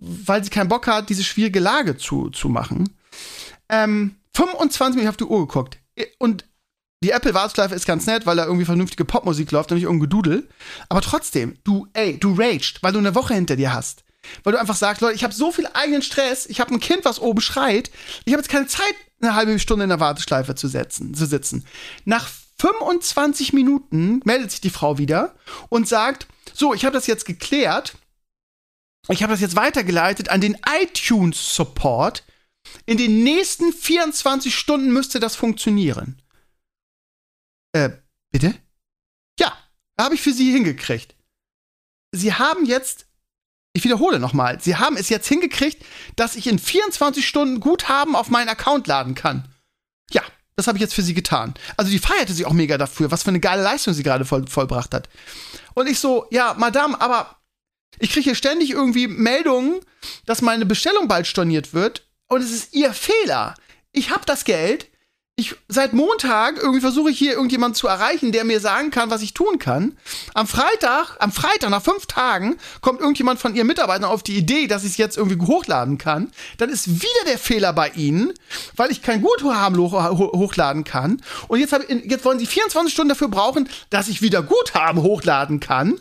weil 0.00 0.42
sie 0.42 0.50
keinen 0.50 0.68
Bock 0.68 0.86
hat, 0.86 1.08
diese 1.08 1.24
schwierige 1.24 1.60
Lage 1.60 1.96
zu, 1.96 2.30
zu 2.30 2.48
machen. 2.48 2.90
Ähm, 3.68 4.16
25 4.34 4.96
Minuten 4.96 5.08
auf 5.08 5.16
die 5.16 5.24
Uhr 5.24 5.46
geguckt. 5.46 5.78
Und 6.18 6.44
die 7.02 7.10
Apple-Warteschleife 7.10 7.74
ist 7.74 7.86
ganz 7.86 8.06
nett, 8.06 8.26
weil 8.26 8.36
da 8.36 8.44
irgendwie 8.44 8.64
vernünftige 8.64 9.04
Popmusik 9.04 9.50
läuft 9.52 9.70
und 9.70 9.76
nicht 9.76 9.84
irgendein 9.84 10.08
Gedudel. 10.08 10.48
Aber 10.88 11.00
trotzdem, 11.00 11.56
du, 11.64 11.86
ey, 11.92 12.18
du 12.18 12.34
raged, 12.34 12.82
weil 12.82 12.92
du 12.92 12.98
eine 12.98 13.14
Woche 13.14 13.34
hinter 13.34 13.56
dir 13.56 13.72
hast. 13.72 14.04
Weil 14.44 14.52
du 14.52 14.60
einfach 14.60 14.76
sagst, 14.76 15.00
Leute, 15.00 15.14
ich 15.14 15.24
habe 15.24 15.32
so 15.32 15.50
viel 15.50 15.66
eigenen 15.72 16.02
Stress, 16.02 16.44
ich 16.46 16.60
habe 16.60 16.74
ein 16.74 16.80
Kind, 16.80 17.04
was 17.04 17.20
oben 17.20 17.40
schreit, 17.40 17.90
ich 18.26 18.34
habe 18.34 18.42
jetzt 18.42 18.50
keine 18.50 18.66
Zeit, 18.66 18.94
eine 19.22 19.34
halbe 19.34 19.58
Stunde 19.58 19.84
in 19.84 19.88
der 19.88 20.00
Warteschleife 20.00 20.54
zu, 20.54 20.68
setzen, 20.68 21.14
zu 21.14 21.26
sitzen. 21.26 21.64
Nach 22.04 22.28
25 22.58 23.54
Minuten 23.54 24.20
meldet 24.24 24.50
sich 24.50 24.60
die 24.60 24.70
Frau 24.70 24.98
wieder 24.98 25.34
und 25.70 25.88
sagt, 25.88 26.26
so, 26.52 26.74
ich 26.74 26.84
habe 26.84 26.94
das 26.94 27.06
jetzt 27.06 27.24
geklärt, 27.24 27.94
ich 29.12 29.22
habe 29.22 29.32
das 29.32 29.40
jetzt 29.40 29.56
weitergeleitet 29.56 30.28
an 30.28 30.40
den 30.40 30.56
iTunes 30.82 31.54
Support. 31.54 32.24
in 32.86 32.98
den 32.98 33.24
nächsten 33.24 33.72
24 33.72 34.54
Stunden 34.54 34.92
müsste 34.92 35.18
das 35.18 35.34
funktionieren. 35.34 36.20
Äh, 37.72 37.90
bitte? 38.30 38.54
Ja, 39.38 39.56
habe 39.98 40.14
ich 40.14 40.20
für 40.20 40.32
Sie 40.32 40.52
hingekriegt. 40.52 41.14
Sie 42.12 42.34
haben 42.34 42.66
jetzt, 42.66 43.06
ich 43.72 43.84
wiederhole 43.84 44.18
nochmal, 44.18 44.60
Sie 44.60 44.76
haben 44.76 44.96
es 44.96 45.08
jetzt 45.08 45.28
hingekriegt, 45.28 45.84
dass 46.16 46.36
ich 46.36 46.46
in 46.46 46.58
24 46.58 47.26
Stunden 47.26 47.60
Guthaben 47.60 48.14
auf 48.14 48.28
meinen 48.28 48.48
Account 48.48 48.86
laden 48.86 49.14
kann. 49.14 49.48
Ja, 50.10 50.22
das 50.56 50.66
habe 50.66 50.76
ich 50.76 50.82
jetzt 50.82 50.94
für 50.94 51.02
Sie 51.02 51.14
getan. 51.14 51.54
Also 51.76 51.90
die 51.90 51.98
feierte 51.98 52.34
sich 52.34 52.44
auch 52.44 52.52
mega 52.52 52.76
dafür, 52.76 53.10
was 53.10 53.22
für 53.22 53.30
eine 53.30 53.40
geile 53.40 53.62
Leistung 53.62 53.94
sie 53.94 54.02
gerade 54.02 54.24
voll, 54.24 54.46
vollbracht 54.46 54.92
hat. 54.92 55.08
Und 55.74 55.88
ich 55.88 55.98
so, 55.98 56.26
ja, 56.30 56.54
Madame, 56.54 57.00
aber 57.00 57.39
ich 58.00 58.10
kriege 58.10 58.24
hier 58.24 58.34
ständig 58.34 58.70
irgendwie 58.70 59.06
Meldungen, 59.06 59.80
dass 60.26 60.42
meine 60.42 60.66
Bestellung 60.66 61.06
bald 61.06 61.26
storniert 61.26 61.72
wird 61.74 62.06
und 62.26 62.42
es 62.42 62.50
ist 62.50 62.74
Ihr 62.74 62.92
Fehler. 62.92 63.54
Ich 63.92 64.10
habe 64.10 64.24
das 64.24 64.44
Geld, 64.44 64.90
ich 65.40 65.56
seit 65.68 65.92
Montag 65.94 66.58
irgendwie 66.58 66.80
versuche 66.80 67.10
ich 67.10 67.18
hier 67.18 67.32
irgendjemanden 67.32 67.74
zu 67.74 67.88
erreichen, 67.88 68.30
der 68.30 68.44
mir 68.44 68.60
sagen 68.60 68.90
kann, 68.90 69.10
was 69.10 69.22
ich 69.22 69.34
tun 69.34 69.58
kann. 69.58 69.96
Am 70.34 70.46
Freitag, 70.46 71.16
am 71.18 71.32
Freitag 71.32 71.70
nach 71.70 71.82
fünf 71.82 72.06
Tagen 72.06 72.56
kommt 72.82 73.00
irgendjemand 73.00 73.40
von 73.40 73.54
ihren 73.54 73.66
Mitarbeitern 73.66 74.04
auf 74.04 74.22
die 74.22 74.36
Idee, 74.36 74.66
dass 74.66 74.84
ich 74.84 74.92
es 74.92 74.96
jetzt 74.98 75.16
irgendwie 75.16 75.46
hochladen 75.46 75.98
kann. 75.98 76.30
Dann 76.58 76.68
ist 76.68 77.02
wieder 77.02 77.24
der 77.26 77.38
Fehler 77.38 77.72
bei 77.72 77.88
ihnen, 77.90 78.32
weil 78.76 78.90
ich 78.90 79.02
kein 79.02 79.22
Guthaben 79.22 79.78
hochladen 79.78 80.84
kann. 80.84 81.22
Und 81.48 81.58
jetzt, 81.58 81.72
hab, 81.72 81.88
jetzt 81.88 82.24
wollen 82.24 82.38
sie 82.38 82.46
24 82.46 82.92
Stunden 82.92 83.10
dafür 83.10 83.28
brauchen, 83.28 83.68
dass 83.88 84.08
ich 84.08 84.22
wieder 84.22 84.42
Guthaben 84.42 85.02
hochladen 85.02 85.58
kann. 85.58 86.00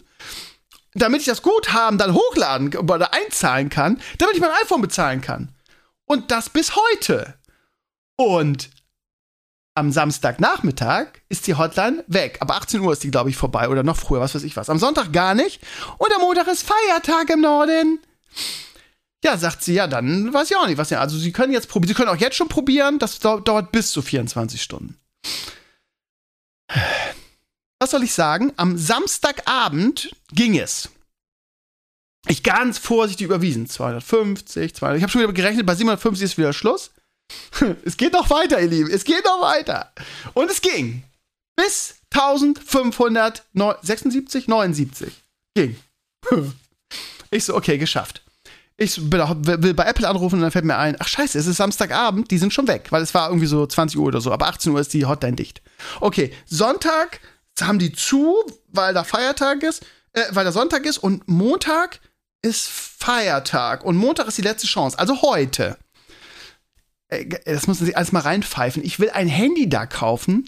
Damit 0.94 1.22
ich 1.22 1.28
das 1.28 1.42
Guthaben 1.42 1.98
dann 1.98 2.14
hochladen 2.14 2.76
oder 2.76 3.14
einzahlen 3.14 3.70
kann, 3.70 4.02
damit 4.18 4.36
ich 4.36 4.42
mein 4.42 4.52
iPhone 4.62 4.82
bezahlen 4.82 5.22
kann. 5.22 5.54
Und 6.06 6.32
das 6.32 6.50
bis 6.50 6.76
heute. 6.76 7.36
Und 8.16 8.70
am 9.76 9.92
Samstagnachmittag 9.92 11.08
ist 11.30 11.48
die 11.48 11.56
Hotline 11.56 12.04
weg. 12.08 12.38
Ab 12.42 12.52
18 12.52 12.82
Uhr 12.82 12.92
ist 12.92 13.04
die, 13.04 13.12
glaube 13.12 13.30
ich, 13.30 13.38
vorbei 13.38 13.70
oder 13.70 13.84
noch 13.84 13.96
früher, 13.96 14.20
was 14.20 14.36
weiß 14.36 14.44
ich 14.44 14.58
was. 14.58 14.70
Am 14.70 14.80
Sonntag 14.80 15.14
gar 15.14 15.36
nicht. 15.36 15.62
Und 15.98 16.14
am 16.14 16.22
Montag 16.22 16.48
ist 16.48 16.68
Feiertag 16.68 17.30
im 17.30 17.42
Norden. 17.42 18.00
Ja, 19.24 19.38
sagt 19.38 19.64
sie, 19.64 19.74
ja, 19.74 19.88
dann 19.88 20.34
weiß 20.34 20.52
ich 20.52 20.58
auch 20.58 20.68
nicht, 20.68 20.78
was 20.78 20.90
ja. 20.90 21.00
Also, 21.00 21.18
Sie 21.18 21.32
können 21.32 21.54
jetzt 21.54 21.70
probieren, 21.70 21.90
Sie 21.90 21.94
können 21.94 22.10
auch 22.10 22.18
jetzt 22.18 22.36
schon 22.36 22.48
probieren, 22.48 23.00
das 23.00 23.20
dauert 23.20 23.72
bis 23.72 23.92
zu 23.92 24.02
24 24.02 24.62
Stunden. 24.62 24.98
Was 27.80 27.92
soll 27.92 28.04
ich 28.04 28.14
sagen? 28.14 28.52
Am 28.58 28.78
Samstagabend 28.78 30.14
ging 30.34 30.60
es. 30.60 30.90
Ich 32.28 32.44
ganz 32.44 32.78
vorsichtig 32.78 33.24
überwiesen. 33.26 33.68
250, 33.68 34.76
200. 34.76 34.98
Ich 34.98 35.04
habe 35.04 35.12
schon 35.12 35.22
wieder 35.22 35.32
gerechnet, 35.32 35.66
bei 35.66 35.76
750 35.76 36.26
ist 36.26 36.38
wieder 36.38 36.52
Schluss. 36.54 36.92
Es 37.86 37.96
geht 37.96 38.12
noch 38.14 38.30
weiter, 38.30 38.60
ihr 38.60 38.68
Lieben. 38.68 38.90
Es 38.90 39.06
geht 39.06 39.24
noch 39.24 39.42
weiter. 39.42 39.94
Und 40.34 40.52
es 40.52 40.60
ging. 40.62 41.04
Bis 41.56 41.96
1576, 42.12 44.48
79. 44.48 45.14
Ging. 45.56 45.78
Ich 47.32 47.46
so, 47.46 47.56
okay, 47.56 47.78
geschafft. 47.78 48.24
Ich 48.76 49.12
will 49.12 49.74
bei 49.76 49.84
Apple 49.84 50.08
anrufen 50.08 50.38
und 50.38 50.42
dann 50.42 50.50
fällt 50.50 50.66
mir 50.66 50.78
ein, 50.78 50.96
ach 50.98 51.08
scheiße, 51.08 51.38
es 51.38 51.46
ist 51.46 51.58
Samstagabend, 51.58 52.32
die 52.32 52.40
sind 52.40 52.56
schon 52.56 52.68
weg, 52.68 52.88
weil 52.90 53.04
es 53.04 53.14
war 53.14 53.30
irgendwie 53.30 53.46
so 53.46 53.68
20 53.68 54.00
Uhr 54.00 54.08
oder 54.08 54.20
so, 54.20 54.32
aber 54.32 54.48
18 54.48 54.72
Uhr 54.72 54.80
ist 54.80 54.94
die 54.94 55.06
Hotline 55.06 55.36
dicht. 55.36 55.62
Okay, 56.00 56.34
Sonntag 56.48 57.20
haben 57.64 57.80
die 57.80 57.92
zu, 57.92 58.36
weil 58.68 58.94
da 58.94 59.04
Feiertag 59.04 59.64
ist, 59.64 59.86
äh, 60.14 60.24
weil 60.32 60.46
da 60.46 60.52
Sonntag 60.52 60.86
ist 60.86 60.98
und 60.98 61.28
Montag 61.28 62.00
ist 62.42 62.68
Feiertag 62.68 63.84
und 63.84 63.98
Montag 63.98 64.28
ist 64.28 64.38
die 64.38 64.44
letzte 64.44 64.68
Chance, 64.68 64.98
also 64.98 65.22
heute. 65.22 65.78
Äh, 67.10 67.26
das 67.46 67.68
müssen 67.68 67.86
Sie 67.86 67.96
alles 67.96 68.12
mal 68.12 68.22
reinpfeifen. 68.22 68.84
Ich 68.84 69.00
will 69.00 69.10
ein 69.12 69.28
Handy 69.28 69.70
da 69.70 69.86
kaufen 69.86 70.48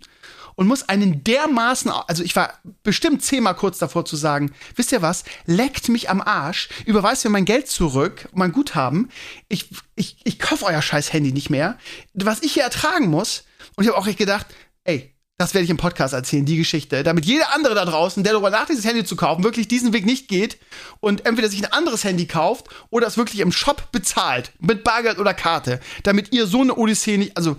und 0.55 0.67
muss 0.67 0.87
einen 0.87 1.23
dermaßen, 1.23 1.91
also 1.91 2.23
ich 2.23 2.35
war 2.35 2.59
bestimmt 2.83 3.23
zehnmal 3.23 3.55
kurz 3.55 3.77
davor 3.77 4.05
zu 4.05 4.15
sagen, 4.15 4.51
wisst 4.75 4.91
ihr 4.91 5.01
was, 5.01 5.23
leckt 5.45 5.89
mich 5.89 6.09
am 6.09 6.21
Arsch, 6.21 6.69
überweist 6.85 7.23
mir 7.23 7.31
mein 7.31 7.45
Geld 7.45 7.67
zurück, 7.67 8.29
mein 8.33 8.51
Guthaben, 8.51 9.09
ich, 9.47 9.69
ich, 9.95 10.17
ich 10.23 10.39
kaufe 10.39 10.65
euer 10.65 10.81
scheiß 10.81 11.13
Handy 11.13 11.31
nicht 11.31 11.49
mehr, 11.49 11.77
was 12.13 12.43
ich 12.43 12.53
hier 12.53 12.63
ertragen 12.63 13.07
muss. 13.07 13.43
Und 13.75 13.83
ich 13.83 13.89
habe 13.89 13.97
auch 13.97 14.07
echt 14.07 14.17
gedacht, 14.17 14.47
ey, 14.83 15.10
das 15.41 15.55
werde 15.55 15.63
ich 15.63 15.69
im 15.71 15.77
Podcast 15.77 16.13
erzählen, 16.13 16.45
die 16.45 16.57
Geschichte, 16.57 17.01
damit 17.03 17.25
jeder 17.25 17.53
andere 17.53 17.73
da 17.73 17.83
draußen, 17.83 18.23
der 18.23 18.33
darüber 18.33 18.51
nachdenkt, 18.51 18.71
dieses 18.73 18.85
Handy 18.85 19.03
zu 19.03 19.15
kaufen, 19.15 19.43
wirklich 19.43 19.67
diesen 19.67 19.91
Weg 19.91 20.05
nicht 20.05 20.27
geht 20.27 20.57
und 20.99 21.25
entweder 21.25 21.49
sich 21.49 21.63
ein 21.65 21.71
anderes 21.73 22.03
Handy 22.03 22.27
kauft 22.27 22.67
oder 22.91 23.07
es 23.07 23.17
wirklich 23.17 23.39
im 23.39 23.51
Shop 23.51 23.91
bezahlt, 23.91 24.51
mit 24.59 24.83
Bargeld 24.83 25.17
oder 25.17 25.33
Karte, 25.33 25.79
damit 26.03 26.31
ihr 26.31 26.45
so 26.45 26.61
eine 26.61 26.75
Odyssee 26.75 27.17
nicht, 27.17 27.35
also 27.37 27.57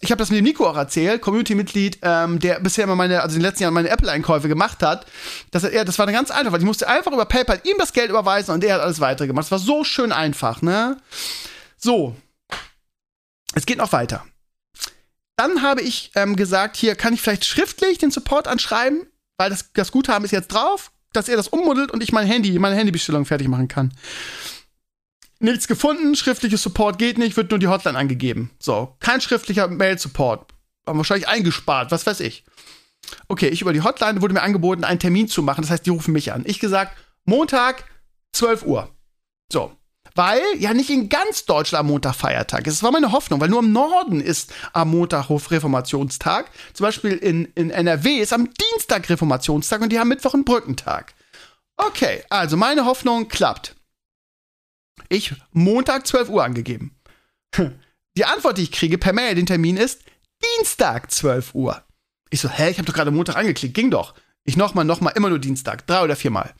ich 0.00 0.10
habe 0.12 0.18
das 0.18 0.30
mit 0.30 0.38
dem 0.38 0.44
Nico 0.44 0.68
auch 0.68 0.76
erzählt, 0.76 1.20
Community-Mitglied, 1.22 1.98
ähm, 2.02 2.38
der 2.38 2.60
bisher 2.60 2.84
immer 2.84 2.94
meine, 2.94 3.22
also 3.22 3.34
in 3.34 3.40
den 3.40 3.48
letzten 3.48 3.64
Jahren 3.64 3.74
meine 3.74 3.88
Apple-Einkäufe 3.88 4.46
gemacht 4.46 4.82
hat. 4.82 5.06
Dass 5.50 5.64
er, 5.64 5.86
das 5.86 5.98
war 5.98 6.06
ganz 6.06 6.30
einfach, 6.30 6.52
weil 6.52 6.60
ich 6.60 6.66
musste 6.66 6.86
einfach 6.86 7.12
über 7.12 7.24
PayPal 7.24 7.60
ihm 7.64 7.76
das 7.78 7.94
Geld 7.94 8.10
überweisen 8.10 8.52
und 8.52 8.62
er 8.62 8.74
hat 8.74 8.82
alles 8.82 9.00
weitergemacht. 9.00 9.46
Das 9.46 9.52
war 9.52 9.58
so 9.58 9.84
schön 9.84 10.12
einfach, 10.12 10.60
ne? 10.60 10.98
So. 11.78 12.14
Es 13.54 13.64
geht 13.64 13.78
noch 13.78 13.92
weiter. 13.92 14.26
Dann 15.36 15.62
habe 15.62 15.82
ich 15.82 16.10
ähm, 16.14 16.34
gesagt, 16.34 16.76
hier 16.76 16.94
kann 16.94 17.12
ich 17.14 17.20
vielleicht 17.20 17.44
schriftlich 17.44 17.98
den 17.98 18.10
Support 18.10 18.48
anschreiben, 18.48 19.06
weil 19.36 19.50
das, 19.50 19.70
das 19.74 19.92
Guthaben 19.92 20.24
ist 20.24 20.30
jetzt 20.30 20.48
drauf, 20.48 20.92
dass 21.12 21.28
er 21.28 21.36
das 21.36 21.48
ummuddelt 21.48 21.90
und 21.90 22.02
ich 22.02 22.12
mein 22.12 22.26
Handy, 22.26 22.58
meine 22.58 22.76
Handybestellung 22.76 23.26
fertig 23.26 23.48
machen 23.48 23.68
kann. 23.68 23.92
Nichts 25.38 25.68
gefunden, 25.68 26.16
schriftliches 26.16 26.62
Support 26.62 26.98
geht 26.98 27.18
nicht, 27.18 27.36
wird 27.36 27.50
nur 27.50 27.58
die 27.58 27.68
Hotline 27.68 27.98
angegeben. 27.98 28.50
So, 28.58 28.96
kein 29.00 29.20
schriftlicher 29.20 29.68
Mail-Support. 29.68 30.52
Wahrscheinlich 30.86 31.28
eingespart, 31.28 31.90
was 31.90 32.06
weiß 32.06 32.20
ich. 32.20 32.44
Okay, 33.28 33.48
ich 33.48 33.60
über 33.60 33.72
die 33.72 33.82
Hotline 33.82 34.22
wurde 34.22 34.34
mir 34.34 34.42
angeboten, 34.42 34.84
einen 34.84 34.98
Termin 34.98 35.28
zu 35.28 35.42
machen. 35.42 35.62
Das 35.62 35.70
heißt, 35.70 35.84
die 35.84 35.90
rufen 35.90 36.12
mich 36.12 36.32
an. 36.32 36.44
Ich 36.46 36.58
gesagt, 36.58 36.96
Montag, 37.24 37.84
12 38.32 38.64
Uhr. 38.64 38.90
So, 39.52 39.75
weil 40.16 40.42
ja 40.58 40.74
nicht 40.74 40.90
in 40.90 41.08
ganz 41.08 41.44
Deutschland 41.44 41.80
am 41.80 41.86
Montag 41.88 42.14
Feiertag 42.14 42.66
ist. 42.66 42.76
Das 42.76 42.82
war 42.82 42.92
meine 42.92 43.12
Hoffnung, 43.12 43.40
weil 43.40 43.48
nur 43.48 43.60
im 43.60 43.72
Norden 43.72 44.20
ist 44.20 44.52
am 44.72 44.90
Montag 44.90 45.28
Reformationstag. 45.30 46.50
Zum 46.72 46.84
Beispiel 46.84 47.12
in, 47.12 47.46
in 47.54 47.70
NRW 47.70 48.16
ist 48.16 48.32
am 48.32 48.48
Dienstag 48.54 49.08
Reformationstag 49.08 49.80
und 49.82 49.90
die 49.90 49.98
haben 49.98 50.08
Mittwoch 50.08 50.34
einen 50.34 50.44
Brückentag. 50.44 51.14
Okay, 51.76 52.22
also 52.30 52.56
meine 52.56 52.86
Hoffnung 52.86 53.28
klappt. 53.28 53.76
Ich 55.08 55.34
Montag 55.52 56.06
12 56.06 56.30
Uhr 56.30 56.42
angegeben. 56.42 56.96
Die 58.16 58.24
Antwort, 58.24 58.58
die 58.58 58.62
ich 58.62 58.72
kriege 58.72 58.98
per 58.98 59.12
Mail, 59.12 59.34
den 59.34 59.46
Termin 59.46 59.76
ist 59.76 60.02
Dienstag 60.56 61.10
12 61.10 61.54
Uhr. 61.54 61.82
Ich 62.30 62.40
so, 62.40 62.48
hä, 62.48 62.70
ich 62.70 62.78
habe 62.78 62.86
doch 62.86 62.94
gerade 62.94 63.10
Montag 63.10 63.36
angeklickt, 63.36 63.74
ging 63.74 63.90
doch. 63.90 64.14
Ich 64.44 64.56
nochmal, 64.56 64.84
nochmal, 64.84 65.12
immer 65.16 65.28
nur 65.28 65.38
Dienstag, 65.38 65.86
drei 65.86 66.02
oder 66.02 66.16
viermal 66.16 66.54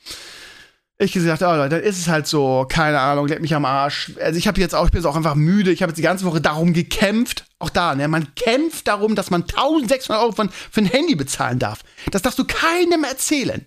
ich 0.98 1.12
gesagt, 1.12 1.42
oh 1.42 1.54
Leute, 1.54 1.76
dann 1.76 1.82
ist 1.82 1.98
es 1.98 2.08
halt 2.08 2.26
so, 2.26 2.66
keine 2.68 2.98
Ahnung, 3.00 3.28
leck 3.28 3.40
mich 3.40 3.54
am 3.54 3.66
Arsch. 3.66 4.12
Also 4.20 4.38
ich 4.38 4.48
habe 4.48 4.60
jetzt 4.60 4.74
auch, 4.74 4.86
ich 4.86 4.90
bin 4.90 5.00
jetzt 5.00 5.06
auch 5.06 5.16
einfach 5.16 5.34
müde. 5.34 5.70
Ich 5.70 5.82
habe 5.82 5.90
jetzt 5.90 5.98
die 5.98 6.02
ganze 6.02 6.24
Woche 6.24 6.40
darum 6.40 6.72
gekämpft. 6.72 7.44
Auch 7.58 7.68
da, 7.68 7.94
ne? 7.94 8.08
Man 8.08 8.34
kämpft 8.34 8.88
darum, 8.88 9.14
dass 9.14 9.30
man 9.30 9.42
1600 9.42 10.22
Euro 10.22 10.32
für, 10.32 10.48
für 10.70 10.80
ein 10.80 10.86
Handy 10.86 11.14
bezahlen 11.14 11.58
darf. 11.58 11.80
Das 12.10 12.22
darfst 12.22 12.38
du 12.38 12.44
keinem 12.44 13.04
erzählen. 13.04 13.66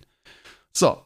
So, 0.72 1.02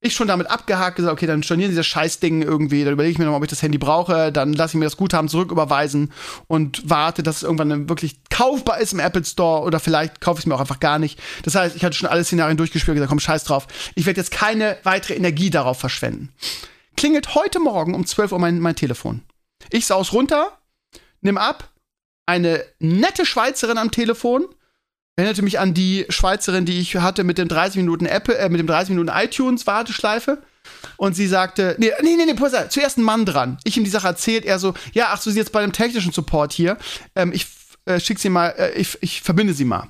ich 0.00 0.14
schon 0.14 0.28
damit 0.28 0.48
abgehakt, 0.48 0.96
gesagt, 0.96 1.12
okay, 1.12 1.26
dann 1.26 1.42
stornieren 1.42 1.72
Sie 1.72 1.76
das 1.76 1.86
Scheißding 1.86 2.42
irgendwie, 2.42 2.84
dann 2.84 2.92
überlege 2.92 3.12
ich 3.12 3.18
mir 3.18 3.24
noch, 3.24 3.34
ob 3.34 3.42
ich 3.42 3.50
das 3.50 3.62
Handy 3.62 3.78
brauche, 3.78 4.30
dann 4.30 4.52
lasse 4.52 4.72
ich 4.72 4.78
mir 4.78 4.84
das 4.84 4.96
Guthaben 4.96 5.28
zurücküberweisen 5.28 6.12
und 6.46 6.88
warte, 6.88 7.24
dass 7.24 7.38
es 7.38 7.42
irgendwann 7.42 7.88
wirklich 7.88 8.20
kaufbar 8.30 8.78
ist 8.78 8.92
im 8.92 9.00
Apple 9.00 9.24
Store 9.24 9.64
oder 9.64 9.80
vielleicht 9.80 10.20
kaufe 10.20 10.38
ich 10.38 10.44
es 10.44 10.46
mir 10.46 10.54
auch 10.54 10.60
einfach 10.60 10.78
gar 10.78 11.00
nicht. 11.00 11.20
Das 11.42 11.56
heißt, 11.56 11.74
ich 11.74 11.84
hatte 11.84 11.96
schon 11.96 12.08
alle 12.08 12.22
Szenarien 12.22 12.56
durchgespielt 12.56 12.90
und 12.90 12.96
gesagt, 12.96 13.10
komm, 13.10 13.18
scheiß 13.18 13.44
drauf. 13.44 13.66
Ich 13.96 14.06
werde 14.06 14.20
jetzt 14.20 14.30
keine 14.30 14.78
weitere 14.84 15.14
Energie 15.14 15.50
darauf 15.50 15.80
verschwenden. 15.80 16.32
Klingelt 16.96 17.34
heute 17.34 17.58
Morgen 17.58 17.94
um 17.94 18.06
12 18.06 18.32
Uhr 18.32 18.38
mein, 18.38 18.60
mein 18.60 18.76
Telefon. 18.76 19.22
Ich 19.70 19.86
saus 19.86 20.12
runter, 20.12 20.58
nimm 21.22 21.38
ab, 21.38 21.72
eine 22.26 22.64
nette 22.78 23.26
Schweizerin 23.26 23.78
am 23.78 23.90
Telefon, 23.90 24.46
Erinnerte 25.18 25.42
mich 25.42 25.58
an 25.58 25.74
die 25.74 26.06
Schweizerin, 26.10 26.64
die 26.64 26.78
ich 26.78 26.94
hatte 26.94 27.24
mit 27.24 27.38
dem 27.38 27.48
30 27.48 27.78
Minuten 27.78 28.06
Apple, 28.06 28.38
äh, 28.38 28.48
mit 28.48 28.60
dem 28.60 28.68
30 28.68 28.90
Minuten 28.90 29.10
iTunes 29.12 29.66
Warteschleife. 29.66 30.38
Und 30.96 31.16
sie 31.16 31.26
sagte, 31.26 31.74
nee, 31.80 31.90
nee, 32.02 32.14
nee, 32.14 32.24
nee, 32.24 32.40
auf, 32.40 32.68
zuerst 32.68 32.98
ein 32.98 33.02
Mann 33.02 33.26
dran. 33.26 33.58
Ich 33.64 33.76
ihm 33.76 33.82
die 33.82 33.90
Sache 33.90 34.06
erzählt, 34.06 34.44
er 34.44 34.60
so, 34.60 34.74
ja, 34.92 35.08
ach, 35.08 35.20
so, 35.20 35.32
sie 35.32 35.38
jetzt 35.38 35.50
bei 35.50 35.60
dem 35.62 35.72
technischen 35.72 36.12
Support 36.12 36.52
hier. 36.52 36.78
Ähm, 37.16 37.32
ich 37.32 37.48
äh, 37.84 37.98
schick 37.98 38.20
sie 38.20 38.28
mal, 38.28 38.50
äh, 38.50 38.78
ich, 38.78 38.96
ich 39.00 39.20
verbinde 39.20 39.54
sie 39.54 39.64
mal. 39.64 39.88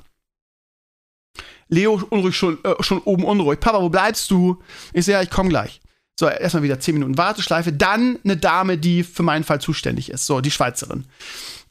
Leo 1.69 2.03
unruhig 2.09 2.35
schon, 2.35 2.65
äh, 2.65 2.83
schon 2.83 3.03
oben 3.03 3.25
unruhig. 3.25 3.61
Papa, 3.61 3.83
wo 3.83 3.91
bleibst 3.91 4.31
du? 4.31 4.63
Ich 4.95 5.05
so, 5.05 5.13
ja, 5.13 5.21
ich 5.21 5.29
komm 5.29 5.51
gleich. 5.51 5.83
So, 6.19 6.27
erstmal 6.27 6.63
wieder 6.63 6.81
10 6.81 6.95
Minuten 6.95 7.19
Warteschleife. 7.19 7.71
Dann 7.71 8.19
eine 8.25 8.39
Dame, 8.39 8.79
die 8.79 9.05
für 9.05 9.23
meinen 9.23 9.45
Fall 9.45 9.61
zuständig 9.61 10.11
ist. 10.11 10.25
So, 10.25 10.41
die 10.41 10.51
Schweizerin. 10.51 11.05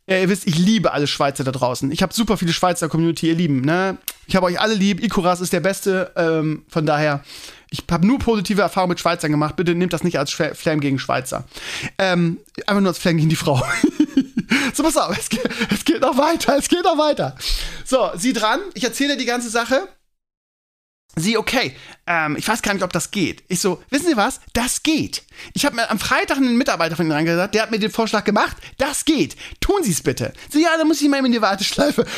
Ja, 0.10 0.18
ihr 0.20 0.30
wisst, 0.30 0.48
ich 0.48 0.58
liebe 0.58 0.94
alle 0.94 1.06
Schweizer 1.06 1.44
da 1.44 1.52
draußen. 1.52 1.92
Ich 1.92 2.02
habe 2.02 2.14
super 2.14 2.38
viele 2.38 2.54
Schweizer 2.54 2.88
Community, 2.88 3.28
ihr 3.28 3.36
Lieben. 3.36 3.60
Ne? 3.60 3.98
Ich 4.26 4.38
habe 4.38 4.46
euch 4.46 4.60
alle 4.60 4.74
lieb. 4.74 5.04
Ikoras 5.04 5.42
ist 5.42 5.52
der 5.52 5.60
Beste. 5.60 6.14
Ähm, 6.16 6.64
von 6.70 6.86
daher, 6.86 7.26
ich 7.70 7.84
habe 7.92 8.08
nur 8.08 8.18
positive 8.18 8.62
Erfahrungen 8.62 8.92
mit 8.92 9.02
Schweizern 9.02 9.32
gemacht. 9.32 9.58
Bitte 9.58 9.76
nehmt 9.76 9.92
das 9.92 10.06
nicht 10.06 10.18
als 10.18 10.32
Flame 10.32 10.80
gegen 10.80 10.98
Schweizer. 10.98 11.44
Ähm, 11.98 12.38
einfach 12.66 12.80
nur 12.80 12.90
als 12.90 13.00
Flanking 13.00 13.28
die 13.28 13.36
Frau. 13.36 13.62
so, 14.74 14.84
pass 14.84 14.96
auf, 14.96 15.18
es 15.18 15.28
geht, 15.28 15.42
es 15.74 15.84
geht 15.84 16.00
noch 16.00 16.18
weiter, 16.18 16.56
es 16.58 16.70
geht 16.70 16.86
noch 16.86 16.98
weiter. 16.98 17.36
So, 17.84 18.10
sie 18.16 18.32
dran, 18.32 18.62
ich 18.76 18.86
erzähle 18.86 19.18
die 19.18 19.26
ganze 19.26 19.50
Sache. 19.50 19.90
Sie, 21.18 21.38
okay, 21.38 21.76
ähm, 22.06 22.36
ich 22.38 22.48
weiß 22.48 22.62
gar 22.62 22.74
nicht, 22.74 22.84
ob 22.84 22.94
das 22.94 23.12
geht. 23.12 23.44
Ich 23.48 23.60
so, 23.60 23.82
wissen 23.90 24.08
Sie 24.08 24.18
was? 24.18 24.40
Das 24.54 24.84
geht. 24.84 25.24
Ich 25.54 25.66
habe 25.66 25.76
mir 25.76 25.90
am 25.90 26.00
Freitag 26.00 26.38
einen 26.38 26.58
Mitarbeiter 26.58 26.96
von 26.96 27.08
Ihnen 27.08 27.18
angesagt, 27.18 27.56
der 27.56 27.64
hat 27.64 27.72
mir 27.72 27.80
den 27.80 27.92
Vorschlag 27.92 28.24
gemacht, 28.24 28.56
das 28.78 29.04
geht. 29.04 29.36
Tun 29.60 29.84
Sie 29.84 29.92
es 29.92 30.04
bitte. 30.04 30.34
Sie, 30.50 30.62
ja, 30.62 30.78
dann 30.78 30.88
muss 30.88 31.02
ich 31.02 31.10
mal 31.10 31.26
in 31.26 31.32
die 31.32 31.42
Warteschleife. 31.42 32.06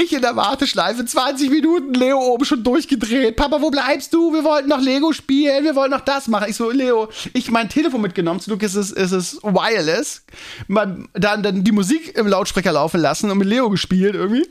Ich 0.00 0.12
in 0.12 0.22
der 0.22 0.36
Warteschleife, 0.36 1.04
20 1.04 1.50
Minuten, 1.50 1.92
Leo 1.94 2.18
oben 2.18 2.44
schon 2.44 2.62
durchgedreht. 2.62 3.34
Papa, 3.34 3.60
wo 3.60 3.70
bleibst 3.70 4.14
du? 4.14 4.32
Wir 4.32 4.44
wollten 4.44 4.68
noch 4.68 4.80
Lego 4.80 5.12
spielen, 5.12 5.64
wir 5.64 5.74
wollten 5.74 5.90
noch 5.90 6.02
das 6.02 6.28
machen. 6.28 6.46
Ich 6.48 6.54
so, 6.54 6.70
Leo, 6.70 7.08
ich 7.32 7.50
mein 7.50 7.68
Telefon 7.68 8.00
mitgenommen, 8.00 8.38
zum 8.38 8.52
Glück 8.52 8.62
ist 8.62 8.76
es, 8.76 8.92
ist 8.92 9.10
es 9.10 9.42
wireless. 9.42 10.22
Man, 10.68 11.08
dann, 11.14 11.42
dann 11.42 11.64
die 11.64 11.72
Musik 11.72 12.16
im 12.16 12.28
Lautsprecher 12.28 12.70
laufen 12.70 13.00
lassen 13.00 13.28
und 13.28 13.38
mit 13.38 13.48
Leo 13.48 13.68
gespielt 13.70 14.14
irgendwie. 14.14 14.46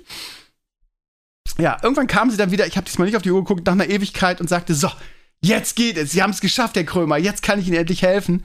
Ja, 1.59 1.77
irgendwann 1.81 2.07
kam 2.07 2.31
sie 2.31 2.37
dann 2.37 2.51
wieder, 2.51 2.65
ich 2.67 2.77
habe 2.77 2.85
diesmal 2.85 3.05
nicht 3.05 3.17
auf 3.17 3.21
die 3.21 3.31
Uhr 3.31 3.43
geguckt, 3.43 3.65
nach 3.65 3.73
einer 3.73 3.89
Ewigkeit 3.89 4.39
und 4.39 4.47
sagte, 4.47 4.73
so, 4.73 4.89
jetzt 5.41 5.75
geht 5.75 5.97
es, 5.97 6.11
Sie 6.11 6.23
haben 6.23 6.31
es 6.31 6.41
geschafft, 6.41 6.75
Herr 6.75 6.83
Krömer, 6.83 7.17
jetzt 7.17 7.43
kann 7.43 7.59
ich 7.59 7.67
Ihnen 7.67 7.77
endlich 7.77 8.01
helfen. 8.01 8.43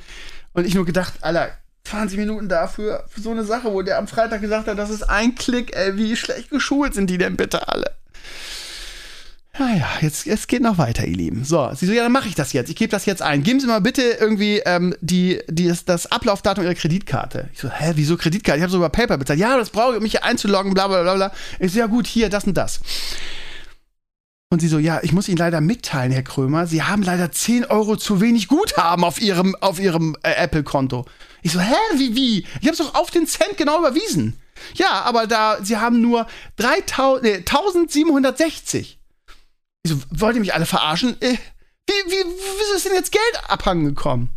Und 0.52 0.66
ich 0.66 0.74
nur 0.74 0.84
gedacht, 0.84 1.14
Alter, 1.20 1.50
20 1.84 2.18
Minuten 2.18 2.48
dafür, 2.48 3.04
für 3.08 3.20
so 3.20 3.30
eine 3.30 3.44
Sache, 3.44 3.72
wo 3.72 3.82
der 3.82 3.98
am 3.98 4.08
Freitag 4.08 4.40
gesagt 4.40 4.68
hat, 4.68 4.78
das 4.78 4.90
ist 4.90 5.02
ein 5.02 5.34
Klick, 5.34 5.76
ey, 5.76 5.96
wie 5.96 6.16
schlecht 6.16 6.50
geschult 6.50 6.94
sind 6.94 7.08
die 7.08 7.18
denn 7.18 7.36
bitte 7.36 7.68
alle? 7.68 7.94
Naja, 9.56 9.86
jetzt, 10.00 10.26
jetzt 10.26 10.48
geht 10.48 10.62
noch 10.62 10.78
weiter, 10.78 11.06
ihr 11.06 11.16
Lieben. 11.16 11.44
So, 11.44 11.70
sie 11.74 11.86
so, 11.86 11.92
ja, 11.92 12.02
dann 12.02 12.10
mache 12.10 12.26
ich 12.26 12.34
das 12.34 12.52
jetzt. 12.52 12.70
Ich 12.70 12.76
gebe 12.76 12.90
das 12.90 13.06
jetzt 13.06 13.22
ein. 13.22 13.44
Geben 13.44 13.60
Sie 13.60 13.68
mal 13.68 13.80
bitte 13.80 14.02
irgendwie 14.02 14.58
ähm, 14.66 14.96
die, 15.00 15.40
die, 15.48 15.68
das, 15.68 15.84
das 15.84 16.10
Ablaufdatum 16.10 16.64
Ihrer 16.64 16.74
Kreditkarte. 16.74 17.48
Ich 17.52 17.60
so, 17.60 17.70
hä, 17.70 17.92
wieso 17.94 18.16
Kreditkarte? 18.16 18.58
Ich 18.58 18.62
habe 18.62 18.72
so 18.72 18.78
über 18.78 18.88
PayPal 18.88 19.18
bezahlt. 19.18 19.38
Ja, 19.38 19.56
das 19.56 19.70
brauche 19.70 19.92
ich, 19.92 19.96
um 19.98 20.02
mich 20.02 20.12
hier 20.12 20.24
einzuloggen, 20.24 20.74
bla 20.74 20.88
bla 20.88 21.02
bla 21.02 21.14
bla. 21.14 21.32
Ich 21.60 21.72
so, 21.72 21.78
ja 21.78 21.86
gut, 21.86 22.08
hier, 22.08 22.28
das 22.30 22.44
und 22.44 22.54
das. 22.54 22.80
Und 24.50 24.60
sie 24.60 24.68
so, 24.68 24.78
ja, 24.78 25.00
ich 25.02 25.12
muss 25.12 25.28
Ihnen 25.28 25.38
leider 25.38 25.60
mitteilen, 25.60 26.12
Herr 26.12 26.22
Krömer, 26.22 26.66
Sie 26.66 26.82
haben 26.82 27.02
leider 27.02 27.30
10 27.30 27.64
Euro 27.66 27.96
zu 27.96 28.20
wenig 28.20 28.48
Guthaben 28.48 29.04
auf 29.04 29.20
Ihrem, 29.20 29.56
auf 29.60 29.78
Ihrem 29.78 30.16
äh, 30.22 30.32
Apple-Konto. 30.32 31.06
Ich 31.42 31.52
so, 31.52 31.60
hä, 31.60 31.74
wie, 31.96 32.16
wie? 32.16 32.38
Ich 32.60 32.66
habe 32.66 32.70
es 32.70 32.78
doch 32.78 32.94
auf 32.94 33.10
den 33.10 33.26
Cent 33.26 33.56
genau 33.56 33.78
überwiesen. 33.78 34.36
Ja, 34.74 35.02
aber 35.02 35.26
da, 35.26 35.58
Sie 35.62 35.76
haben 35.76 36.00
nur 36.00 36.26
3000, 36.56 37.22
nee, 37.22 37.34
1760. 37.36 38.98
Ich 39.84 39.92
so, 39.92 39.98
wollt 40.10 40.34
ihr 40.34 40.40
mich 40.40 40.54
alle 40.54 40.66
verarschen? 40.66 41.20
Äh, 41.20 41.36
wie, 41.86 42.10
wie, 42.10 42.24
wie 42.24 42.76
ist 42.76 42.86
denn 42.86 42.94
jetzt 42.94 43.12
Geld 43.12 43.50
abhanden 43.50 43.84
gekommen? 43.84 44.30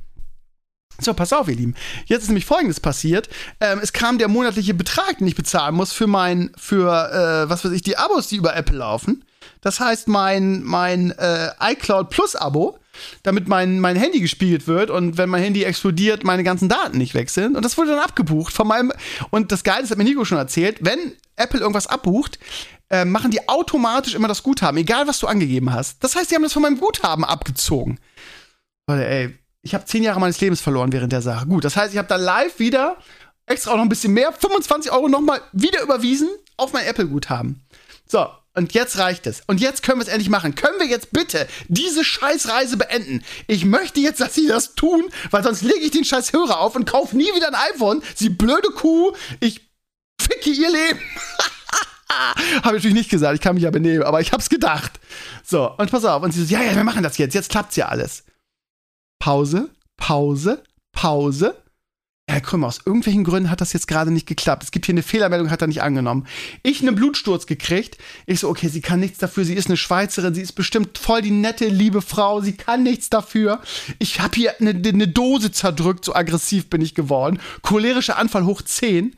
So, 1.00 1.14
pass 1.14 1.32
auf, 1.32 1.48
ihr 1.48 1.56
Lieben. 1.56 1.76
Jetzt 2.06 2.24
ist 2.24 2.28
nämlich 2.28 2.46
Folgendes 2.46 2.80
passiert. 2.80 3.30
Ähm, 3.62 3.80
es 3.82 3.94
kam 3.94 4.18
der 4.18 4.28
monatliche 4.28 4.74
Betrag, 4.74 5.20
den 5.20 5.28
ich 5.28 5.36
bezahlen 5.36 5.76
muss 5.76 5.94
für 5.94 6.08
mein, 6.08 6.52
für, 6.58 6.90
äh, 6.90 7.50
was 7.50 7.64
weiß 7.64 7.72
ich, 7.72 7.82
die 7.82 7.98
Abos, 7.98 8.28
die 8.28 8.36
über 8.36 8.56
Apple 8.56 8.78
laufen. 8.78 9.24
Das 9.62 9.80
heißt, 9.80 10.10
mein, 10.10 10.64
mein 10.64 11.12
äh, 11.12 11.52
iCloud 11.62 12.10
Plus 12.10 12.36
Abo, 12.36 12.80
damit 13.24 13.48
mein, 13.48 13.80
mein 13.80 13.96
Handy 13.96 14.20
gespiegelt 14.20 14.68
wird 14.68 14.90
und 14.90 15.18
wenn 15.18 15.30
mein 15.30 15.44
Handy 15.44 15.64
explodiert, 15.64 16.24
meine 16.24 16.44
ganzen 16.44 16.68
Daten 16.68 16.98
nicht 16.98 17.14
weg 17.14 17.30
sind. 17.30 17.56
Und 17.56 17.64
das 17.64 17.78
wurde 17.78 17.92
dann 17.92 18.00
abgebucht 18.00 18.54
von 18.54 18.68
meinem. 18.68 18.92
Und 19.30 19.52
das 19.52 19.64
Geile, 19.64 19.82
das 19.84 19.92
hat 19.92 19.98
mir 19.98 20.04
Nico 20.04 20.26
schon 20.26 20.40
erzählt, 20.40 20.80
wenn 20.82 21.14
Apple 21.38 21.60
irgendwas 21.60 21.88
abbucht, 21.88 22.40
äh, 22.90 23.06
machen 23.06 23.32
die 23.32 23.48
automatisch 23.48 24.16
immer 24.16 24.28
das 24.28 24.44
Guthaben, 24.44 24.78
egal 24.78 25.08
was 25.08 25.20
du 25.20 25.28
angegeben 25.28 25.74
hast. 25.74 26.04
Das 26.04 26.16
heißt, 26.16 26.32
die 26.32 26.36
haben 26.36 26.44
das 26.44 26.54
von 26.54 26.62
meinem 26.62 26.80
Guthaben 26.80 27.24
abgezogen. 27.26 28.00
Leute, 28.88 29.06
ey, 29.06 29.38
ich 29.62 29.74
habe 29.74 29.86
zehn 29.86 30.04
Jahre 30.04 30.20
meines 30.20 30.40
Lebens 30.40 30.62
verloren 30.62 30.94
während 30.94 31.12
der 31.12 31.22
Sache. 31.22 31.48
Gut, 31.48 31.66
das 31.66 31.76
heißt, 31.76 31.94
ich 31.94 31.98
habe 31.98 32.08
dann 32.08 32.22
live 32.22 32.60
wieder 32.60 32.98
extra 33.46 33.72
auch 33.72 33.76
noch 33.76 33.84
ein 33.84 33.90
bisschen 33.90 34.14
mehr, 34.14 34.32
25 34.32 34.92
Euro 34.92 35.08
nochmal 35.08 35.42
wieder 35.52 35.82
überwiesen 35.82 36.30
auf 36.58 36.74
mein 36.74 36.86
Apple-Guthaben. 36.86 37.62
So, 38.06 38.28
und 38.54 38.74
jetzt 38.74 38.98
reicht 38.98 39.28
es. 39.28 39.44
Und 39.48 39.62
jetzt 39.62 39.84
können 39.84 40.00
wir 40.00 40.04
es 40.04 40.10
endlich 40.10 40.30
machen. 40.30 40.56
Können 40.56 40.80
wir 40.80 40.88
jetzt 40.88 41.12
bitte 41.12 41.48
diese 41.68 42.04
Scheißreise 42.04 42.78
beenden? 42.78 43.24
Ich 43.46 43.66
möchte 43.66 44.00
jetzt, 44.00 44.20
dass 44.20 44.34
Sie 44.34 44.48
das 44.48 44.76
tun, 44.76 45.06
weil 45.32 45.44
sonst 45.44 45.62
lege 45.62 45.80
ich 45.80 45.92
den 45.92 46.06
scheiß 46.06 46.34
Hörer 46.34 46.60
auf 46.60 46.76
und 46.76 46.90
kaufe 46.90 47.16
nie 47.16 47.34
wieder 47.36 47.50
ein 47.50 47.74
iPhone. 47.74 48.02
Sie 48.16 48.30
blöde 48.30 48.70
Kuh. 48.70 49.14
Ich 49.40 49.62
ficke 50.20 50.50
Ihr 50.50 50.72
Leben. 50.72 51.00
habe 52.64 52.78
ich 52.78 52.84
natürlich 52.84 52.96
nicht 52.96 53.10
gesagt, 53.10 53.36
ich 53.36 53.42
kann 53.42 53.56
mich 53.56 53.64
ja 53.64 53.72
benehmen, 53.72 54.04
aber 54.04 54.22
ich 54.22 54.32
hab's 54.32 54.50
gedacht. 54.50 55.00
So, 55.44 55.72
und 55.78 55.92
pass 55.92 56.06
auf. 56.06 56.24
Und 56.24 56.32
sie 56.32 56.44
so, 56.44 56.54
ja, 56.54 56.62
ja, 56.62 56.76
wir 56.76 56.84
machen 56.84 57.04
das 57.04 57.18
jetzt. 57.18 57.34
Jetzt 57.34 57.50
klappt's 57.50 57.76
ja 57.76 57.88
alles. 57.88 58.24
Pause, 59.20 59.70
Pause, 59.98 60.64
Pause. 60.92 61.56
Herr 62.30 62.42
Krümmer, 62.42 62.68
aus 62.68 62.82
irgendwelchen 62.86 63.24
Gründen 63.24 63.50
hat 63.50 63.62
das 63.62 63.72
jetzt 63.72 63.88
gerade 63.88 64.12
nicht 64.12 64.28
geklappt. 64.28 64.62
Es 64.62 64.72
gibt 64.72 64.86
hier 64.86 64.94
eine 64.94 65.02
Fehlermeldung, 65.02 65.50
hat 65.50 65.62
er 65.62 65.68
nicht 65.68 65.82
angenommen. 65.82 66.28
Ich 66.62 66.82
einen 66.82 66.94
Blutsturz 66.94 67.46
gekriegt. 67.46 67.98
Ich 68.26 68.42
so, 68.42 68.50
okay, 68.50 68.68
sie 68.68 68.82
kann 68.82 69.00
nichts 69.00 69.18
dafür. 69.18 69.46
Sie 69.46 69.54
ist 69.54 69.68
eine 69.68 69.78
Schweizerin. 69.78 70.34
Sie 70.34 70.42
ist 70.42 70.52
bestimmt 70.52 70.98
voll 70.98 71.22
die 71.22 71.32
nette, 71.32 71.68
liebe 71.70 72.02
Frau. 72.02 72.42
Sie 72.42 72.52
kann 72.52 72.84
nichts 72.84 73.10
dafür. 73.10 73.62
Ich 74.00 74.20
habe 74.20 74.36
hier 74.36 74.60
eine, 74.60 74.72
eine 74.72 75.08
Dose 75.08 75.54
zerdrückt. 75.54 76.04
So 76.04 76.14
aggressiv 76.14 76.70
bin 76.70 76.82
ich 76.82 76.96
geworden. 76.96 77.40
Cholerischer 77.62 78.18
Anfall 78.18 78.44
hoch 78.44 78.62
10. 78.62 79.16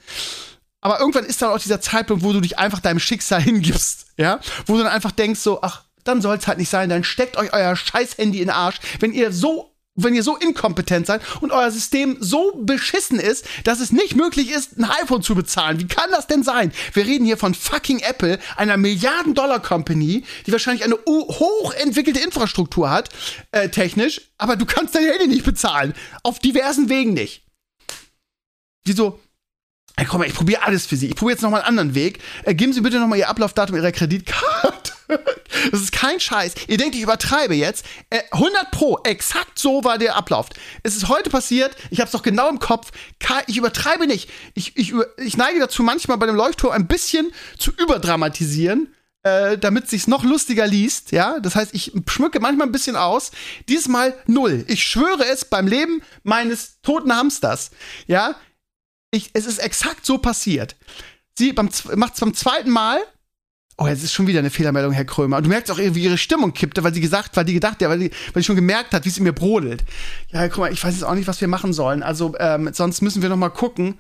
Aber 0.82 1.00
irgendwann 1.00 1.26
ist 1.26 1.42
dann 1.42 1.52
auch 1.52 1.60
dieser 1.60 1.82
Zeitpunkt, 1.82 2.24
wo 2.24 2.34
du 2.34 2.42
dich 2.42 2.58
einfach 2.58 2.80
deinem 2.80 3.00
Schicksal 3.00 3.42
hingibst. 3.42 4.08
Ja? 4.18 4.40
Wo 4.66 4.74
du 4.74 4.84
dann 4.84 4.92
einfach 4.92 5.12
denkst 5.12 5.40
so, 5.40 5.62
ach, 5.62 5.84
dann 6.04 6.22
soll's 6.22 6.48
halt 6.48 6.58
nicht 6.58 6.70
sein. 6.70 6.90
Dann 6.90 7.04
steckt 7.04 7.38
euch 7.38 7.54
euer 7.54 7.76
scheiß 7.76 8.18
Handy 8.18 8.40
in 8.40 8.48
den 8.48 8.56
Arsch. 8.56 8.80
Wenn 9.00 9.14
ihr 9.14 9.32
so 9.32 9.70
wenn 10.04 10.16
ihr 10.16 10.24
so 10.24 10.38
inkompetent 10.38 11.08
seid 11.08 11.22
und 11.42 11.52
euer 11.52 11.72
System 11.72 12.18
so 12.20 12.54
beschissen 12.64 13.20
ist, 13.20 13.46
dass 13.64 13.80
es 13.80 13.92
nicht 13.92 14.16
möglich 14.16 14.52
ist, 14.52 14.78
ein 14.78 14.86
iPhone 14.86 15.22
zu 15.22 15.36
bezahlen. 15.36 15.80
Wie 15.80 15.88
kann 15.88 16.10
das 16.12 16.28
denn 16.28 16.44
sein? 16.44 16.72
Wir 16.94 17.06
reden 17.06 17.26
hier 17.26 17.38
von 17.38 17.54
fucking 17.54 18.00
Apple, 18.00 18.40
einer 18.56 18.78
Milliarden-Dollar-Company, 18.78 20.24
die 20.46 20.52
wahrscheinlich 20.52 20.84
eine 20.84 20.98
hochentwickelte 21.06 22.20
Infrastruktur 22.20 22.90
hat, 22.90 23.10
äh, 23.52 23.70
technisch, 23.70 24.22
aber 24.38 24.56
du 24.56 24.66
kannst 24.66 24.96
dein 24.96 25.04
Handy 25.04 25.28
nicht 25.28 25.44
bezahlen. 25.44 25.94
Auf 26.24 26.40
diversen 26.40 26.90
Wegen 26.90 27.14
nicht. 27.14 27.44
Wieso? 28.86 29.20
Ey, 30.00 30.06
komm 30.06 30.20
mal, 30.22 30.28
ich 30.28 30.34
probiere 30.34 30.64
alles 30.64 30.86
für 30.86 30.96
Sie. 30.96 31.08
Ich 31.08 31.16
probiere 31.16 31.34
jetzt 31.34 31.42
noch 31.42 31.50
mal 31.50 31.58
einen 31.58 31.68
anderen 31.68 31.94
Weg. 31.94 32.20
Äh, 32.44 32.56
geben 32.56 32.72
Sie 32.72 32.80
bitte 32.80 33.02
noch 33.02 33.08
mal 33.08 33.18
Ihr 33.18 33.28
Ablaufdatum 33.28 33.76
Ihrer 33.76 33.92
Kreditkarte. 33.92 34.94
das 35.72 35.82
ist 35.82 35.92
kein 35.92 36.22
Scheiß. 36.22 36.54
Ihr 36.70 36.78
denkt, 36.78 36.96
ich 36.96 37.02
übertreibe 37.02 37.54
jetzt. 37.54 37.86
Äh, 38.10 38.22
100 38.32 38.72
Pro, 38.72 39.00
exakt 39.04 39.60
so 39.60 39.84
war 39.84 39.98
der 39.98 40.16
Ablauf. 40.16 40.48
Es 40.84 40.96
ist 40.96 41.10
heute 41.10 41.30
passiert. 41.30 41.76
Ich 41.90 42.00
habe 42.00 42.06
es 42.06 42.14
doch 42.14 42.24
genau 42.24 42.48
im 42.48 42.60
Kopf. 42.60 42.92
Ich 43.48 43.58
übertreibe 43.58 44.08
nicht. 44.08 44.30
Ich, 44.54 44.78
ich, 44.78 44.94
ich 45.18 45.36
neige 45.36 45.60
dazu, 45.60 45.84
manchmal 45.84 46.18
bei 46.18 46.28
dem 46.28 46.36
Leuchtturm 46.36 46.72
ein 46.72 46.88
bisschen 46.88 47.34
zu 47.58 47.72
überdramatisieren. 47.72 48.96
Äh, 49.24 49.58
damit 49.58 49.90
sich's 49.90 50.08
noch 50.08 50.24
lustiger 50.24 50.66
liest, 50.66 51.12
ja. 51.12 51.42
Das 51.42 51.56
heißt, 51.56 51.74
ich 51.74 51.92
schmücke 52.08 52.40
manchmal 52.40 52.68
ein 52.68 52.72
bisschen 52.72 52.96
aus. 52.96 53.32
Dieses 53.68 53.90
Mal 53.90 54.18
null. 54.28 54.64
Ich 54.68 54.82
schwöre 54.82 55.26
es 55.26 55.44
beim 55.44 55.68
Leben 55.68 56.02
meines 56.24 56.80
toten 56.84 57.14
Hamsters, 57.14 57.72
ja. 58.08 58.38
Ich, 59.12 59.32
es 59.34 59.46
ist 59.46 59.60
exakt 59.60 60.06
so 60.06 60.18
passiert. 60.18 60.76
Sie 61.38 61.54
macht 61.54 62.14
es 62.14 62.20
beim 62.20 62.34
zweiten 62.34 62.70
Mal. 62.70 63.00
Oh, 63.78 63.88
jetzt 63.88 64.04
ist 64.04 64.14
schon 64.14 64.28
wieder 64.28 64.40
eine 64.40 64.50
Fehlermeldung, 64.50 64.92
Herr 64.92 65.06
Krömer. 65.06 65.38
Und 65.38 65.44
du 65.44 65.50
merkst 65.50 65.72
auch 65.72 65.80
irgendwie, 65.80 66.04
ihre 66.04 66.18
Stimmung 66.18 66.54
kippte, 66.54 66.84
weil 66.84 66.94
sie 66.94 67.00
gesagt, 67.00 67.38
weil 67.38 67.46
die 67.46 67.54
gedacht, 67.54 67.82
ja, 67.82 67.90
weil, 67.90 68.00
die, 68.00 68.12
weil 68.34 68.42
die 68.42 68.46
schon 68.46 68.58
gemerkt 68.58 68.94
hat, 68.94 69.06
wie 69.06 69.10
es 69.10 69.18
in 69.18 69.24
mir 69.24 69.32
brodelt. 69.32 69.86
Ja, 70.32 70.40
Herr 70.40 70.50
Krömer, 70.50 70.70
ich 70.70 70.84
weiß 70.84 70.94
jetzt 70.94 71.04
auch 71.04 71.16
nicht, 71.16 71.28
was 71.28 71.40
wir 71.40 71.48
machen 71.48 71.72
sollen. 71.72 72.04
Also, 72.04 72.36
ähm, 72.40 72.70
sonst 72.74 73.02
müssen 73.02 73.22
wir 73.22 73.30
noch 73.30 73.38
mal 73.38 73.50
gucken 73.50 73.98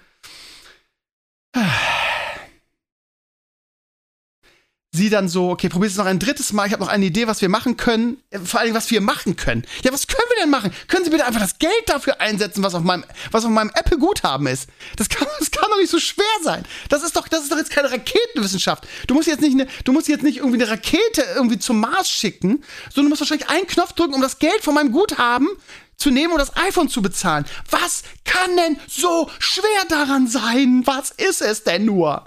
sie 4.99 5.09
dann 5.09 5.27
so, 5.29 5.49
okay, 5.49 5.69
probier 5.69 5.87
es 5.87 5.95
noch 5.95 6.05
ein 6.05 6.19
drittes 6.19 6.53
Mal, 6.53 6.67
ich 6.67 6.73
habe 6.73 6.83
noch 6.83 6.91
eine 6.91 7.05
Idee, 7.05 7.25
was 7.25 7.41
wir 7.41 7.49
machen 7.49 7.77
können, 7.77 8.21
äh, 8.29 8.39
vor 8.39 8.59
allem, 8.59 8.75
was 8.75 8.91
wir 8.91 9.01
machen 9.01 9.35
können. 9.35 9.65
Ja, 9.83 9.91
was 9.91 10.05
können 10.07 10.25
wir 10.29 10.43
denn 10.43 10.51
machen? 10.51 10.71
Können 10.87 11.05
Sie 11.05 11.09
bitte 11.09 11.25
einfach 11.25 11.39
das 11.39 11.57
Geld 11.57 11.87
dafür 11.87 12.21
einsetzen, 12.21 12.61
was 12.61 12.75
auf 12.75 12.83
meinem, 12.83 13.05
was 13.31 13.45
auf 13.45 13.49
meinem 13.49 13.71
Apple-Guthaben 13.73 14.45
ist? 14.47 14.67
Das 14.97 15.09
kann, 15.09 15.27
das 15.39 15.49
kann 15.49 15.69
doch 15.71 15.77
nicht 15.79 15.89
so 15.89 15.99
schwer 15.99 16.25
sein. 16.43 16.63
Das 16.89 17.01
ist 17.01 17.15
doch, 17.15 17.27
das 17.27 17.43
ist 17.43 17.51
doch 17.51 17.57
jetzt 17.57 17.71
keine 17.71 17.89
Raketenwissenschaft. 17.89 18.87
Du 19.07 19.15
musst 19.15 19.27
jetzt 19.27 19.41
nicht 19.41 19.53
eine, 19.53 19.67
du 19.85 19.93
musst 19.93 20.07
jetzt 20.07 20.23
nicht 20.23 20.37
irgendwie 20.37 20.61
eine 20.61 20.69
Rakete 20.69 21.25
irgendwie 21.35 21.59
zum 21.59 21.79
Mars 21.79 22.09
schicken, 22.09 22.63
sondern 22.93 23.05
du 23.05 23.09
musst 23.09 23.21
wahrscheinlich 23.21 23.49
einen 23.49 23.67
Knopf 23.67 23.93
drücken, 23.93 24.13
um 24.13 24.21
das 24.21 24.39
Geld 24.39 24.61
von 24.61 24.73
meinem 24.73 24.91
Guthaben 24.91 25.47
zu 25.95 26.11
nehmen 26.11 26.33
und 26.33 26.39
das 26.39 26.55
iPhone 26.55 26.89
zu 26.89 27.01
bezahlen. 27.01 27.45
Was 27.69 28.03
kann 28.25 28.55
denn 28.57 28.77
so 28.87 29.29
schwer 29.39 29.85
daran 29.89 30.27
sein? 30.27 30.83
Was 30.85 31.11
ist 31.11 31.41
es 31.41 31.63
denn 31.63 31.85
nur? 31.85 32.25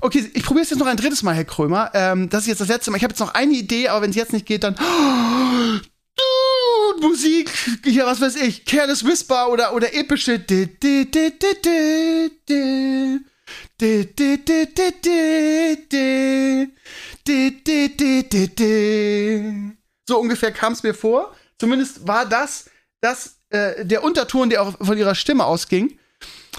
Okay, 0.00 0.30
ich 0.34 0.42
probiere 0.42 0.64
es 0.64 0.70
jetzt 0.70 0.78
noch 0.78 0.86
ein 0.86 0.96
drittes 0.96 1.22
Mal, 1.22 1.34
Herr 1.34 1.44
Krömer. 1.44 1.90
Ähm, 1.94 2.28
das 2.28 2.42
ist 2.42 2.48
jetzt 2.48 2.60
das 2.60 2.68
letzte 2.68 2.90
Mal. 2.90 2.98
Ich 2.98 3.04
habe 3.04 3.12
jetzt 3.12 3.20
noch 3.20 3.34
eine 3.34 3.52
Idee, 3.52 3.88
aber 3.88 4.02
wenn 4.02 4.10
es 4.10 4.16
jetzt 4.16 4.32
nicht 4.32 4.46
geht, 4.46 4.64
dann. 4.64 4.76
Oh, 6.16 7.00
Musik, 7.00 7.50
hier, 7.84 8.06
was 8.06 8.20
weiß 8.20 8.36
ich, 8.36 8.64
Careless 8.64 9.04
Whisper 9.04 9.50
oder, 9.50 9.74
oder 9.74 9.94
epische. 9.94 10.44
So 20.06 20.20
ungefähr 20.20 20.52
kam 20.52 20.72
es 20.72 20.82
mir 20.82 20.94
vor. 20.94 21.34
Zumindest 21.58 22.06
war 22.06 22.26
das 22.26 22.66
das 23.00 23.38
äh, 23.50 23.84
der 23.84 24.02
Unterton, 24.02 24.50
der 24.50 24.62
auch 24.62 24.74
von 24.80 24.96
ihrer 24.96 25.14
Stimme 25.14 25.44
ausging. 25.44 25.98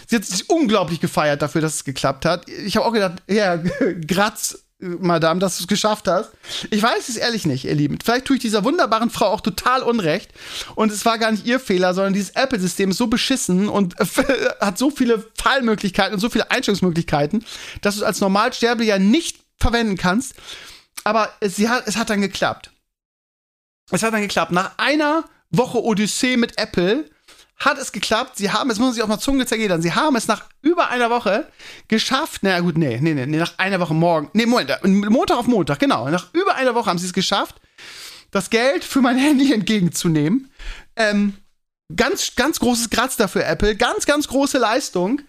Sie 0.08 0.16
hat 0.16 0.26
sich 0.26 0.50
unglaublich 0.50 1.00
gefeiert 1.00 1.42
dafür, 1.42 1.62
dass 1.62 1.76
es 1.76 1.84
geklappt 1.84 2.26
hat. 2.26 2.50
Ich 2.50 2.78
habe 2.78 2.86
auch 2.86 2.94
gedacht, 2.94 3.24
ja, 3.28 3.58
Graz, 4.08 4.66
Madame, 4.80 5.40
dass 5.40 5.58
du 5.58 5.64
es 5.64 5.68
geschafft 5.68 6.08
hast. 6.08 6.32
Ich 6.70 6.84
weiß 6.84 7.08
es 7.10 7.16
ehrlich 7.16 7.46
nicht, 7.46 7.66
ihr 7.66 7.76
Lieben. 7.76 7.98
Vielleicht 8.04 8.26
tue 8.26 8.36
ich 8.36 8.42
dieser 8.42 8.64
wunderbaren 8.64 9.10
Frau 9.10 9.28
auch 9.28 9.42
total 9.42 9.82
Unrecht. 9.82 10.32
Und 10.76 10.92
es 10.92 11.06
war 11.06 11.18
gar 11.18 11.32
nicht 11.32 11.46
ihr 11.46 11.60
Fehler, 11.60 11.94
sondern 11.94 12.14
dieses 12.14 12.32
Apple-System 12.32 12.92
ist 12.92 12.98
so 12.98 13.08
beschissen 13.08 13.70
und 13.70 13.96
hat 14.60 14.78
so 14.78 14.92
viele 14.92 15.26
Fallmöglichkeiten 15.38 16.14
und 16.14 16.20
so 16.20 16.30
viele 16.30 16.52
Einstellungsmöglichkeiten, 16.52 17.46
dass 17.82 17.96
du 17.96 18.02
es 18.02 18.08
als 18.08 18.20
Normalsterblicher 18.20 19.00
nicht 19.00 19.40
verwenden 19.58 19.98
kannst. 19.98 20.36
Aber 21.04 21.30
es, 21.40 21.58
hat, 21.60 21.88
es 21.88 21.96
hat 21.96 22.10
dann 22.10 22.22
geklappt. 22.22 22.72
Es 23.92 24.04
hat 24.04 24.14
dann 24.14 24.22
geklappt. 24.22 24.52
Nach 24.52 24.78
einer 24.78 25.24
Woche 25.52 25.82
Odyssee 25.82 26.38
mit 26.38 26.58
Apple 26.58 27.10
hat 27.58 27.78
es 27.78 27.92
geklappt. 27.92 28.38
Sie 28.38 28.52
haben, 28.52 28.70
es 28.70 28.80
muss 28.80 28.96
sich 28.96 29.04
auch 29.04 29.08
mal 29.08 29.20
Zunge 29.20 29.46
zergehen, 29.46 29.82
sie 29.82 29.94
haben 29.94 30.16
es 30.16 30.28
nach 30.28 30.46
über 30.62 30.90
einer 30.90 31.10
Woche 31.10 31.48
geschafft. 31.88 32.42
Na 32.44 32.60
gut, 32.60 32.78
nee, 32.78 33.00
nee, 33.02 33.14
nee, 33.14 33.26
nach 33.26 33.58
einer 33.58 33.80
Woche 33.80 33.94
morgen. 33.94 34.30
Nee, 34.34 34.46
Moment, 34.46 34.70
äh, 34.70 34.88
Montag 34.88 35.38
auf 35.38 35.48
Montag, 35.48 35.80
genau. 35.80 36.10
Nach 36.10 36.34
über 36.34 36.56
einer 36.56 36.76
Woche 36.76 36.90
haben 36.90 37.00
sie 37.00 37.08
es 37.08 37.14
geschafft, 37.14 37.56
das 38.32 38.50
Geld 38.50 38.84
für 38.84 39.02
mein 39.02 39.18
Handy 39.18 39.54
entgegenzunehmen. 39.54 40.52
Ähm, 40.96 41.36
ganz, 41.96 42.36
ganz 42.36 42.60
großes 42.60 42.90
Graz 42.90 43.16
dafür, 43.16 43.46
Apple. 43.46 43.76
Ganz, 43.76 44.06
ganz 44.06 44.28
große 44.28 44.58
Leistung. 44.58 45.22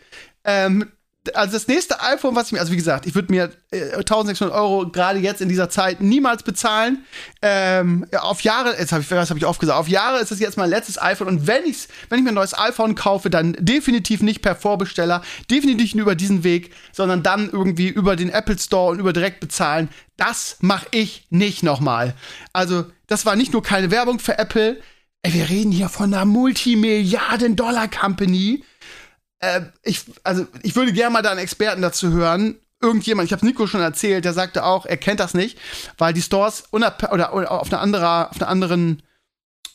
Ähm, 0.45 0.91
also 1.35 1.55
das 1.55 1.67
nächste 1.67 2.01
iPhone, 2.01 2.35
was 2.35 2.47
ich 2.47 2.53
mir, 2.53 2.61
also 2.61 2.73
wie 2.73 2.77
gesagt, 2.77 3.07
ich 3.07 3.15
würde 3.15 3.33
mir 3.33 3.51
äh, 3.71 3.95
1600 3.95 4.55
Euro 4.55 4.91
gerade 4.91 5.19
jetzt 5.19 5.41
in 5.41 5.49
dieser 5.49 5.71
Zeit 5.71 6.01
niemals 6.01 6.43
bezahlen. 6.43 7.05
Ähm, 7.43 8.07
ja, 8.13 8.21
auf 8.21 8.43
Jahre, 8.43 8.77
jetzt 8.79 8.93
habe 8.93 9.03
ich, 9.03 9.11
was 9.11 9.31
habe 9.31 9.39
ich 9.39 9.47
oft 9.47 9.61
gesagt, 9.61 9.79
auf 9.79 9.89
Jahre 9.89 10.21
ist 10.21 10.31
es 10.31 10.41
jetzt 10.41 10.57
mein 10.57 10.71
letztes 10.71 11.01
iPhone 11.01 11.29
und 11.29 11.47
wenn 11.47 11.65
ich, 11.65 11.89
wenn 12.09 12.19
ich 12.19 12.25
mir 12.25 12.33
ein 12.33 12.35
neues 12.35 12.59
iPhone 12.59 12.95
kaufe, 12.95 13.31
dann 13.31 13.57
definitiv 13.59 14.23
nicht 14.23 14.43
per 14.43 14.55
Vorbesteller, 14.55 15.23
definitiv 15.51 15.95
nicht 15.95 16.03
über 16.03 16.15
diesen 16.15 16.45
Weg, 16.45 16.73
sondern 16.93 17.23
dann 17.23 17.51
irgendwie 17.51 17.89
über 17.89 18.17
den 18.17 18.31
Apple 18.31 18.59
Store 18.59 18.93
und 18.93 18.99
über 18.99 19.13
direkt 19.13 19.41
bezahlen. 19.41 19.89
Das 20.17 20.57
mache 20.61 20.87
ich 20.91 21.27
nicht 21.31 21.63
nochmal. 21.63 22.15
Also 22.53 22.87
das 23.07 23.27
war 23.27 23.37
nicht 23.37 23.53
nur 23.53 23.63
keine 23.63 23.91
Werbung 23.91 24.19
für 24.19 24.39
Apple. 24.39 24.81
Ey, 25.23 25.35
wir 25.35 25.49
reden 25.49 25.73
hier 25.73 25.89
von 25.89 26.15
einer 26.15 26.25
Multimilliarden-Dollar-Company 26.25 28.63
äh, 29.47 29.63
ich, 29.83 30.05
also 30.25 30.47
ich 30.63 30.75
würde 30.77 30.93
gerne 30.93 31.13
mal 31.13 31.23
da 31.23 31.31
einen 31.31 31.41
Experten 31.41 31.83
dazu 31.83 32.11
hören. 32.13 32.57
Irgendjemand, 32.81 33.27
ich 33.27 33.33
habe 33.33 33.47
Nico 33.47 33.67
schon 33.67 33.81
erzählt, 33.81 34.25
der 34.25 34.35
sagte 34.35 34.65
auch, 34.65 34.85
er 34.85 34.99
kennt 34.99 35.21
das 35.21 35.35
nicht, 35.35 35.59
weil 35.97 36.13
die 36.13 36.23
Stores 36.23 36.65
oder, 36.73 36.95
auf 37.33 37.73
einer 37.73 37.81
andere, 37.81 38.31
auf 38.31 38.41
einer 38.41 38.49
anderen 38.49 39.03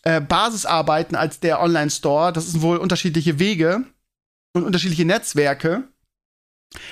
äh, 0.03 0.21
Basis 0.21 0.65
arbeiten 0.65 1.15
als 1.15 1.39
der 1.39 1.61
Online-Store. 1.61 2.31
Das 2.31 2.51
sind 2.51 2.61
wohl 2.61 2.77
unterschiedliche 2.77 3.39
Wege 3.39 3.83
und 4.53 4.63
unterschiedliche 4.63 5.05
Netzwerke. 5.05 5.83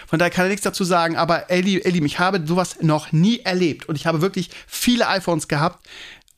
Von 0.08 0.20
daher 0.20 0.32
kann 0.32 0.46
er 0.46 0.50
nichts 0.50 0.64
dazu 0.64 0.84
sagen, 0.84 1.16
aber 1.16 1.50
Ellie, 1.50 1.82
Ellie, 1.84 2.04
ich 2.04 2.20
habe 2.20 2.46
sowas 2.46 2.82
noch 2.82 3.12
nie 3.12 3.40
erlebt 3.40 3.88
und 3.88 3.96
ich 3.96 4.08
habe 4.08 4.22
wirklich 4.22 4.50
viele 4.68 5.08
iPhones 5.08 5.48
gehabt. 5.48 5.88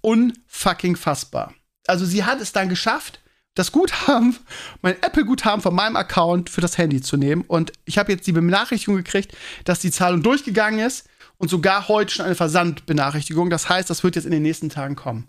Unfucking 0.01 0.95
fassbar. 0.95 1.53
Also 1.87 2.05
sie 2.05 2.23
hat 2.23 2.41
es 2.41 2.51
dann 2.51 2.69
geschafft, 2.69 3.19
das 3.55 3.71
Guthaben, 3.71 4.37
mein 4.81 5.01
Apple-Guthaben 5.01 5.61
von 5.61 5.75
meinem 5.75 5.95
Account 5.95 6.49
für 6.49 6.61
das 6.61 6.77
Handy 6.77 7.01
zu 7.01 7.17
nehmen. 7.17 7.43
Und 7.47 7.73
ich 7.85 7.97
habe 7.97 8.11
jetzt 8.11 8.25
die 8.27 8.31
Benachrichtigung 8.31 8.97
gekriegt, 8.97 9.35
dass 9.65 9.79
die 9.79 9.91
Zahlung 9.91 10.23
durchgegangen 10.23 10.79
ist 10.79 11.07
und 11.37 11.49
sogar 11.49 11.87
heute 11.87 12.13
schon 12.13 12.25
eine 12.25 12.35
Versandbenachrichtigung. 12.35 13.49
Das 13.49 13.67
heißt, 13.67 13.89
das 13.89 14.03
wird 14.03 14.15
jetzt 14.15 14.25
in 14.25 14.31
den 14.31 14.43
nächsten 14.43 14.69
Tagen 14.69 14.95
kommen. 14.95 15.27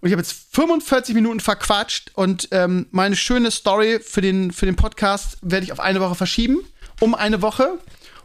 Und 0.00 0.08
ich 0.08 0.12
habe 0.12 0.22
jetzt 0.22 0.54
45 0.54 1.14
Minuten 1.14 1.40
verquatscht 1.40 2.10
und 2.14 2.48
ähm, 2.52 2.86
meine 2.90 3.16
schöne 3.16 3.50
Story 3.50 4.00
für 4.00 4.22
den, 4.22 4.50
für 4.50 4.66
den 4.66 4.76
Podcast 4.76 5.38
werde 5.42 5.64
ich 5.64 5.72
auf 5.72 5.80
eine 5.80 6.00
Woche 6.00 6.14
verschieben. 6.14 6.60
Um 7.00 7.14
eine 7.14 7.42
Woche. 7.42 7.78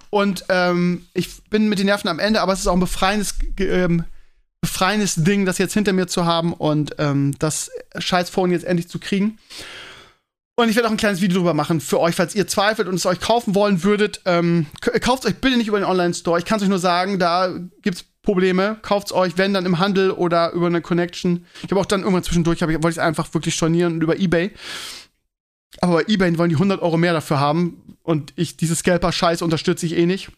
Und 0.10 0.46
ähm, 0.50 1.06
ich 1.14 1.44
bin 1.50 1.68
mit 1.68 1.80
den 1.80 1.88
Nerven 1.88 2.10
am 2.10 2.20
Ende, 2.20 2.42
aber 2.42 2.54
es 2.54 2.60
ist 2.60 2.68
auch 2.68 2.74
ein 2.74 2.80
befreiendes 2.80 3.36
ähm, 3.60 4.06
befreiendes 4.66 5.14
Ding, 5.16 5.46
das 5.46 5.60
jetzt 5.60 5.76
hinter 5.76 5.94
mir 5.94 6.08
zu 6.08 6.26
haben 6.26 6.52
und 6.52 6.96
ähm, 6.98 7.36
das 7.38 7.70
Scheißphone 8.00 8.50
jetzt 8.52 8.66
endlich 8.66 8.90
zu 8.90 8.98
kriegen. 8.98 9.38
Und 10.56 10.70
ich 10.70 10.76
werde 10.76 10.88
auch 10.88 10.92
ein 10.92 10.98
kleines 10.98 11.22
Video 11.22 11.38
drüber 11.38 11.54
machen 11.54 11.82
für 11.82 12.00
euch, 12.00 12.16
falls 12.16 12.34
ihr 12.34 12.48
zweifelt 12.48 12.88
und 12.88 12.96
es 12.96 13.06
euch 13.06 13.20
kaufen 13.20 13.54
wollen 13.54 13.84
würdet. 13.84 14.22
Ähm, 14.26 14.66
kauft 15.02 15.24
es 15.24 15.30
euch 15.30 15.38
bitte 15.38 15.58
nicht 15.58 15.68
über 15.68 15.80
den 15.80 15.86
Online-Store. 15.86 16.40
Ich 16.40 16.46
kann 16.46 16.58
es 16.58 16.64
euch 16.64 16.70
nur 16.70 16.80
sagen, 16.80 17.20
da 17.20 17.54
gibt 17.84 17.98
es 17.98 18.06
Probleme. 18.24 18.80
Kauft 18.82 19.08
es 19.08 19.14
euch, 19.14 19.38
wenn 19.38 19.54
dann 19.54 19.68
im 19.68 19.78
Handel 19.78 20.10
oder 20.10 20.52
über 20.54 20.66
eine 20.66 20.82
Connection. 20.82 21.46
Ich 21.62 21.70
habe 21.70 21.80
auch 21.80 21.86
dann 21.86 22.02
irgendwann 22.02 22.24
zwischendurch, 22.24 22.60
ich, 22.60 22.68
wollte 22.68 22.90
ich 22.90 22.96
es 22.96 22.98
einfach 22.98 23.32
wirklich 23.36 23.54
stornieren 23.54 24.02
über 24.02 24.18
Ebay. 24.18 24.52
Aber 25.80 25.98
bei 25.98 26.06
Ebay 26.08 26.36
wollen 26.40 26.50
die 26.50 26.56
100 26.56 26.82
Euro 26.82 26.98
mehr 26.98 27.14
dafür 27.14 27.40
haben. 27.40 27.98
Und 28.02 28.34
ich, 28.36 28.58
diese 28.58 28.76
Scalper-Scheiß 28.76 29.44
unterstütze 29.44 29.86
ich 29.86 29.96
eh 29.96 30.08
nicht. 30.08 30.32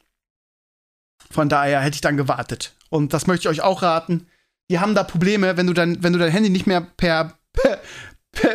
Von 1.32 1.48
daher 1.48 1.80
hätte 1.80 1.96
ich 1.96 2.02
dann 2.02 2.18
gewartet. 2.18 2.74
Und 2.90 3.14
das 3.14 3.28
möchte 3.28 3.48
ich 3.48 3.60
euch 3.60 3.64
auch 3.64 3.82
raten. 3.82 4.28
Die 4.70 4.80
haben 4.80 4.96
da 4.96 5.04
Probleme, 5.04 5.58
wenn 5.58 5.68
du 5.68 5.74
dann, 5.74 6.04
wenn 6.04 6.14
du 6.14 6.20
dein 6.20 6.32
Handy 6.32 6.50
nicht 6.50 6.68
mehr 6.68 6.82
per, 6.82 7.38
per, 7.54 7.80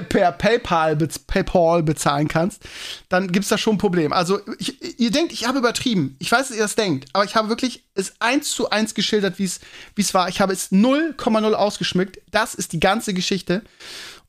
per 0.02 0.32
PayPal, 0.32 0.96
PayPal 0.96 1.82
bezahlen 1.82 2.28
kannst, 2.28 2.62
dann 3.08 3.32
gibt 3.32 3.44
es 3.44 3.48
da 3.48 3.58
schon 3.58 3.76
ein 3.76 3.78
Problem. 3.78 4.12
Also, 4.12 4.40
ich, 4.58 5.00
ihr 5.00 5.10
denkt, 5.10 5.32
ich 5.32 5.46
habe 5.46 5.58
übertrieben. 5.58 6.16
Ich 6.18 6.30
weiß, 6.30 6.48
dass 6.48 6.56
ihr 6.56 6.62
das 6.62 6.74
denkt, 6.74 7.08
aber 7.12 7.24
ich 7.24 7.34
habe 7.34 7.48
wirklich 7.48 7.84
es 7.94 8.14
eins 8.20 8.50
zu 8.50 8.70
eins 8.70 8.94
geschildert, 8.94 9.38
wie 9.38 9.44
es 9.44 10.14
war. 10.14 10.28
Ich 10.28 10.40
habe 10.40 10.52
es 10.52 10.70
0,0 10.70 11.52
ausgeschmückt. 11.52 12.20
Das 12.30 12.54
ist 12.54 12.72
die 12.72 12.80
ganze 12.80 13.14
Geschichte. 13.14 13.62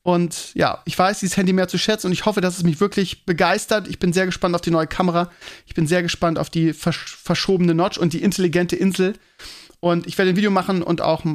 Und 0.04 0.54
ja, 0.54 0.82
ich 0.84 1.00
weiß 1.00 1.22
dieses 1.22 1.38
Handy 1.38 1.54
mehr 1.54 1.70
zu 1.70 1.78
schätzen 1.78 2.08
und 2.08 2.14
ich 2.14 2.26
hoffe, 2.26 2.42
dass 2.42 2.58
es 2.58 2.64
mich 2.64 2.82
wirklich 2.82 3.26
begeistert. 3.26 3.88
Ich 3.88 4.00
bin 4.00 4.12
sehr 4.12 4.26
gespannt 4.26 4.54
auf 4.54 4.60
die 4.60 4.70
neue 4.70 4.86
Kamera. 4.86 5.32
Ich 5.66 5.76
bin 5.76 5.88
sehr 5.88 6.04
gespannt 6.04 6.38
auf 6.38 6.50
die 6.50 6.74
versch 6.74 7.16
verschobene 7.16 7.74
Notch 7.74 7.98
und 7.98 8.12
die 8.12 8.22
intelligente 8.22 8.76
Insel. 8.76 9.14
Und 9.84 10.08
ich 10.08 10.18
werde 10.18 10.30
ein 10.30 10.38
Video 10.38 10.50
machen 10.50 10.82
und 10.82 11.02
auch, 11.02 11.26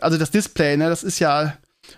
also 0.00 0.16
das 0.16 0.30
Display, 0.30 0.76
ne, 0.76 0.88
das 0.88 1.02
ist 1.02 1.18
ja 1.18 1.54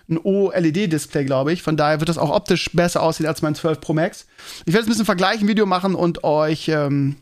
ein 0.09 0.17
OLED-Display, 0.17 1.25
glaube 1.25 1.53
ich. 1.53 1.61
Von 1.61 1.77
daher 1.77 1.99
wird 1.99 2.09
das 2.09 2.17
auch 2.17 2.31
optisch 2.31 2.71
besser 2.73 3.03
aussehen 3.03 3.27
als 3.27 3.43
mein 3.43 3.53
12 3.53 3.81
Pro 3.81 3.93
Max. 3.93 4.25
Ich 4.61 4.73
werde 4.73 4.79
jetzt 4.79 4.87
ein 4.87 4.89
bisschen 4.89 5.05
vergleichen, 5.05 5.47
Video 5.47 5.67
machen 5.67 5.93
und 5.93 6.23
euch 6.23 6.69
ähm, 6.69 7.17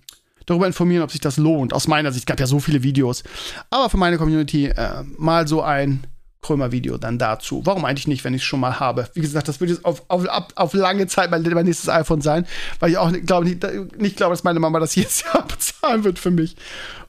darüber 0.45 0.65
informieren, 0.65 1.03
ob 1.03 1.11
sich 1.11 1.19
das 1.19 1.35
lohnt. 1.35 1.73
Aus 1.73 1.89
meiner 1.89 2.13
Sicht 2.13 2.25
gab 2.25 2.39
ja 2.39 2.47
so 2.47 2.61
viele 2.61 2.83
Videos. 2.83 3.25
Aber 3.69 3.89
für 3.89 3.97
meine 3.97 4.17
Community 4.17 4.67
äh, 4.67 5.03
mal 5.17 5.45
so 5.45 5.61
ein 5.61 6.07
Krömer-Video 6.43 6.97
dann 6.97 7.17
dazu. 7.17 7.61
Warum 7.65 7.85
eigentlich 7.85 8.07
nicht, 8.07 8.23
wenn 8.23 8.35
ich 8.35 8.41
es 8.43 8.45
schon 8.45 8.59
mal 8.59 8.79
habe? 8.79 9.09
Wie 9.15 9.21
gesagt, 9.21 9.47
das 9.47 9.59
wird 9.59 9.71
jetzt 9.71 9.83
auf, 9.83 10.03
auf, 10.09 10.27
auf 10.55 10.73
lange 10.73 11.07
Zeit 11.07 11.31
mein, 11.31 11.41
mein 11.41 11.65
nächstes 11.65 11.89
iPhone 11.89 12.21
sein, 12.21 12.45
weil 12.79 12.91
ich 12.91 12.97
auch 12.97 13.11
glaube, 13.25 13.47
nicht, 13.47 13.65
nicht 13.97 14.17
glaube, 14.17 14.33
dass 14.33 14.43
meine 14.43 14.59
Mama 14.59 14.79
das 14.79 14.93
jedes 14.95 15.23
Jahr 15.23 15.47
bezahlen 15.47 16.03
wird 16.03 16.19
für 16.19 16.31
mich. 16.31 16.55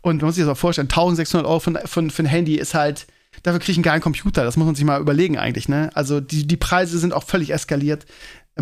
Und 0.00 0.16
man 0.22 0.26
muss 0.26 0.36
sich 0.36 0.44
das 0.44 0.52
auch 0.52 0.58
vorstellen, 0.58 0.88
1600 0.88 1.46
Euro 1.46 1.60
für, 1.60 1.72
für, 1.84 2.08
für 2.08 2.22
ein 2.22 2.26
Handy 2.26 2.54
ist 2.54 2.74
halt, 2.74 3.06
dafür 3.42 3.58
kriege 3.58 3.72
ich 3.72 3.78
einen 3.78 3.84
geilen 3.84 4.00
Computer. 4.00 4.44
Das 4.44 4.56
muss 4.56 4.66
man 4.66 4.74
sich 4.74 4.84
mal 4.84 5.00
überlegen 5.00 5.36
eigentlich, 5.36 5.68
ne? 5.68 5.90
Also 5.94 6.20
die, 6.20 6.46
die 6.46 6.56
Preise 6.56 6.98
sind 6.98 7.12
auch 7.12 7.24
völlig 7.24 7.50
eskaliert 7.50 8.06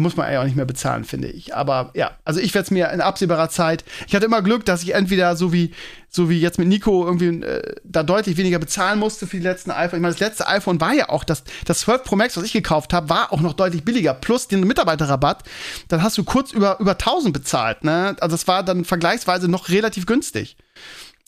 muss 0.01 0.17
man 0.17 0.33
ja 0.33 0.41
auch 0.41 0.45
nicht 0.45 0.57
mehr 0.57 0.65
bezahlen, 0.65 1.05
finde 1.05 1.29
ich. 1.29 1.55
Aber 1.55 1.91
ja, 1.95 2.13
also 2.25 2.41
ich 2.41 2.55
werde 2.55 2.65
es 2.65 2.71
mir 2.71 2.91
in 2.91 3.03
absehbarer 3.03 3.51
Zeit. 3.51 3.85
Ich 4.07 4.15
hatte 4.15 4.25
immer 4.25 4.41
Glück, 4.41 4.65
dass 4.65 4.83
ich 4.83 4.95
entweder 4.95 5.37
so 5.37 5.53
wie 5.53 5.73
so 6.09 6.31
wie 6.31 6.41
jetzt 6.41 6.59
mit 6.59 6.69
Nico 6.69 7.05
irgendwie 7.05 7.45
äh, 7.45 7.75
da 7.85 8.03
deutlich 8.03 8.39
weniger 8.39 8.59
bezahlen 8.59 8.99
musste 8.99 9.27
für 9.27 9.37
die 9.37 9.43
letzten 9.43 9.71
iPhone. 9.71 9.99
Ich 9.99 10.03
meine, 10.03 10.15
das 10.15 10.21
letzte 10.21 10.47
iPhone 10.47 10.81
war 10.81 10.95
ja 10.95 11.11
auch 11.11 11.25
das 11.25 11.45
das 11.67 11.81
12 11.81 12.05
Pro 12.05 12.17
Max, 12.17 12.37
was 12.37 12.45
ich 12.45 12.53
gekauft 12.53 12.95
habe, 12.95 13.11
war 13.11 13.33
auch 13.33 13.41
noch 13.41 13.53
deutlich 13.53 13.85
billiger 13.85 14.15
plus 14.15 14.49
den 14.49 14.61
Mitarbeiterrabatt. 14.61 15.43
Dann 15.89 16.03
hast 16.03 16.17
du 16.17 16.25
kurz 16.25 16.53
über 16.53 16.81
über 16.81 16.93
1000 16.93 17.35
bezahlt, 17.35 17.85
ne? 17.85 18.17
Also 18.21 18.35
das 18.35 18.49
war 18.49 18.63
dann 18.63 18.87
vergleichsweise 18.87 19.49
noch 19.49 19.69
relativ 19.69 20.07
günstig. 20.07 20.57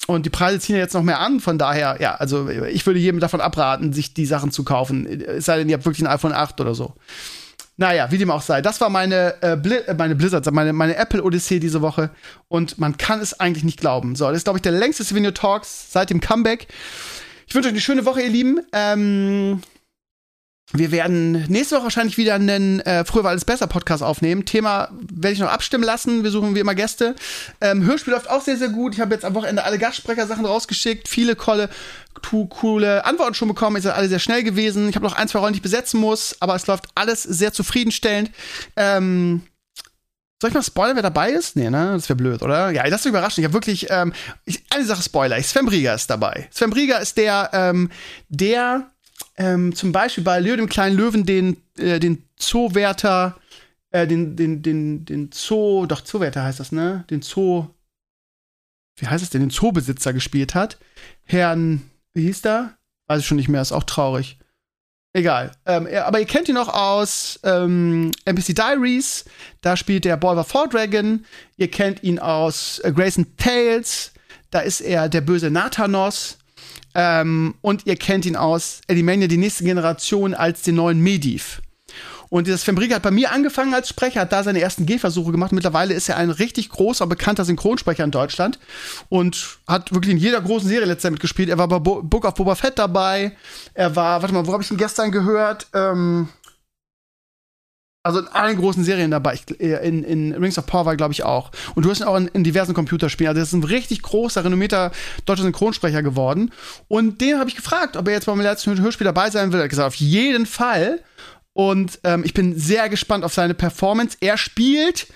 Und 0.07 0.27
die 0.27 0.31
Preise 0.31 0.59
ziehen 0.59 0.77
ja 0.77 0.83
jetzt 0.83 0.95
noch 0.95 1.03
mehr 1.03 1.21
an, 1.21 1.41
von 1.41 1.57
daher, 1.57 1.97
ja, 2.01 2.15
also 2.17 2.49
ich 2.49 2.85
würde 2.85 2.99
jedem 2.99 3.21
davon 3.21 3.41
abraten, 3.41 3.93
sich 3.93 4.13
die 4.13 4.27
Sachen 4.27 4.51
zu 4.51 4.65
kaufen. 4.65 5.07
Es 5.07 5.47
sei 5.47 5.59
denn, 5.59 5.69
ihr 5.69 5.75
habt 5.75 5.87
wirklich 5.87 6.03
ein 6.03 6.13
iPhone 6.13 6.33
8 6.33 6.61
oder 6.61 6.75
so. 6.75 6.95
Naja, 7.77 8.11
wie 8.13 8.19
dem 8.19 8.31
auch 8.31 8.43
sei. 8.43 8.63
Das 8.63 8.81
war 8.81 8.89
meine, 8.89 9.35
äh, 9.43 9.57
Bli 9.57 9.77
äh, 9.77 9.95
meine 9.95 10.15
Blizzard, 10.15 10.49
meine, 10.53 10.73
meine 10.73 10.97
Apple-Odyssee 10.97 11.59
diese 11.59 11.83
Woche. 11.83 12.11
Und 12.49 12.79
man 12.79 12.97
kann 12.97 13.21
es 13.21 13.41
eigentlich 13.41 13.65
nicht 13.65 13.81
glauben. 13.81 14.15
So, 14.15 14.27
das 14.27 14.39
ist, 14.39 14.45
glaube 14.45 14.59
ich, 14.59 14.63
der 14.63 14.73
längste 14.73 15.03
Souvenir 15.03 15.35
Talks 15.35 15.91
seit 15.93 16.11
dem 16.11 16.21
Comeback. 16.21 16.69
Ich 17.47 17.55
wünsche 17.55 17.69
euch 17.69 17.75
eine 17.75 17.81
schöne 17.81 18.07
Woche, 18.07 18.23
ihr 18.23 18.31
Lieben. 18.31 18.61
Ähm, 18.73 19.61
wir 20.73 20.91
werden 20.91 21.45
nächste 21.49 21.77
Woche 21.77 21.85
wahrscheinlich 21.85 22.17
wieder 22.17 22.35
einen 22.35 22.81
äh, 22.81 23.05
Früher 23.05 23.23
war 23.23 23.31
alles 23.31 23.45
besser 23.45 23.67
Podcast 23.67 24.03
aufnehmen. 24.03 24.45
Thema 24.45 24.89
werde 25.13 25.35
ich 25.35 25.39
noch 25.39 25.51
abstimmen 25.51 25.85
lassen. 25.85 26.25
Wir 26.25 26.31
suchen 26.31 26.55
wie 26.55 26.61
immer 26.61 26.75
Gäste. 26.75 27.15
Ähm, 27.61 27.85
Hörspiel 27.85 28.13
läuft 28.13 28.31
auch 28.31 28.41
sehr, 28.41 28.57
sehr 28.57 28.71
gut. 28.71 28.95
Ich 28.95 29.01
habe 29.01 29.15
jetzt 29.15 29.25
am 29.25 29.35
Wochenende 29.35 29.65
alle 29.65 29.79
Gastsprecher-Sachen 29.79 30.45
rausgeschickt. 30.45 31.07
Viele 31.07 31.37
coole, 31.37 31.69
coole 32.49 33.05
Antworten 33.05 33.35
schon 33.35 33.49
bekommen. 33.49 33.81
Seid 33.81 33.95
alle 33.95 34.09
sehr 34.09 34.19
schnell 34.19 34.43
gewesen. 34.43 34.89
Ich 34.89 34.97
habe 34.97 35.05
noch 35.05 35.17
ein, 35.17 35.29
zwei 35.29 35.39
Rollen, 35.39 35.53
die 35.53 35.59
ich 35.59 35.63
besetzen 35.63 36.01
muss, 36.01 36.37
aber 36.41 36.55
es 36.55 36.67
läuft 36.67 36.87
alles 36.95 37.23
sehr 37.23 37.53
zufriedenstellend. 37.53 38.31
Ähm, 38.77 39.43
soll 40.41 40.49
ich 40.49 40.55
mal 40.55 40.63
spoilern, 40.63 40.97
wer 40.97 41.03
dabei 41.03 41.31
ist? 41.31 41.57
Nee, 41.57 41.71
ne? 41.71 41.93
Das 41.95 42.09
wäre 42.09 42.17
blöd, 42.17 42.43
oder? 42.43 42.71
Ja, 42.71 42.83
das 42.85 43.01
ist 43.01 43.07
überraschend. 43.07 43.39
Ich 43.39 43.45
habe 43.45 43.55
wirklich 43.55 43.87
ähm, 43.91 44.13
ich, 44.45 44.65
eine 44.71 44.85
Sache 44.85 45.03
Spoiler. 45.03 45.41
Sven 45.43 45.67
Brieger 45.67 45.95
ist 45.95 46.11
dabei. 46.11 46.49
Sven 46.51 46.71
Brieger 46.71 47.01
ist 47.01 47.17
der, 47.17 47.51
ähm, 47.53 47.91
der 48.29 48.91
ähm, 49.37 49.75
zum 49.75 49.93
Beispiel 49.93 50.25
bei 50.25 50.39
Leo 50.41 50.57
dem 50.57 50.69
kleinen 50.69 50.97
Löwen 50.97 51.27
den, 51.27 51.57
äh, 51.79 51.99
den 51.99 52.25
Zoowärter, 52.37 53.37
äh, 53.91 54.07
den, 54.07 54.37
den, 54.37 54.63
den, 54.63 55.05
den 55.05 55.31
Zoo, 55.33 55.87
doch 55.87 56.03
Zoowärter 56.03 56.43
heißt 56.43 56.61
das, 56.61 56.73
ne? 56.73 57.05
Den 57.11 57.23
Zoo, 57.23 57.67
wie 58.97 59.07
heißt 59.07 59.25
es 59.25 59.31
denn, 59.31 59.41
den 59.41 59.51
Zoobesitzer 59.51 60.13
gespielt 60.13 60.55
hat. 60.55 60.79
Herrn, 61.25 61.83
wie 62.13 62.23
hieß 62.23 62.43
der? 62.43 62.77
Weiß 63.07 63.21
ich 63.21 63.27
schon 63.27 63.37
nicht 63.37 63.49
mehr, 63.49 63.63
ist 63.63 63.73
auch 63.73 63.85
traurig. 63.85 64.39
Egal. 65.17 65.53
Ähm, 65.65 65.87
er, 65.87 66.07
aber 66.07 66.19
ihr 66.19 66.27
kennt 66.27 66.49
ihn 66.49 66.57
auch 66.57 66.69
aus 66.69 67.39
ähm, 67.45 68.11
NPC 68.25 68.55
Diaries. 68.55 69.25
Da 69.61 69.77
spielt 69.77 70.07
er 70.07 70.17
Bolver 70.17 70.45
Dragon. 70.69 71.25
Ihr 71.57 71.71
kennt 71.71 72.03
ihn 72.03 72.19
aus 72.19 72.81
äh, 72.81 72.93
Grayson 72.93 73.37
Tales. 73.37 74.13
Da 74.51 74.61
ist 74.61 74.81
er 74.81 75.09
der 75.09 75.21
böse 75.21 75.51
Nathanos. 75.51 76.39
Ähm, 76.95 77.55
und 77.61 77.87
ihr 77.87 77.97
kennt 77.97 78.27
ihn 78.27 78.37
aus 78.37 78.81
Elimania, 78.87 79.27
die 79.27 79.37
nächste 79.37 79.65
Generation, 79.65 80.35
als 80.35 80.63
den 80.63 80.77
neuen 80.77 81.01
Mediv. 81.01 81.61
Und 82.35 82.49
dieses 82.49 82.65
Fembriga 82.65 82.97
hat 82.97 83.03
bei 83.03 83.13
mir 83.13 83.31
angefangen 83.31 83.75
als 83.75 83.89
Sprecher, 83.89 84.23
hat 84.23 84.33
da 84.33 84.43
seine 84.43 84.61
ersten 84.61 84.87
Gehversuche 84.87 85.31
gemacht. 85.31 85.53
Mittlerweile 85.53 85.95
ist 85.95 86.09
er 86.09 86.17
ein 86.17 86.31
richtig 86.31 86.69
großer, 86.69 87.07
bekannter 87.07 87.45
Synchronsprecher 87.45 88.03
in 88.03 88.11
Deutschland 88.11 88.59
und 89.09 89.59
hat 89.69 89.95
wirklich 89.95 90.13
in 90.13 90.19
jeder 90.19 90.41
großen 90.41 90.69
Serie 90.69 90.87
letztes 90.87 91.05
Jahr 91.05 91.13
mitgespielt. 91.13 91.49
Er 91.49 91.59
war 91.59 91.69
bei 91.69 91.79
Bo 91.79 92.03
Book 92.03 92.25
of 92.25 92.35
Boba 92.35 92.57
Fett 92.57 92.79
dabei. 92.79 93.37
Er 93.75 93.95
war, 93.95 94.23
warte 94.23 94.35
mal, 94.35 94.47
wo 94.47 94.53
habe 94.53 94.65
ich 94.65 94.71
ihn 94.73 94.77
gestern 94.77 95.13
gehört? 95.13 95.69
Ähm, 95.75 96.29
also 98.05 98.21
in 98.21 98.29
allen 98.29 98.59
großen 98.59 98.85
Serien 98.85 99.11
dabei. 99.11 99.41
Äh, 99.59 99.89
in, 99.89 100.05
in 100.05 100.33
Rings 100.35 100.59
of 100.59 100.67
Power 100.67 100.87
war, 100.87 100.97
glaube 100.97 101.13
ich, 101.13 101.25
auch. 101.25 101.51
Und 101.75 101.85
du 101.85 101.91
hast 101.91 102.01
ihn 102.01 102.07
auch 102.07 102.17
in, 102.17 102.29
in, 102.29 102.45
diversen 102.45 102.75
Computerspielen. 102.75 103.31
Also, 103.31 103.41
das 103.41 103.49
ist 103.49 103.55
ein 103.55 103.65
richtig 103.65 104.03
großer, 104.03 104.45
renommierter 104.45 104.93
deutscher 105.25 105.43
Synchronsprecher 105.43 106.03
geworden. 106.03 106.53
Und 106.87 107.21
den 107.21 107.39
habe 107.39 107.49
ich 107.49 107.57
gefragt, 107.57 107.97
ob 107.97 108.07
er 108.07 108.15
jetzt 108.15 108.27
beim 108.27 108.41
letzten 108.41 108.81
Hörspiel 108.81 109.07
dabei 109.07 109.31
sein 109.31 109.53
will. 109.53 109.61
Er 109.61 109.65
hat 109.65 109.71
gesagt, 109.71 109.89
auf 109.89 109.95
jeden 109.95 110.45
Fall. 110.47 111.01
Und 111.55 111.99
ähm, 112.05 112.23
ich 112.25 112.35
bin 112.35 112.59
sehr 112.59 112.89
gespannt 112.91 113.25
auf 113.25 113.33
seine 113.33 113.55
Performance. 113.55 114.19
Er 114.21 114.37
spielt 114.37 115.07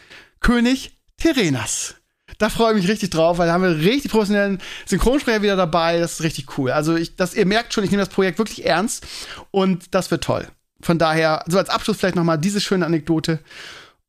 König 0.41 0.99
Terenas. 1.19 1.97
Da 2.39 2.49
freue 2.49 2.75
ich 2.75 2.83
mich 2.83 2.89
richtig 2.89 3.11
drauf, 3.11 3.39
weil 3.39 3.49
da 3.49 3.55
haben 3.55 3.63
wir 3.63 3.79
richtig 3.79 4.13
professionellen 4.13 4.61
Synchronsprecher 4.87 5.43
wieder 5.43 5.57
dabei. 5.57 5.99
Das 5.99 6.15
ist 6.15 6.23
richtig 6.23 6.57
cool. 6.57 6.71
Also 6.71 6.97
ich, 6.97 7.17
das, 7.17 7.35
ihr 7.35 7.47
merkt 7.47 7.75
schon, 7.75 7.85
ich 7.85 7.91
nehme 7.91 8.03
das 8.03 8.15
Projekt 8.15 8.39
wirklich 8.39 8.65
ernst 8.65 9.07
und 9.51 9.95
das 9.95 10.11
wird 10.11 10.25
toll. 10.25 10.47
Von 10.81 10.99
daher, 10.99 11.45
so 11.47 11.59
als 11.59 11.71
Abschluss 11.71 11.99
vielleicht 11.99 12.17
noch 12.17 12.25
mal 12.25 12.37
diese 12.37 12.61
schöne 12.61 12.87
Anekdote. 12.87 13.41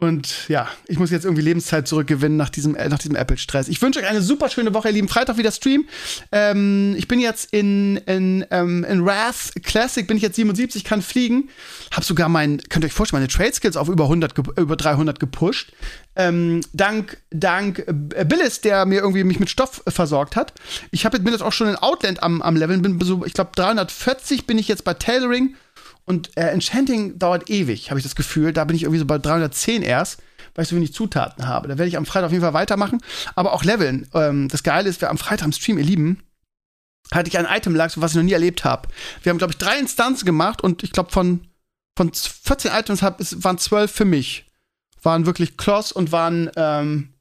Und 0.02 0.48
ja, 0.48 0.70
ich 0.88 0.98
muss 0.98 1.12
jetzt 1.12 1.26
irgendwie 1.26 1.42
Lebenszeit 1.42 1.86
zurückgewinnen 1.86 2.38
nach 2.38 2.50
diesem, 2.50 2.74
äh, 2.76 2.88
nach 2.88 3.00
diesem 3.00 3.18
Apple-Stress. 3.18 3.68
Ich 3.68 3.82
wünsche 3.82 4.00
euch 4.00 4.08
eine 4.08 4.22
super 4.22 4.48
schöne 4.48 4.74
Woche, 4.74 4.88
ihr 4.88 4.94
Lieben. 4.94 5.10
Freitag 5.10 5.38
wieder 5.38 5.52
Stream. 5.52 5.90
Ähm, 6.32 6.96
ich 6.98 7.10
bin 7.10 7.20
jetzt 7.20 7.54
in, 7.54 7.98
in, 7.98 8.46
ähm, 8.50 8.86
in 8.86 9.06
Wrath 9.06 9.52
Classic, 9.62 10.08
bin 10.08 10.16
ich 10.16 10.24
jetzt 10.24 10.38
77, 10.38 10.86
kann 10.86 11.02
fliegen. 11.02 11.50
Hab 11.92 12.06
sogar 12.06 12.30
mein, 12.30 12.62
könnt 12.70 12.86
ihr 12.86 12.88
euch 12.88 12.94
vorstellen, 12.94 13.22
meine 13.22 13.28
Trade-Skills 13.28 13.76
auf 13.76 13.90
über 13.90 14.06
100, 14.06 14.38
über 14.58 14.78
300 14.78 15.20
gepusht. 15.20 15.74
Ähm, 16.16 16.62
dank, 16.72 17.18
dank 17.30 17.80
äh, 17.80 18.24
Billis, 18.24 18.62
der 18.62 18.86
mir 18.86 19.02
irgendwie 19.02 19.26
mich 19.26 19.42
mit 19.42 19.50
Stoff 19.50 19.84
versorgt 19.86 20.38
hat. 20.38 20.54
Ich 20.92 21.04
habe 21.04 21.20
bin 21.20 21.34
jetzt 21.34 21.42
auch 21.42 21.52
schon 21.52 21.68
in 21.68 21.76
Outland 21.76 22.24
am, 22.24 22.42
am 22.42 22.56
Leveln, 22.56 22.82
bin 22.82 23.02
so, 23.02 23.26
ich 23.26 23.34
glaube 23.34 23.52
340 23.54 24.48
bin 24.48 24.58
ich 24.58 24.70
jetzt 24.70 24.86
bei 24.86 24.94
Tailoring 24.94 25.56
und 26.10 26.36
äh, 26.38 26.50
Enchanting 26.50 27.20
dauert 27.20 27.52
ewig, 27.52 27.92
habe 27.92 28.00
ich 28.00 28.04
das 28.04 28.16
Gefühl. 28.16 28.52
Da 28.52 28.66
bin 28.66 28.76
ich 28.76 28.82
irgendwie 28.82 28.98
so 28.98 29.06
bei 29.06 29.20
310 29.20 29.84
erst, 29.84 30.20
weil 30.56 30.64
ich 30.64 30.70
so 30.70 30.76
wenig 30.76 30.92
Zutaten 30.92 31.48
habe. 31.48 31.68
Da 31.68 31.78
werde 31.78 31.88
ich 31.88 31.98
am 31.98 32.08
Freitag 32.08 32.26
auf 32.26 32.32
jeden 32.32 32.44
Fall 32.44 32.56
weitermachen. 32.56 33.00
Aber 33.36 33.54
auch 33.54 33.64
leveln. 33.64 34.10
Ähm, 34.16 34.48
das 34.48 34.64
Geile 34.64 34.90
ist, 34.90 35.02
wir 35.02 35.12
am 35.12 35.20
Freitag 35.20 35.46
im 35.46 35.52
Stream, 35.52 35.78
ihr 35.78 35.84
Lieben, 35.84 36.24
hatte 37.14 37.30
ich 37.30 37.38
ein 37.38 37.46
Item 37.46 37.76
lag, 37.76 37.92
was 37.96 38.12
ich 38.12 38.18
noch 38.18 38.24
nie 38.24 38.34
erlebt 38.34 38.64
habe. 38.66 38.90
Wir 39.22 39.30
haben, 39.30 39.38
glaube 39.38 39.54
ich, 39.54 39.60
drei 39.60 39.78
Instanzen 39.78 40.26
gemacht 40.26 40.64
und 40.64 40.82
ich 40.82 40.92
glaube, 40.92 41.12
von, 41.12 41.48
von 41.96 42.12
14 42.12 42.72
Items 42.72 43.04
hab, 43.04 43.20
waren 43.44 43.60
12 43.60 43.92
für 43.92 44.06
mich. 44.06 44.46
Waren 45.04 45.28
wirklich 45.28 45.58
Kloss 45.58 45.92
und 45.92 46.12
waren, 46.12 46.50
ähm, 46.56 47.14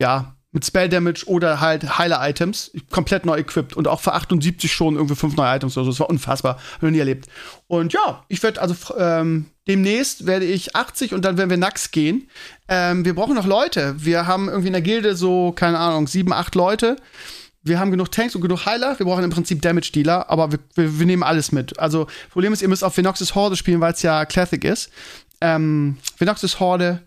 ja, 0.00 0.33
mit 0.54 0.64
Spell 0.64 0.88
Damage 0.88 1.24
oder 1.26 1.60
halt 1.60 1.98
Heiler-Items, 1.98 2.70
komplett 2.90 3.26
neu 3.26 3.36
equipped 3.38 3.76
und 3.76 3.88
auch 3.88 4.00
für 4.00 4.14
78 4.14 4.72
schon 4.72 4.94
irgendwie 4.94 5.16
fünf 5.16 5.36
neue 5.36 5.56
Items 5.56 5.76
oder 5.76 5.84
so. 5.84 5.90
Das 5.90 6.00
war 6.00 6.08
unfassbar, 6.08 6.58
habe 6.76 6.86
ich 6.86 6.92
nie 6.92 7.00
erlebt. 7.00 7.26
Und 7.66 7.92
ja, 7.92 8.24
ich 8.28 8.40
werde 8.44 8.62
also 8.62 8.76
ähm, 8.96 9.46
demnächst 9.66 10.26
werde 10.26 10.46
ich 10.46 10.76
80 10.76 11.12
und 11.12 11.24
dann 11.24 11.36
werden 11.36 11.50
wir 11.50 11.56
Nax 11.56 11.90
gehen. 11.90 12.28
Ähm, 12.68 13.04
wir 13.04 13.16
brauchen 13.16 13.34
noch 13.34 13.46
Leute. 13.46 13.96
Wir 13.98 14.28
haben 14.28 14.48
irgendwie 14.48 14.68
in 14.68 14.74
der 14.74 14.82
Gilde 14.82 15.16
so, 15.16 15.50
keine 15.50 15.78
Ahnung, 15.78 16.06
sieben, 16.06 16.32
acht 16.32 16.54
Leute. 16.54 16.96
Wir 17.64 17.80
haben 17.80 17.90
genug 17.90 18.12
Tanks 18.12 18.36
und 18.36 18.40
genug 18.40 18.64
Heiler. 18.64 18.96
Wir 18.98 19.06
brauchen 19.06 19.24
im 19.24 19.30
Prinzip 19.30 19.60
Damage-Dealer, 19.60 20.30
aber 20.30 20.52
wir, 20.52 20.60
wir, 20.76 21.00
wir, 21.00 21.06
nehmen 21.06 21.24
alles 21.24 21.50
mit. 21.50 21.80
Also, 21.80 22.06
Problem 22.30 22.52
ist, 22.52 22.62
ihr 22.62 22.68
müsst 22.68 22.84
auf 22.84 22.96
Venox's 22.96 23.34
Horde 23.34 23.56
spielen, 23.56 23.80
weil 23.80 23.94
es 23.94 24.02
ja 24.02 24.24
Classic 24.24 24.62
ist. 24.62 24.90
Ähm, 25.40 25.96
Venox's 26.18 26.60
Horde 26.60 27.00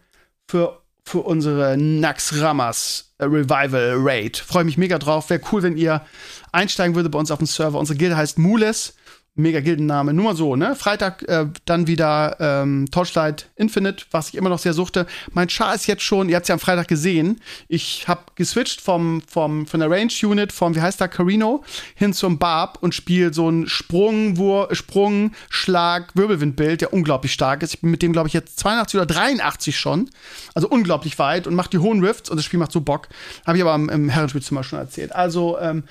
für 0.47 0.81
für 1.07 1.19
unsere 1.19 1.77
Nax 1.77 2.41
Ramas 2.41 3.13
äh, 3.17 3.23
Revival 3.23 3.95
Raid. 3.97 4.37
Freue 4.37 4.65
mich 4.65 4.77
mega 4.77 4.99
drauf. 4.99 5.29
Wäre 5.29 5.41
cool, 5.51 5.63
wenn 5.63 5.77
ihr 5.77 6.05
einsteigen 6.51 6.95
würdet 6.95 7.13
bei 7.13 7.19
uns 7.19 7.31
auf 7.31 7.37
dem 7.37 7.47
Server. 7.47 7.79
Unsere 7.79 7.97
Gilde 7.97 8.17
heißt 8.17 8.37
Mules 8.37 8.93
mega 9.37 9.59
Gildenname. 9.59 10.13
Nur 10.13 10.25
mal 10.25 10.35
so, 10.35 10.55
ne? 10.55 10.75
Freitag 10.75 11.23
äh, 11.27 11.47
dann 11.65 11.87
wieder 11.87 12.37
ähm, 12.39 12.87
Torchlight 12.91 13.49
Infinite, 13.55 14.05
was 14.11 14.29
ich 14.29 14.35
immer 14.35 14.49
noch 14.49 14.59
sehr 14.59 14.73
suchte. 14.73 15.07
Mein 15.31 15.49
Char 15.49 15.75
ist 15.75 15.87
jetzt 15.87 16.03
schon, 16.03 16.29
ihr 16.29 16.35
habt 16.35 16.45
es 16.45 16.49
ja 16.49 16.53
am 16.53 16.59
Freitag 16.59 16.87
gesehen. 16.87 17.39
Ich 17.67 18.07
habe 18.07 18.21
geswitcht 18.35 18.81
vom, 18.81 19.21
vom, 19.27 19.67
von 19.67 19.79
der 19.79 19.89
Range 19.89 20.11
Unit, 20.23 20.51
vom, 20.51 20.75
wie 20.75 20.81
heißt 20.81 20.99
der, 20.99 21.07
Carino, 21.07 21.63
hin 21.95 22.13
zum 22.13 22.37
Barb 22.37 22.79
und 22.81 22.95
spiele 22.95 23.33
so 23.33 23.49
ein 23.49 23.67
Sprung, 23.67 24.37
Wur 24.37 24.69
Sprung, 24.71 25.31
Schlag, 25.49 26.15
Wirbelwindbild, 26.15 26.81
der 26.81 26.93
unglaublich 26.93 27.33
stark 27.33 27.63
ist. 27.63 27.73
Ich 27.73 27.81
bin 27.81 27.91
mit 27.91 28.01
dem, 28.01 28.13
glaube 28.13 28.27
ich, 28.27 28.33
jetzt 28.33 28.59
82 28.59 28.99
oder 28.99 29.05
83 29.05 29.77
schon. 29.77 30.09
Also 30.53 30.67
unglaublich 30.67 31.17
weit 31.19 31.47
und 31.47 31.55
macht 31.55 31.73
die 31.73 31.79
hohen 31.79 32.03
Rifts 32.03 32.29
und 32.29 32.37
das 32.37 32.45
Spiel 32.45 32.59
macht 32.59 32.71
so 32.71 32.81
Bock. 32.81 33.07
Habe 33.45 33.57
ich 33.57 33.63
aber 33.63 33.75
im, 33.75 33.89
im 33.89 34.09
Herrenspielzimmer 34.09 34.63
schon 34.63 34.79
erzählt. 34.79 35.13
Also, 35.13 35.57
ähm, 35.59 35.83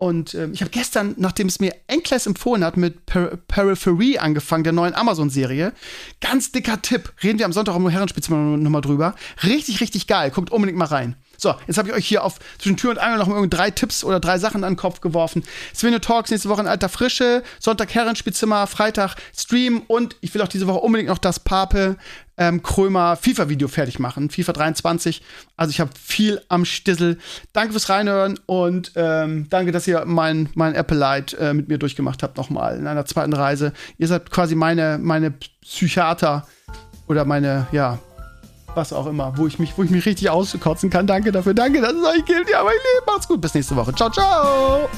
und 0.00 0.34
ähm, 0.34 0.54
ich 0.54 0.62
habe 0.62 0.70
gestern, 0.70 1.14
nachdem 1.18 1.46
es 1.46 1.60
mir 1.60 1.74
Enkles 1.86 2.26
empfohlen 2.26 2.64
hat, 2.64 2.78
mit 2.78 3.04
per 3.04 3.36
Periphery 3.36 4.16
angefangen, 4.16 4.64
der 4.64 4.72
neuen 4.72 4.94
Amazon-Serie. 4.94 5.74
Ganz 6.22 6.52
dicker 6.52 6.80
Tipp. 6.80 7.12
Reden 7.22 7.38
wir 7.38 7.44
am 7.44 7.52
Sonntag 7.52 7.76
im 7.76 7.86
Herrenspielzimmer 7.86 8.56
nochmal 8.56 8.80
drüber. 8.80 9.14
Richtig, 9.44 9.82
richtig 9.82 10.06
geil. 10.06 10.30
Guckt 10.30 10.50
unbedingt 10.50 10.78
mal 10.78 10.86
rein. 10.86 11.16
So, 11.40 11.54
jetzt 11.66 11.78
habe 11.78 11.88
ich 11.88 11.94
euch 11.94 12.06
hier 12.06 12.22
auf 12.22 12.38
zwischen 12.58 12.76
Tür 12.76 12.90
und 12.90 12.98
Angel 12.98 13.18
noch 13.18 13.26
mal 13.26 13.48
drei 13.48 13.70
Tipps 13.70 14.04
oder 14.04 14.20
drei 14.20 14.38
Sachen 14.38 14.62
an 14.62 14.72
den 14.74 14.76
Kopf 14.76 15.00
geworfen. 15.00 15.42
Svenio 15.74 15.98
Talks 15.98 16.30
nächste 16.30 16.50
Woche 16.50 16.60
in 16.60 16.66
alter 16.66 16.90
Frische, 16.90 17.42
Sonntag 17.58 17.94
Herrenspielzimmer, 17.94 18.66
Freitag 18.66 19.16
Stream 19.34 19.82
und 19.86 20.16
ich 20.20 20.34
will 20.34 20.42
auch 20.42 20.48
diese 20.48 20.66
Woche 20.66 20.80
unbedingt 20.80 21.08
noch 21.08 21.16
das 21.16 21.40
Pape 21.40 21.96
ähm, 22.36 22.62
Krömer 22.62 23.16
FIFA-Video 23.16 23.68
fertig 23.68 23.98
machen. 23.98 24.28
FIFA 24.28 24.52
23. 24.52 25.22
Also 25.56 25.70
ich 25.70 25.80
habe 25.80 25.90
viel 25.98 26.42
am 26.48 26.66
Stissel. 26.66 27.16
Danke 27.54 27.72
fürs 27.72 27.88
Reinhören 27.88 28.38
und 28.44 28.92
ähm, 28.96 29.46
danke, 29.48 29.72
dass 29.72 29.86
ihr 29.86 30.04
mein, 30.04 30.50
mein 30.54 30.74
Apple 30.74 30.98
Light 30.98 31.32
äh, 31.34 31.54
mit 31.54 31.68
mir 31.68 31.78
durchgemacht 31.78 32.22
habt 32.22 32.36
nochmal 32.36 32.76
in 32.76 32.86
einer 32.86 33.06
zweiten 33.06 33.32
Reise. 33.32 33.72
Ihr 33.96 34.08
seid 34.08 34.30
quasi 34.30 34.54
meine, 34.54 34.98
meine 34.98 35.30
Psychiater 35.62 36.46
oder 37.08 37.24
meine, 37.24 37.66
ja, 37.72 37.98
was 38.74 38.92
auch 38.92 39.06
immer, 39.06 39.32
wo 39.36 39.46
ich 39.46 39.58
mich, 39.58 39.76
wo 39.76 39.82
ich 39.82 39.90
mich 39.90 40.06
richtig 40.06 40.30
auskotzen 40.30 40.90
kann. 40.90 41.06
Danke 41.06 41.32
dafür, 41.32 41.54
danke, 41.54 41.80
dass 41.80 41.92
es 41.92 42.04
euch 42.04 42.24
gilt. 42.24 42.48
Ja, 42.50 42.62
mein 42.62 42.74
Leben, 42.74 43.06
macht's 43.06 43.28
gut. 43.28 43.40
Bis 43.40 43.54
nächste 43.54 43.76
Woche. 43.76 43.94
Ciao, 43.94 44.10
ciao. 44.10 44.88